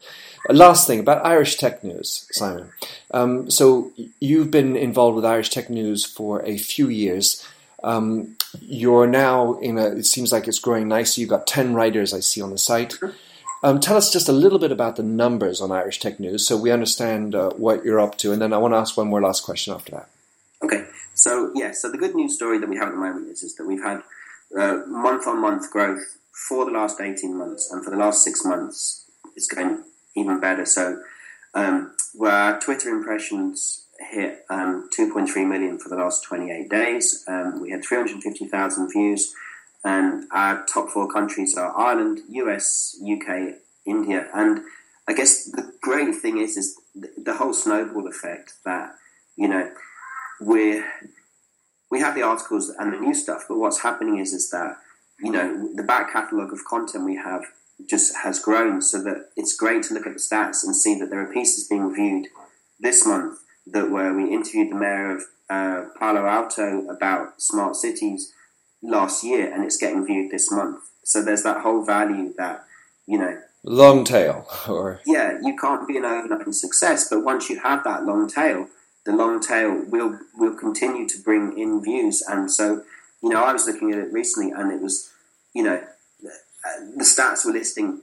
Uh, 0.49 0.53
last 0.53 0.87
thing 0.87 1.01
about 1.01 1.25
Irish 1.27 1.57
tech 1.57 1.83
news, 1.83 2.27
Simon. 2.31 2.71
Um, 3.13 3.51
so 3.51 3.91
you've 4.21 4.51
been 4.53 4.77
involved 4.77 5.17
with 5.17 5.25
Irish 5.25 5.49
tech 5.51 5.69
news 5.69 6.05
for 6.05 6.45
a 6.45 6.59
few 6.59 6.89
years. 6.89 7.45
Um, 7.83 8.37
you're 8.61 9.07
now 9.07 9.55
in 9.59 9.79
a. 9.79 9.87
It 9.87 10.07
seems 10.07 10.33
like 10.33 10.49
it's 10.49 10.59
growing 10.59 10.89
nicely. 10.89 11.23
You've 11.23 11.31
got 11.31 11.47
ten 11.47 11.75
writers 11.75 12.13
I 12.13 12.21
see 12.21 12.41
on 12.41 12.51
the 12.51 12.59
site. 12.59 12.95
Um, 13.63 13.79
tell 13.79 13.97
us 13.97 14.11
just 14.11 14.29
a 14.29 14.33
little 14.33 14.59
bit 14.59 14.73
about 14.73 14.97
the 14.97 15.03
numbers 15.03 15.61
on 15.61 15.71
Irish 15.71 16.01
Tech 16.01 16.19
News, 16.19 16.47
so 16.47 16.57
we 16.57 16.71
understand 16.71 17.35
uh, 17.35 17.51
what 17.51 17.85
you're 17.85 18.01
up 18.01 18.17
to, 18.19 18.33
and 18.33 18.41
then 18.41 18.53
I 18.53 18.59
want 18.59 18.73
to 18.73 18.79
ask 18.79 18.97
one 18.97 19.09
more 19.09 19.21
last 19.21 19.45
question 19.45 19.75
after 19.75 19.93
that. 19.93 20.09
Okay, 20.65 20.87
so 21.15 21.53
yeah, 21.55 21.73
so 21.73 21.91
the 21.91 21.99
good 21.99 22.15
news 22.15 22.35
story 22.35 22.59
that 22.59 22.69
we 22.69 22.77
have 22.77 22.89
at 22.89 22.93
the 22.93 22.97
moment 22.97 23.29
is, 23.29 23.43
is 23.43 23.57
that 23.57 23.67
we've 23.67 23.83
had 23.83 24.03
month 24.53 25.27
on 25.27 25.41
month 25.41 25.71
growth 25.71 26.17
for 26.49 26.65
the 26.65 26.71
last 26.71 27.01
18 27.01 27.37
months, 27.37 27.71
and 27.71 27.85
for 27.85 27.91
the 27.91 27.97
last 27.97 28.25
six 28.25 28.45
months, 28.45 29.05
it's 29.37 29.47
going 29.47 29.85
even 30.17 30.41
better. 30.41 30.65
So, 30.65 31.03
um, 31.55 31.95
where 32.15 32.59
Twitter 32.61 32.89
impressions 32.89 33.80
hit 34.01 34.45
um, 34.51 34.89
2.3 34.97 35.49
million 35.49 35.79
for 35.79 35.89
the 35.89 35.97
last 35.97 36.25
28 36.25 36.69
days, 36.69 37.25
um, 37.29 37.61
we 37.61 37.71
had 37.71 37.85
350,000 37.85 38.91
views, 38.91 39.35
and 39.85 40.25
our 40.33 40.65
top 40.67 40.91
four 40.91 41.09
countries 41.09 41.57
are 41.57 41.77
Ireland, 41.77 42.21
US, 42.29 42.97
UK, 43.03 43.55
India, 43.87 44.29
and 44.35 44.61
I 45.09 45.13
guess 45.13 45.51
the 45.51 45.73
great 45.81 46.15
thing 46.15 46.39
is, 46.39 46.57
is 46.57 46.79
the, 46.95 47.35
whole 47.35 47.53
snowball 47.53 48.07
effect 48.07 48.55
that 48.65 48.95
you 49.37 49.49
know 49.49 49.71
we're 50.41 50.85
we 51.91 52.01
have 52.01 52.15
the 52.15 52.23
articles 52.23 52.71
and 52.79 52.93
the 52.93 52.99
new 52.99 53.15
stuff, 53.15 53.47
but 53.49 53.59
what's 53.59 53.83
happening 53.83 54.19
is 54.19 54.33
is 54.33 54.51
that 54.51 54.77
you 55.19 55.33
know 55.33 55.69
the 55.75 55.83
back 55.83 56.13
catalogue 56.13 56.53
of 56.53 56.65
content 56.65 57.05
we 57.05 57.17
have 57.17 57.43
just 57.89 58.15
has 58.23 58.39
grown, 58.39 58.83
so 58.83 59.03
that 59.03 59.31
it's 59.37 59.57
great 59.57 59.83
to 59.85 59.95
look 59.95 60.07
at 60.07 60.13
the 60.13 60.21
stats 60.21 60.63
and 60.63 60.77
see 60.77 60.99
that 60.99 61.11
there 61.11 61.21
are 61.21 61.33
pieces 61.33 61.67
being 61.67 61.93
viewed 61.93 62.29
this 62.79 63.07
month 63.07 63.41
that 63.73 63.91
where 63.91 64.15
we 64.15 64.33
interviewed 64.33 64.73
the 64.73 64.77
mayor 64.77 65.17
of 65.17 65.23
uh, 65.49 65.85
Palo 65.99 66.27
Alto 66.27 66.87
about 66.89 67.41
smart 67.41 67.77
cities 67.77 68.33
last 68.83 69.25
year, 69.25 69.53
and 69.53 69.65
it's 69.65 69.77
getting 69.77 70.07
viewed 70.07 70.31
this 70.31 70.51
month. 70.51 70.83
So 71.05 71.23
there's 71.23 71.43
that 71.43 71.63
whole 71.63 71.85
value 71.85 72.33
that 72.37 72.65
you 73.07 73.19
know 73.19 73.41
Long 73.63 74.05
tail, 74.05 74.47
or 74.69 75.01
yeah, 75.05 75.39
you 75.43 75.57
can't 75.57 75.87
be 75.87 75.99
an 75.99 76.05
overnight 76.05 76.55
success, 76.55 77.09
but 77.09 77.25
once 77.25 77.51
you 77.51 77.61
have 77.61 77.85
that 77.85 78.05
long 78.05 78.29
tail, 78.29 78.69
the 79.05 79.13
long 79.13 79.41
tail 79.41 79.85
will 79.87 80.19
will 80.35 80.55
continue 80.55 81.07
to 81.09 81.19
bring 81.23 81.59
in 81.59 81.83
views. 81.83 82.23
And 82.23 82.51
so, 82.51 82.85
you 83.23 83.29
know, 83.29 83.43
I 83.43 83.53
was 83.53 83.67
looking 83.67 83.93
at 83.93 83.99
it 83.99 84.13
recently, 84.13 84.51
and 84.51 84.73
it 84.73 84.81
was, 84.81 85.11
you 85.53 85.63
know, 85.63 85.83
the, 86.23 86.31
the 86.97 87.05
stats 87.05 87.45
were 87.45 87.53
listing 87.53 88.01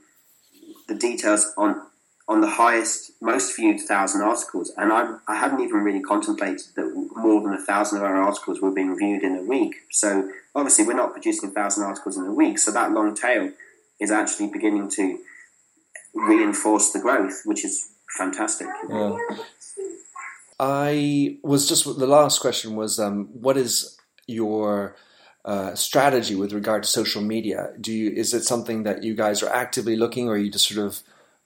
the 0.86 0.94
details 0.94 1.52
on 1.56 1.82
on 2.28 2.42
the 2.42 2.48
highest, 2.48 3.12
most 3.22 3.56
viewed 3.56 3.80
thousand 3.80 4.20
articles, 4.20 4.70
and 4.76 4.92
I, 4.92 5.16
I 5.26 5.36
hadn't 5.36 5.60
even 5.60 5.78
really 5.78 6.02
contemplated 6.02 6.66
that 6.76 7.08
more 7.16 7.42
than 7.42 7.54
a 7.54 7.64
thousand 7.64 7.98
of 7.98 8.04
our 8.04 8.16
articles 8.16 8.60
were 8.60 8.70
being 8.70 8.96
viewed 8.98 9.22
in 9.22 9.34
a 9.36 9.42
week. 9.42 9.74
So 9.90 10.30
obviously, 10.54 10.84
we're 10.84 10.92
not 10.92 11.12
producing 11.12 11.48
a 11.48 11.52
thousand 11.52 11.84
articles 11.84 12.18
in 12.18 12.24
a 12.24 12.32
week, 12.32 12.58
so 12.58 12.70
that 12.70 12.92
long 12.92 13.14
tail 13.14 13.50
is 13.98 14.10
actually 14.10 14.48
beginning 14.48 14.90
to 14.90 15.18
reinforce 16.14 16.90
the 16.90 17.00
growth, 17.00 17.42
which 17.46 17.64
is 17.64 17.92
fantastic. 18.18 18.68
Yeah. 18.90 19.16
I 20.60 21.38
was 21.42 21.66
just 21.66 21.84
the 21.84 22.06
last 22.06 22.40
question 22.40 22.76
was 22.76 22.98
um, 22.98 23.28
what 23.32 23.56
is 23.56 23.96
your 24.26 24.96
uh, 25.46 25.74
strategy 25.74 26.34
with 26.34 26.52
regard 26.52 26.82
to 26.82 26.88
social 26.88 27.22
media? 27.22 27.70
Do 27.80 27.90
you 27.90 28.10
is 28.10 28.34
it 28.34 28.44
something 28.44 28.82
that 28.82 29.02
you 29.02 29.14
guys 29.14 29.42
are 29.42 29.48
actively 29.50 29.96
looking, 29.96 30.28
or 30.28 30.36
you 30.36 30.50
just 30.50 30.68
sort 30.68 30.86
of 30.86 31.02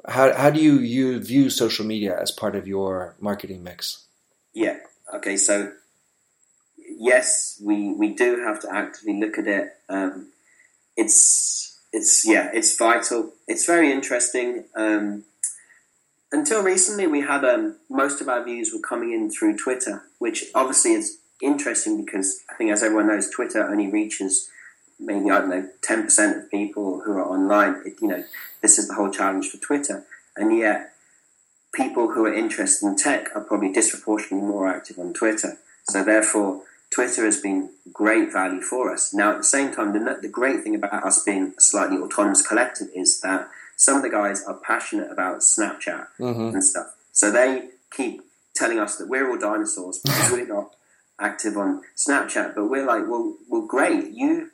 how 0.09 0.32
how 0.32 0.50
do 0.50 0.61
you 0.61 0.78
you 0.78 1.20
view 1.20 1.50
social 1.50 1.84
media 1.84 2.18
as 2.20 2.30
part 2.30 2.57
of 2.57 2.66
your 2.66 3.14
marketing 3.20 3.62
mix? 3.62 4.05
Yeah. 4.53 4.78
Okay. 5.14 5.36
So 5.36 5.72
yes, 6.76 7.61
we 7.62 7.92
we 7.92 8.14
do 8.14 8.40
have 8.40 8.61
to 8.61 8.74
actively 8.74 9.20
look 9.20 9.38
at 9.38 9.46
it. 9.46 9.70
Um, 9.88 10.32
it's 10.96 11.78
it's 11.92 12.26
yeah, 12.26 12.50
it's 12.53 12.76
vital. 12.76 13.32
It's 13.46 13.66
very 13.66 13.92
interesting. 13.92 14.64
Um, 14.74 15.24
until 16.32 16.62
recently, 16.62 17.07
we 17.07 17.20
had 17.20 17.44
um, 17.44 17.76
most 17.90 18.20
of 18.20 18.28
our 18.28 18.42
views 18.42 18.72
were 18.72 18.80
coming 18.80 19.12
in 19.12 19.30
through 19.30 19.59
Twitter, 19.59 20.03
which 20.18 20.46
obviously 20.55 20.92
is 20.92 21.18
interesting 21.42 22.03
because 22.03 22.40
I 22.50 22.55
think, 22.55 22.70
as 22.70 22.82
everyone 22.82 23.09
knows, 23.09 23.28
Twitter 23.28 23.62
only 23.62 23.88
reaches 23.88 24.48
maybe 25.05 25.30
I 25.30 25.40
don't 25.40 25.50
know 25.50 25.68
ten 25.82 26.05
percent 26.05 26.36
of 26.36 26.50
people 26.50 27.03
who 27.05 27.12
are 27.12 27.28
online. 27.28 27.82
It, 27.84 27.94
you 28.00 28.09
know, 28.09 28.24
this 28.61 28.78
is 28.78 28.88
the 28.88 28.94
whole 28.94 29.11
challenge 29.11 29.48
for 29.48 29.59
Twitter, 29.59 30.05
and 30.36 30.57
yet 30.57 30.92
people 31.74 32.12
who 32.12 32.24
are 32.26 32.34
interested 32.34 32.86
in 32.86 32.96
tech 32.96 33.28
are 33.34 33.42
probably 33.42 33.72
disproportionately 33.72 34.46
more 34.46 34.68
active 34.68 34.98
on 34.98 35.12
Twitter. 35.12 35.59
So 35.84 36.05
therefore, 36.05 36.62
Twitter 36.90 37.24
has 37.24 37.40
been 37.40 37.70
great 37.92 38.32
value 38.32 38.61
for 38.61 38.92
us. 38.92 39.14
Now, 39.14 39.32
at 39.32 39.38
the 39.38 39.44
same 39.44 39.72
time, 39.72 39.92
the, 39.92 40.18
the 40.20 40.28
great 40.28 40.62
thing 40.62 40.74
about 40.74 41.05
us 41.05 41.22
being 41.24 41.55
a 41.57 41.61
slightly 41.61 41.96
autonomous 41.96 42.46
collective 42.46 42.88
is 42.94 43.20
that 43.22 43.48
some 43.76 43.96
of 43.96 44.03
the 44.03 44.11
guys 44.11 44.44
are 44.44 44.55
passionate 44.55 45.11
about 45.11 45.38
Snapchat 45.38 46.09
mm-hmm. 46.20 46.55
and 46.55 46.62
stuff. 46.62 46.94
So 47.12 47.30
they 47.30 47.70
keep 47.90 48.22
telling 48.55 48.78
us 48.78 48.96
that 48.96 49.09
we're 49.09 49.28
all 49.28 49.38
dinosaurs 49.38 50.00
because 50.05 50.30
we're 50.30 50.46
not 50.46 50.74
active 51.20 51.57
on 51.57 51.82
Snapchat. 51.96 52.55
But 52.55 52.66
we're 52.66 52.86
like, 52.86 53.09
well, 53.09 53.36
well, 53.48 53.66
great. 53.66 54.11
You 54.12 54.50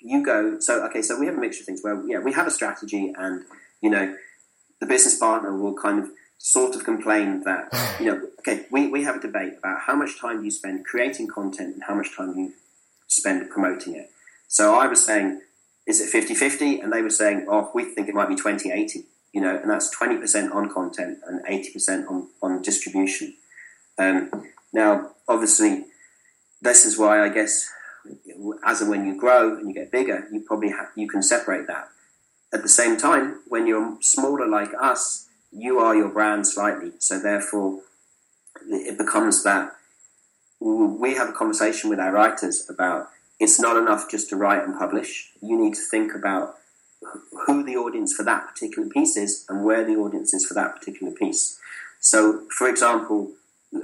you 0.00 0.24
go. 0.24 0.58
So 0.60 0.84
okay, 0.86 1.02
so 1.02 1.18
we 1.18 1.26
have 1.26 1.36
a 1.36 1.40
mixture 1.40 1.62
of 1.62 1.66
things 1.66 1.82
where 1.82 2.02
yeah, 2.06 2.18
we 2.18 2.32
have 2.32 2.46
a 2.46 2.50
strategy, 2.50 3.12
and 3.16 3.44
you 3.80 3.90
know, 3.90 4.16
the 4.80 4.86
business 4.86 5.18
partner 5.18 5.56
will 5.56 5.74
kind 5.74 5.98
of 5.98 6.10
sort 6.38 6.74
of 6.74 6.84
complain 6.84 7.42
that 7.44 7.68
you 8.00 8.06
know, 8.06 8.28
okay, 8.40 8.66
we, 8.70 8.88
we 8.88 9.04
have 9.04 9.16
a 9.16 9.20
debate 9.20 9.54
about 9.58 9.80
how 9.80 9.94
much 9.94 10.18
time 10.18 10.44
you 10.44 10.50
spend 10.50 10.84
creating 10.84 11.28
content 11.28 11.74
and 11.74 11.82
how 11.86 11.94
much 11.94 12.16
time 12.16 12.34
you 12.36 12.52
spend 13.06 13.48
promoting 13.50 13.94
it. 13.94 14.10
So 14.48 14.74
I 14.74 14.86
was 14.86 15.04
saying, 15.04 15.42
is 15.86 16.00
it 16.00 16.12
50-50? 16.12 16.82
And 16.82 16.92
they 16.92 17.02
were 17.02 17.10
saying, 17.10 17.46
oh, 17.48 17.70
we 17.74 17.84
think 17.84 18.08
it 18.08 18.14
might 18.14 18.28
be 18.28 18.34
20-80, 18.34 19.04
you 19.32 19.40
know, 19.40 19.56
and 19.56 19.70
that's 19.70 19.94
20% 19.96 20.54
on 20.54 20.70
content 20.72 21.18
and 21.26 21.44
80% 21.44 22.10
on, 22.10 22.28
on 22.42 22.62
distribution. 22.62 23.34
Um, 23.98 24.30
now, 24.72 25.10
obviously, 25.28 25.84
this 26.62 26.84
is 26.84 26.98
why 26.98 27.24
I 27.24 27.28
guess 27.28 27.68
as 28.64 28.80
and 28.80 28.90
when 28.90 29.06
you 29.06 29.18
grow 29.18 29.56
and 29.56 29.68
you 29.68 29.74
get 29.74 29.90
bigger, 29.90 30.26
you 30.32 30.40
probably 30.40 30.72
you 30.96 31.08
can 31.08 31.22
separate 31.22 31.66
that. 31.66 31.88
At 32.52 32.62
the 32.62 32.68
same 32.68 32.96
time, 32.96 33.40
when 33.46 33.66
you're 33.66 33.98
smaller 34.00 34.48
like 34.48 34.70
us, 34.80 35.28
you 35.52 35.78
are 35.78 35.94
your 35.94 36.08
brand 36.08 36.46
slightly. 36.46 36.92
So 36.98 37.20
therefore, 37.20 37.82
it 38.68 38.98
becomes 38.98 39.44
that 39.44 39.72
we 40.60 41.14
have 41.14 41.30
a 41.30 41.32
conversation 41.32 41.90
with 41.90 41.98
our 41.98 42.12
writers 42.12 42.66
about 42.68 43.08
it's 43.38 43.58
not 43.58 43.76
enough 43.76 44.10
just 44.10 44.28
to 44.28 44.36
write 44.36 44.62
and 44.62 44.78
publish. 44.78 45.30
You 45.40 45.58
need 45.58 45.74
to 45.74 45.80
think 45.80 46.14
about 46.14 46.56
who 47.46 47.64
the 47.64 47.76
audience 47.76 48.12
for 48.12 48.22
that 48.24 48.46
particular 48.48 48.88
piece 48.88 49.16
is 49.16 49.46
and 49.48 49.64
where 49.64 49.84
the 49.84 49.96
audience 49.96 50.34
is 50.34 50.44
for 50.44 50.54
that 50.54 50.76
particular 50.76 51.12
piece. 51.12 51.58
So, 52.00 52.46
for 52.56 52.68
example, 52.68 53.32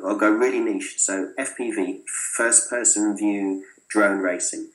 I'll 0.04 0.18
go 0.18 0.30
really 0.30 0.60
niche. 0.60 0.96
So, 0.98 1.32
FPV, 1.38 2.02
first 2.36 2.68
person 2.68 3.16
view 3.16 3.64
drone 3.88 4.18
racing. 4.18 4.70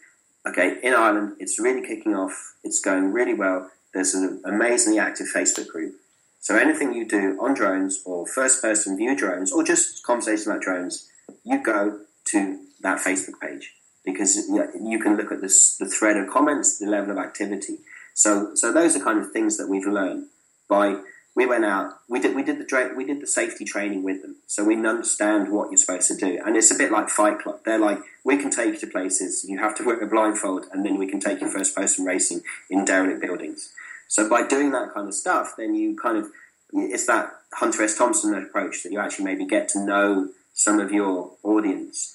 Okay, 0.47 0.77
in 0.81 0.93
Ireland, 0.93 1.35
it's 1.39 1.59
really 1.59 1.85
kicking 1.85 2.15
off. 2.15 2.55
It's 2.63 2.79
going 2.79 3.11
really 3.11 3.33
well. 3.33 3.69
There's 3.93 4.13
an 4.13 4.41
amazingly 4.45 4.99
active 4.99 5.27
Facebook 5.33 5.67
group. 5.67 5.95
So 6.39 6.57
anything 6.57 6.93
you 6.93 7.07
do 7.07 7.37
on 7.39 7.53
drones 7.53 8.01
or 8.05 8.25
first 8.25 8.61
person 8.61 8.97
view 8.97 9.15
drones 9.15 9.51
or 9.51 9.63
just 9.63 10.03
conversation 10.03 10.51
about 10.51 10.63
drones, 10.63 11.07
you 11.43 11.61
go 11.63 11.99
to 12.25 12.59
that 12.81 12.97
Facebook 12.97 13.39
page 13.39 13.73
because 14.03 14.47
you 14.47 14.99
can 14.99 15.17
look 15.17 15.31
at 15.31 15.41
this, 15.41 15.77
the 15.77 15.85
thread 15.85 16.17
of 16.17 16.29
comments, 16.29 16.79
the 16.79 16.87
level 16.87 17.11
of 17.11 17.17
activity. 17.17 17.77
So, 18.15 18.55
so 18.55 18.73
those 18.73 18.95
are 18.95 19.03
kind 19.03 19.19
of 19.19 19.31
things 19.31 19.57
that 19.57 19.67
we've 19.67 19.85
learned 19.85 20.25
by 20.67 21.01
we 21.35 21.45
went 21.45 21.65
out. 21.65 21.93
We 22.09 22.19
did 22.19 22.35
we 22.35 22.43
did 22.43 22.59
the 22.59 22.93
we 22.95 23.05
did 23.05 23.21
the 23.21 23.27
safety 23.27 23.63
training 23.63 24.03
with 24.03 24.21
them, 24.21 24.37
so 24.47 24.63
we 24.63 24.75
understand 24.75 25.51
what 25.51 25.69
you're 25.69 25.77
supposed 25.77 26.07
to 26.09 26.15
do. 26.15 26.39
And 26.45 26.57
it's 26.57 26.71
a 26.71 26.77
bit 26.77 26.91
like 26.91 27.09
Fight 27.09 27.39
Club. 27.39 27.59
They're 27.65 27.79
like, 27.79 27.99
we 28.23 28.37
can 28.37 28.51
take 28.51 28.73
you 28.73 28.79
to 28.79 28.87
places. 28.87 29.45
You 29.47 29.59
have 29.59 29.75
to 29.77 29.83
wear 29.83 29.99
a 30.01 30.07
blindfold, 30.07 30.65
and 30.71 30.85
then 30.85 30.97
we 30.97 31.07
can 31.07 31.19
take 31.19 31.41
you 31.41 31.49
first 31.49 31.75
person 31.75 32.05
racing 32.05 32.41
in 32.69 32.85
derelict 32.85 33.21
buildings. 33.21 33.71
So 34.07 34.29
by 34.29 34.45
doing 34.45 34.71
that 34.71 34.93
kind 34.93 35.07
of 35.07 35.13
stuff, 35.13 35.53
then 35.57 35.73
you 35.73 35.95
kind 35.95 36.17
of 36.17 36.31
it's 36.73 37.07
that 37.07 37.31
Hunter 37.53 37.83
S. 37.83 37.97
Thompson 37.97 38.33
approach 38.33 38.83
that 38.83 38.91
you 38.91 38.99
actually 38.99 39.25
maybe 39.25 39.45
get 39.45 39.69
to 39.69 39.83
know 39.83 40.29
some 40.53 40.79
of 40.79 40.91
your 40.91 41.31
audience. 41.43 42.13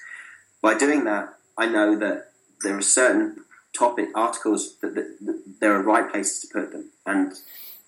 By 0.63 0.77
doing 0.77 1.05
that, 1.05 1.35
I 1.57 1.67
know 1.67 1.97
that 1.99 2.33
there 2.63 2.77
are 2.77 2.83
certain 2.83 3.45
topic 3.77 4.09
articles 4.15 4.77
that, 4.81 4.95
that, 4.95 5.17
that 5.21 5.43
there 5.61 5.75
are 5.75 5.83
right 5.83 6.11
places 6.11 6.41
to 6.41 6.49
put 6.49 6.73
them, 6.73 6.91
and 7.05 7.33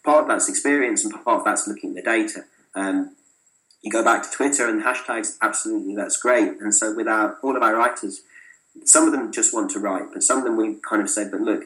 part 0.08 0.22
of 0.22 0.28
that's 0.28 0.48
experience, 0.48 1.04
and 1.04 1.12
part 1.12 1.40
of 1.40 1.44
that's 1.44 1.68
looking 1.68 1.90
at 1.90 1.96
the 1.96 2.02
data. 2.02 2.44
Um, 2.74 3.14
you 3.82 3.90
go 3.90 4.02
back 4.02 4.22
to 4.22 4.30
Twitter 4.30 4.68
and 4.68 4.82
hashtags, 4.82 5.36
absolutely, 5.42 5.94
that's 5.94 6.16
great. 6.16 6.60
And 6.60 6.74
so, 6.74 6.94
with 6.94 7.06
our, 7.06 7.36
all 7.42 7.56
of 7.56 7.62
our 7.62 7.76
writers, 7.76 8.22
some 8.84 9.04
of 9.04 9.12
them 9.12 9.30
just 9.32 9.52
want 9.52 9.70
to 9.72 9.80
write, 9.80 10.06
but 10.12 10.22
some 10.22 10.38
of 10.38 10.44
them 10.44 10.56
we 10.56 10.76
kind 10.88 11.02
of 11.02 11.10
said, 11.10 11.30
but 11.30 11.40
look, 11.40 11.64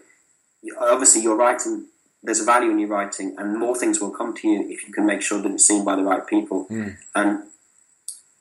obviously 0.81 1.23
you're 1.23 1.37
writing 1.37 1.87
there's 2.23 2.41
a 2.41 2.45
value 2.45 2.71
in 2.71 2.79
your 2.79 2.89
writing, 2.89 3.35
and 3.37 3.59
more 3.59 3.77
things 3.77 4.01
will 4.01 4.11
come 4.11 4.35
to 4.35 4.49
you 4.49 4.71
if 4.71 4.87
you 4.87 4.95
can 4.95 5.05
make 5.05 5.23
sure 5.23 5.43
that 5.43 5.51
it's 5.51 5.67
seen 5.67 5.85
by 5.85 5.97
the 5.97 6.05
right 6.05 6.25
people. 6.27 6.67
Mm. 6.71 6.97
And 7.15 7.45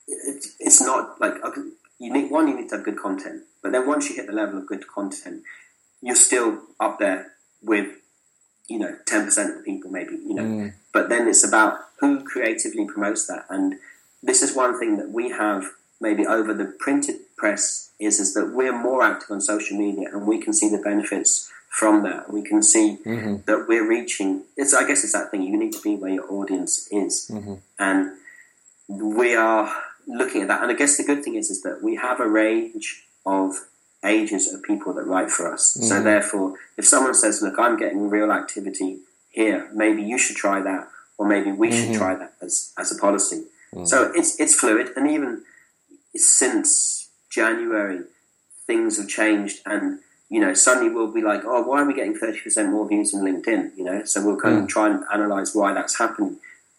it, 0.07 0.45
it's 0.59 0.81
not 0.81 1.19
like 1.19 1.33
you 1.99 2.13
need 2.13 2.29
one, 2.29 2.47
you 2.47 2.55
need 2.55 2.69
to 2.69 2.75
have 2.75 2.85
good 2.85 2.99
content, 2.99 3.43
but 3.63 3.71
then 3.71 3.87
once 3.87 4.09
you 4.09 4.15
hit 4.15 4.27
the 4.27 4.33
level 4.33 4.59
of 4.59 4.67
good 4.67 4.87
content, 4.87 5.41
you're 6.01 6.15
still 6.15 6.59
up 6.79 6.99
there 6.99 7.31
with 7.63 7.87
you 8.71 8.79
know 8.79 8.95
ten 9.05 9.25
percent 9.25 9.51
of 9.51 9.57
the 9.57 9.63
people, 9.63 9.91
maybe 9.91 10.13
you 10.13 10.33
know. 10.33 10.43
Mm. 10.43 10.73
But 10.93 11.09
then 11.09 11.27
it's 11.27 11.43
about 11.43 11.79
who 11.99 12.23
creatively 12.23 12.85
promotes 12.85 13.27
that, 13.27 13.45
and 13.49 13.75
this 14.23 14.41
is 14.41 14.55
one 14.55 14.79
thing 14.79 14.97
that 14.97 15.09
we 15.09 15.29
have 15.29 15.65
maybe 15.99 16.25
over 16.25 16.53
the 16.53 16.65
printed 16.65 17.17
press 17.37 17.91
is 17.99 18.19
is 18.19 18.33
that 18.33 18.51
we're 18.53 18.77
more 18.77 19.03
active 19.03 19.31
on 19.31 19.41
social 19.41 19.77
media, 19.77 20.09
and 20.11 20.27
we 20.27 20.39
can 20.39 20.53
see 20.53 20.69
the 20.69 20.77
benefits 20.77 21.51
from 21.69 22.03
that. 22.03 22.31
We 22.31 22.41
can 22.43 22.61
see 22.61 22.97
mm-hmm. 23.05 23.37
that 23.45 23.65
we're 23.67 23.87
reaching. 23.87 24.43
It's 24.57 24.73
I 24.73 24.87
guess 24.87 25.03
it's 25.03 25.13
that 25.13 25.31
thing. 25.31 25.43
You 25.43 25.57
need 25.57 25.73
to 25.73 25.81
be 25.81 25.95
where 25.95 26.13
your 26.13 26.31
audience 26.31 26.87
is, 26.91 27.29
mm-hmm. 27.31 27.55
and 27.79 28.11
we 28.87 29.35
are 29.35 29.73
looking 30.07 30.41
at 30.41 30.47
that. 30.47 30.61
And 30.61 30.71
I 30.71 30.75
guess 30.75 30.97
the 30.97 31.03
good 31.03 31.23
thing 31.23 31.35
is 31.35 31.49
is 31.49 31.61
that 31.63 31.81
we 31.81 31.95
have 31.95 32.19
a 32.19 32.27
range 32.27 33.03
of 33.25 33.55
ages 34.03 34.51
of 34.51 34.63
people 34.63 34.93
that 34.93 35.05
write 35.05 35.29
for 35.29 35.51
us. 35.51 35.75
Mm-hmm. 35.77 35.87
So 35.87 36.03
therefore, 36.03 36.55
if 36.77 36.85
someone 36.85 37.13
says, 37.13 37.41
"Look, 37.41 37.59
I'm 37.59 37.77
getting 37.77 38.09
real 38.09 38.31
activity 38.31 38.99
here. 39.29 39.69
Maybe 39.73 40.01
you 40.03 40.17
should 40.17 40.35
try 40.35 40.61
that, 40.61 40.87
or 41.17 41.27
maybe 41.27 41.51
we 41.51 41.71
should 41.71 41.89
mm-hmm. 41.89 41.97
try 41.97 42.15
that 42.15 42.33
as 42.41 42.73
as 42.77 42.91
a 42.91 42.99
policy." 42.99 43.43
Mm-hmm. 43.73 43.85
So 43.85 44.11
it's 44.15 44.39
it's 44.39 44.55
fluid, 44.55 44.91
and 44.95 45.09
even 45.09 45.43
since 46.15 47.09
January, 47.29 48.01
things 48.67 48.97
have 48.97 49.07
changed 49.07 49.61
and 49.65 49.99
you 50.31 50.39
know, 50.39 50.53
suddenly 50.53 50.89
we'll 50.89 51.11
be 51.11 51.21
like, 51.21 51.41
oh, 51.43 51.61
why 51.63 51.81
are 51.81 51.85
we 51.85 51.93
getting 51.93 52.17
30% 52.17 52.71
more 52.71 52.87
views 52.87 53.13
on 53.13 53.21
LinkedIn? 53.21 53.75
You 53.75 53.83
know, 53.83 54.05
so 54.05 54.25
we'll 54.25 54.39
kind 54.39 54.55
mm. 54.55 54.63
of 54.63 54.69
try 54.69 54.89
and 54.89 55.03
analyze 55.13 55.53
why 55.53 55.73
that's 55.73 55.97
happening. 55.97 56.37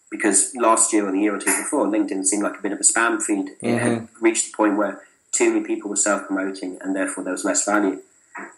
Because 0.09 0.55
last 0.55 0.91
year 0.91 1.07
or 1.07 1.11
the 1.11 1.19
year 1.19 1.35
or 1.35 1.39
two 1.39 1.55
before, 1.55 1.85
LinkedIn 1.85 2.25
seemed 2.25 2.41
like 2.41 2.57
a 2.57 2.61
bit 2.63 2.71
of 2.71 2.79
a 2.79 2.83
spam 2.83 3.21
feed. 3.21 3.49
It 3.49 3.61
mm-hmm. 3.61 3.77
had 3.77 4.07
reached 4.19 4.51
the 4.51 4.57
point 4.57 4.75
where 4.75 5.03
too 5.33 5.53
many 5.53 5.65
people 5.65 5.89
were 5.89 5.97
self 5.97 6.27
promoting 6.27 6.77
and 6.81 6.95
therefore 6.95 7.23
there 7.23 7.33
was 7.33 7.43
less 7.43 7.65
value. 7.65 7.99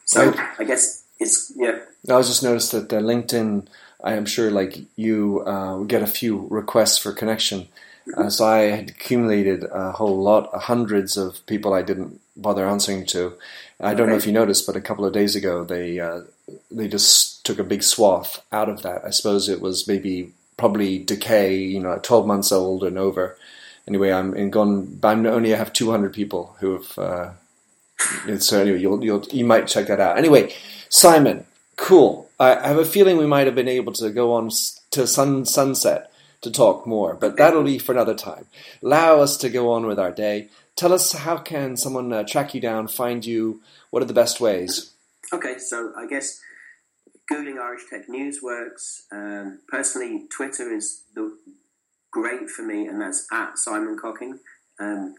So 0.06 0.30
right. 0.30 0.50
I 0.60 0.64
guess 0.64 1.04
it's, 1.20 1.52
yeah. 1.56 1.80
I 2.10 2.16
was 2.16 2.28
just 2.28 2.44
noticed 2.44 2.72
that 2.74 2.94
uh, 2.94 3.00
LinkedIn, 3.00 3.68
I 4.04 4.14
am 4.14 4.26
sure 4.26 4.52
like 4.52 4.78
you 4.96 5.42
uh, 5.42 5.80
get 5.80 6.04
a 6.04 6.08
few 6.08 6.48
requests 6.50 6.98
for 6.98 7.12
connection. 7.12 7.68
Mm-hmm. 8.08 8.22
Uh, 8.22 8.30
so 8.30 8.46
I 8.46 8.58
had 8.60 8.90
accumulated 8.90 9.64
a 9.64 9.94
whole 9.94 10.22
lot, 10.22 10.54
hundreds 10.54 11.18
of 11.18 11.44
people 11.48 11.74
I 11.74 11.82
didn't 11.82 12.20
bother 12.38 12.68
answering 12.68 13.06
to. 13.08 13.34
I 13.80 13.94
don't 13.94 14.10
know 14.10 14.16
if 14.16 14.26
you 14.26 14.32
noticed, 14.32 14.68
but 14.68 14.76
a 14.76 14.82
couple 14.82 15.06
of 15.06 15.14
days 15.14 15.36
ago 15.36 15.64
they 15.64 16.00
uh, 16.00 16.22
they 16.72 16.88
just 16.88 17.46
took 17.46 17.60
a 17.60 17.64
big 17.64 17.84
swath 17.84 18.44
out 18.52 18.70
of 18.70 18.84
that. 18.84 19.04
I 19.04 19.10
suppose 19.10 19.50
it 19.50 19.62
was 19.62 19.88
maybe 19.88 20.32
probably 20.56 21.00
decay. 21.00 21.58
You 21.58 21.82
know, 21.82 22.00
twelve 22.02 22.26
months 22.26 22.52
old 22.52 22.84
and 22.84 22.98
over. 22.98 23.38
Anyway, 23.88 24.12
I'm 24.12 24.34
in 24.34 24.50
gone. 24.50 25.00
I'm 25.04 25.26
only 25.26 25.52
have 25.52 25.74
two 25.74 25.92
hundred 25.92 26.14
people 26.14 26.56
who 26.60 26.74
have. 26.74 26.98
Uh, 26.98 27.32
so 28.40 28.62
anyway, 28.62 28.80
you'll 28.80 29.04
you'll 29.04 29.24
you 29.32 29.46
might 29.46 29.68
check 29.68 29.88
that 29.88 30.00
out. 30.00 30.18
Anyway, 30.18 30.54
Simon, 30.90 31.46
cool. 31.76 32.30
I, 32.40 32.56
I 32.56 32.68
have 32.68 32.78
a 32.78 32.86
feeling 32.86 33.18
we 33.18 33.28
might 33.28 33.46
have 33.46 33.56
been 33.56 33.68
able 33.68 33.94
to 33.94 34.10
go 34.10 34.34
on 34.34 34.50
to 34.92 35.08
sun 35.08 35.46
sunset 35.46 36.12
to 36.42 36.52
talk 36.52 36.86
more, 36.86 37.14
but 37.14 37.38
that'll 37.38 37.64
be 37.64 37.80
for 37.80 37.92
another 37.92 38.16
time. 38.16 38.46
Allow 38.84 39.22
us 39.22 39.38
to 39.38 39.50
go 39.50 39.72
on 39.72 39.86
with 39.86 40.00
our 40.00 40.12
day. 40.12 40.50
Tell 40.76 40.92
us 40.92 41.14
how 41.14 41.38
can 41.38 41.78
someone 41.78 42.12
uh, 42.12 42.24
track 42.24 42.54
you 42.54 42.62
down, 42.62 42.88
find 42.88 43.26
you? 43.26 43.62
What 43.92 44.04
are 44.04 44.08
the 44.08 44.14
best 44.14 44.42
ways? 44.42 44.92
Okay, 45.32 45.58
so 45.58 45.94
I 45.98 46.06
guess 46.06 46.42
Googling 47.32 47.60
Irish 47.60 47.84
Tech 47.90 48.10
News 48.10 48.40
works. 48.44 49.06
Um, 49.12 49.60
personally, 49.68 50.26
Twitter 50.30 50.72
is 50.74 51.04
the, 51.16 51.36
great 52.16 52.50
for 52.50 52.64
me, 52.64 52.88
and 52.88 53.02
that's 53.02 53.28
at 53.30 53.60
Simon 53.60 53.98
Cocking. 54.02 54.40
Um, 54.80 55.16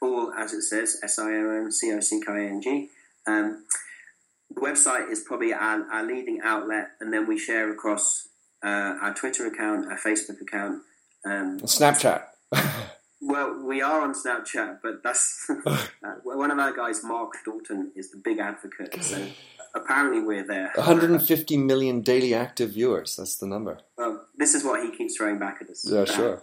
all 0.00 0.32
as 0.32 0.52
it 0.52 0.62
says, 0.62 1.00
S 1.02 1.18
I 1.18 1.32
O 1.32 1.50
N 1.50 1.72
C 1.72 1.92
O 1.92 1.98
C 1.98 2.20
K 2.24 2.32
I 2.32 2.44
N 2.44 2.62
G. 2.62 2.88
Um, 3.26 3.64
the 4.54 4.60
website 4.60 5.10
is 5.10 5.20
probably 5.20 5.52
our, 5.52 5.82
our, 5.90 6.04
leading 6.04 6.40
outlet, 6.42 6.90
and 7.00 7.12
then 7.12 7.26
we 7.26 7.38
share 7.38 7.70
across 7.72 8.28
uh, 8.64 8.94
our 9.02 9.12
Twitter 9.14 9.46
account, 9.46 9.90
our 9.90 9.98
Facebook 9.98 10.40
account, 10.40 10.82
um, 11.26 11.58
Snapchat. 11.60 12.22
well, 13.20 13.60
we 13.62 13.82
are 13.82 14.00
on 14.00 14.14
Snapchat, 14.14 14.78
but 14.80 15.02
that's 15.02 15.50
uh, 15.66 15.76
one 16.22 16.52
of 16.52 16.58
our 16.58 16.72
guys, 16.72 17.02
Mark 17.02 17.32
Dalton, 17.44 17.90
is 17.96 18.12
the 18.12 18.16
big 18.16 18.38
advocate. 18.38 19.02
So 19.02 19.26
apparently 19.74 20.20
we're 20.20 20.46
there. 20.46 20.72
150 20.74 21.56
million 21.56 22.00
daily 22.02 22.34
active 22.34 22.72
viewers. 22.72 23.16
That's 23.16 23.36
the 23.36 23.46
number. 23.46 23.78
Well, 23.96 24.24
this 24.36 24.54
is 24.54 24.64
what 24.64 24.82
he 24.82 24.96
keeps 24.96 25.16
throwing 25.16 25.38
back 25.38 25.58
at 25.60 25.70
us. 25.70 25.84
Yeah, 25.88 26.04
sure. 26.04 26.42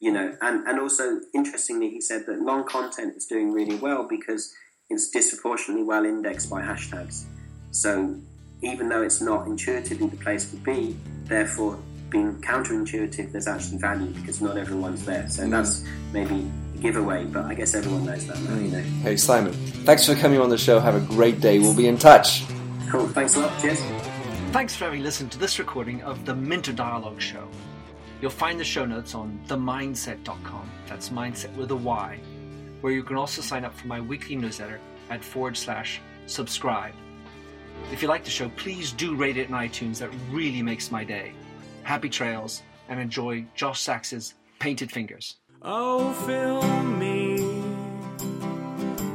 You 0.00 0.12
know, 0.12 0.36
and, 0.40 0.66
and 0.66 0.80
also 0.80 1.20
interestingly, 1.34 1.90
he 1.90 2.00
said 2.00 2.24
that 2.26 2.40
long 2.40 2.64
content 2.66 3.16
is 3.16 3.26
doing 3.26 3.52
really 3.52 3.76
well 3.76 4.06
because 4.08 4.54
it's 4.88 5.10
disproportionately 5.10 5.84
well 5.84 6.04
indexed 6.04 6.48
by 6.48 6.62
hashtags. 6.62 7.24
So 7.70 8.16
even 8.62 8.88
though 8.88 9.02
it's 9.02 9.20
not 9.20 9.46
intuitively 9.46 10.08
the 10.08 10.16
place 10.16 10.50
to 10.50 10.56
be, 10.56 10.96
therefore 11.24 11.78
being 12.10 12.40
counterintuitive, 12.40 13.32
there's 13.32 13.46
actually 13.46 13.78
value 13.78 14.08
because 14.08 14.40
not 14.40 14.56
everyone's 14.56 15.04
there. 15.04 15.28
So 15.28 15.44
mm. 15.44 15.50
that's 15.50 15.84
maybe 16.12 16.50
giveaway, 16.80 17.24
but 17.24 17.44
I 17.44 17.54
guess 17.54 17.74
everyone 17.74 18.06
knows 18.06 18.26
that 18.26 18.40
now, 18.42 18.56
you 18.56 18.68
know. 18.68 18.80
Hey, 19.02 19.16
Simon, 19.16 19.52
thanks 19.52 20.06
for 20.06 20.14
coming 20.14 20.40
on 20.40 20.48
the 20.48 20.58
show. 20.58 20.80
Have 20.80 20.94
a 20.94 21.14
great 21.14 21.40
day. 21.40 21.58
We'll 21.58 21.76
be 21.76 21.86
in 21.86 21.98
touch. 21.98 22.44
Cool. 22.88 23.08
Thanks 23.08 23.36
a 23.36 23.40
lot. 23.40 23.60
Cheers. 23.60 23.80
Thanks 24.52 24.74
for 24.74 24.86
having 24.86 25.02
listened 25.02 25.30
to 25.32 25.38
this 25.38 25.58
recording 25.58 26.02
of 26.02 26.24
the 26.24 26.34
Minter 26.34 26.72
Dialogue 26.72 27.20
Show. 27.20 27.46
You'll 28.20 28.30
find 28.30 28.58
the 28.58 28.64
show 28.64 28.84
notes 28.84 29.14
on 29.14 29.40
themyndset.com. 29.46 30.70
That's 30.88 31.08
mindset 31.10 31.54
with 31.56 31.70
a 31.70 31.76
Y, 31.76 32.18
where 32.80 32.92
you 32.92 33.02
can 33.02 33.16
also 33.16 33.42
sign 33.42 33.64
up 33.64 33.74
for 33.74 33.86
my 33.86 34.00
weekly 34.00 34.36
newsletter 34.36 34.80
at 35.08 35.24
forward 35.24 35.56
slash 35.56 36.00
subscribe. 36.26 36.94
If 37.92 38.02
you 38.02 38.08
like 38.08 38.24
the 38.24 38.30
show, 38.30 38.50
please 38.50 38.92
do 38.92 39.14
rate 39.14 39.36
it 39.36 39.48
in 39.48 39.54
iTunes. 39.54 39.98
That 39.98 40.10
really 40.30 40.62
makes 40.62 40.90
my 40.90 41.04
day. 41.04 41.32
Happy 41.82 42.08
trails 42.08 42.62
and 42.88 43.00
enjoy 43.00 43.46
Josh 43.54 43.80
Sachs's 43.80 44.34
Painted 44.58 44.92
Fingers. 44.92 45.36
Oh, 45.62 46.14
fill 46.26 46.62
me 46.84 47.34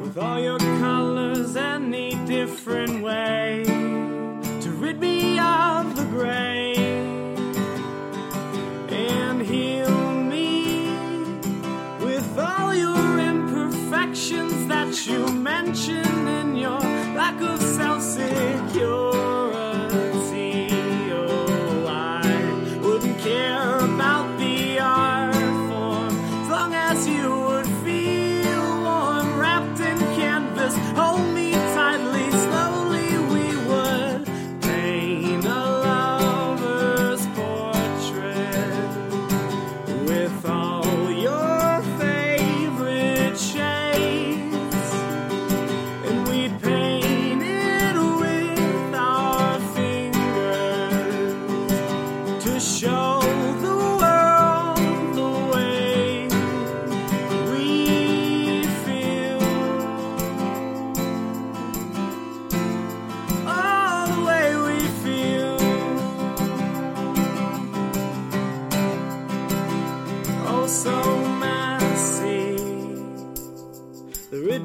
with 0.04 0.16
all 0.16 0.40
your 0.40 0.60
colors 0.60 1.56
any 1.56 2.14
different 2.28 3.02
way 3.02 3.64
to 4.62 4.70
rid 4.70 5.00
me 5.00 5.40
of 5.40 5.96
the 5.96 6.06
gray. 6.12 6.76
And 8.90 9.42
heal 9.42 10.22
me 10.22 10.92
with 12.06 12.38
all 12.38 12.76
your 12.76 13.20
imperfections 13.20 14.68
that 14.68 15.08
you 15.08 15.26
mention 15.34 16.28
in 16.28 16.56
your 16.56 16.80
lack 16.80 17.42
of 17.42 17.60
self 17.60 18.04
security. 18.04 19.15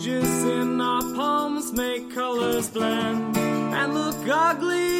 Images 0.01 0.45
in 0.45 0.81
our 0.81 1.03
palms 1.15 1.75
make 1.75 2.11
colors 2.15 2.71
blend 2.71 3.37
and 3.37 3.93
look 3.93 4.17
ugly. 4.27 5.00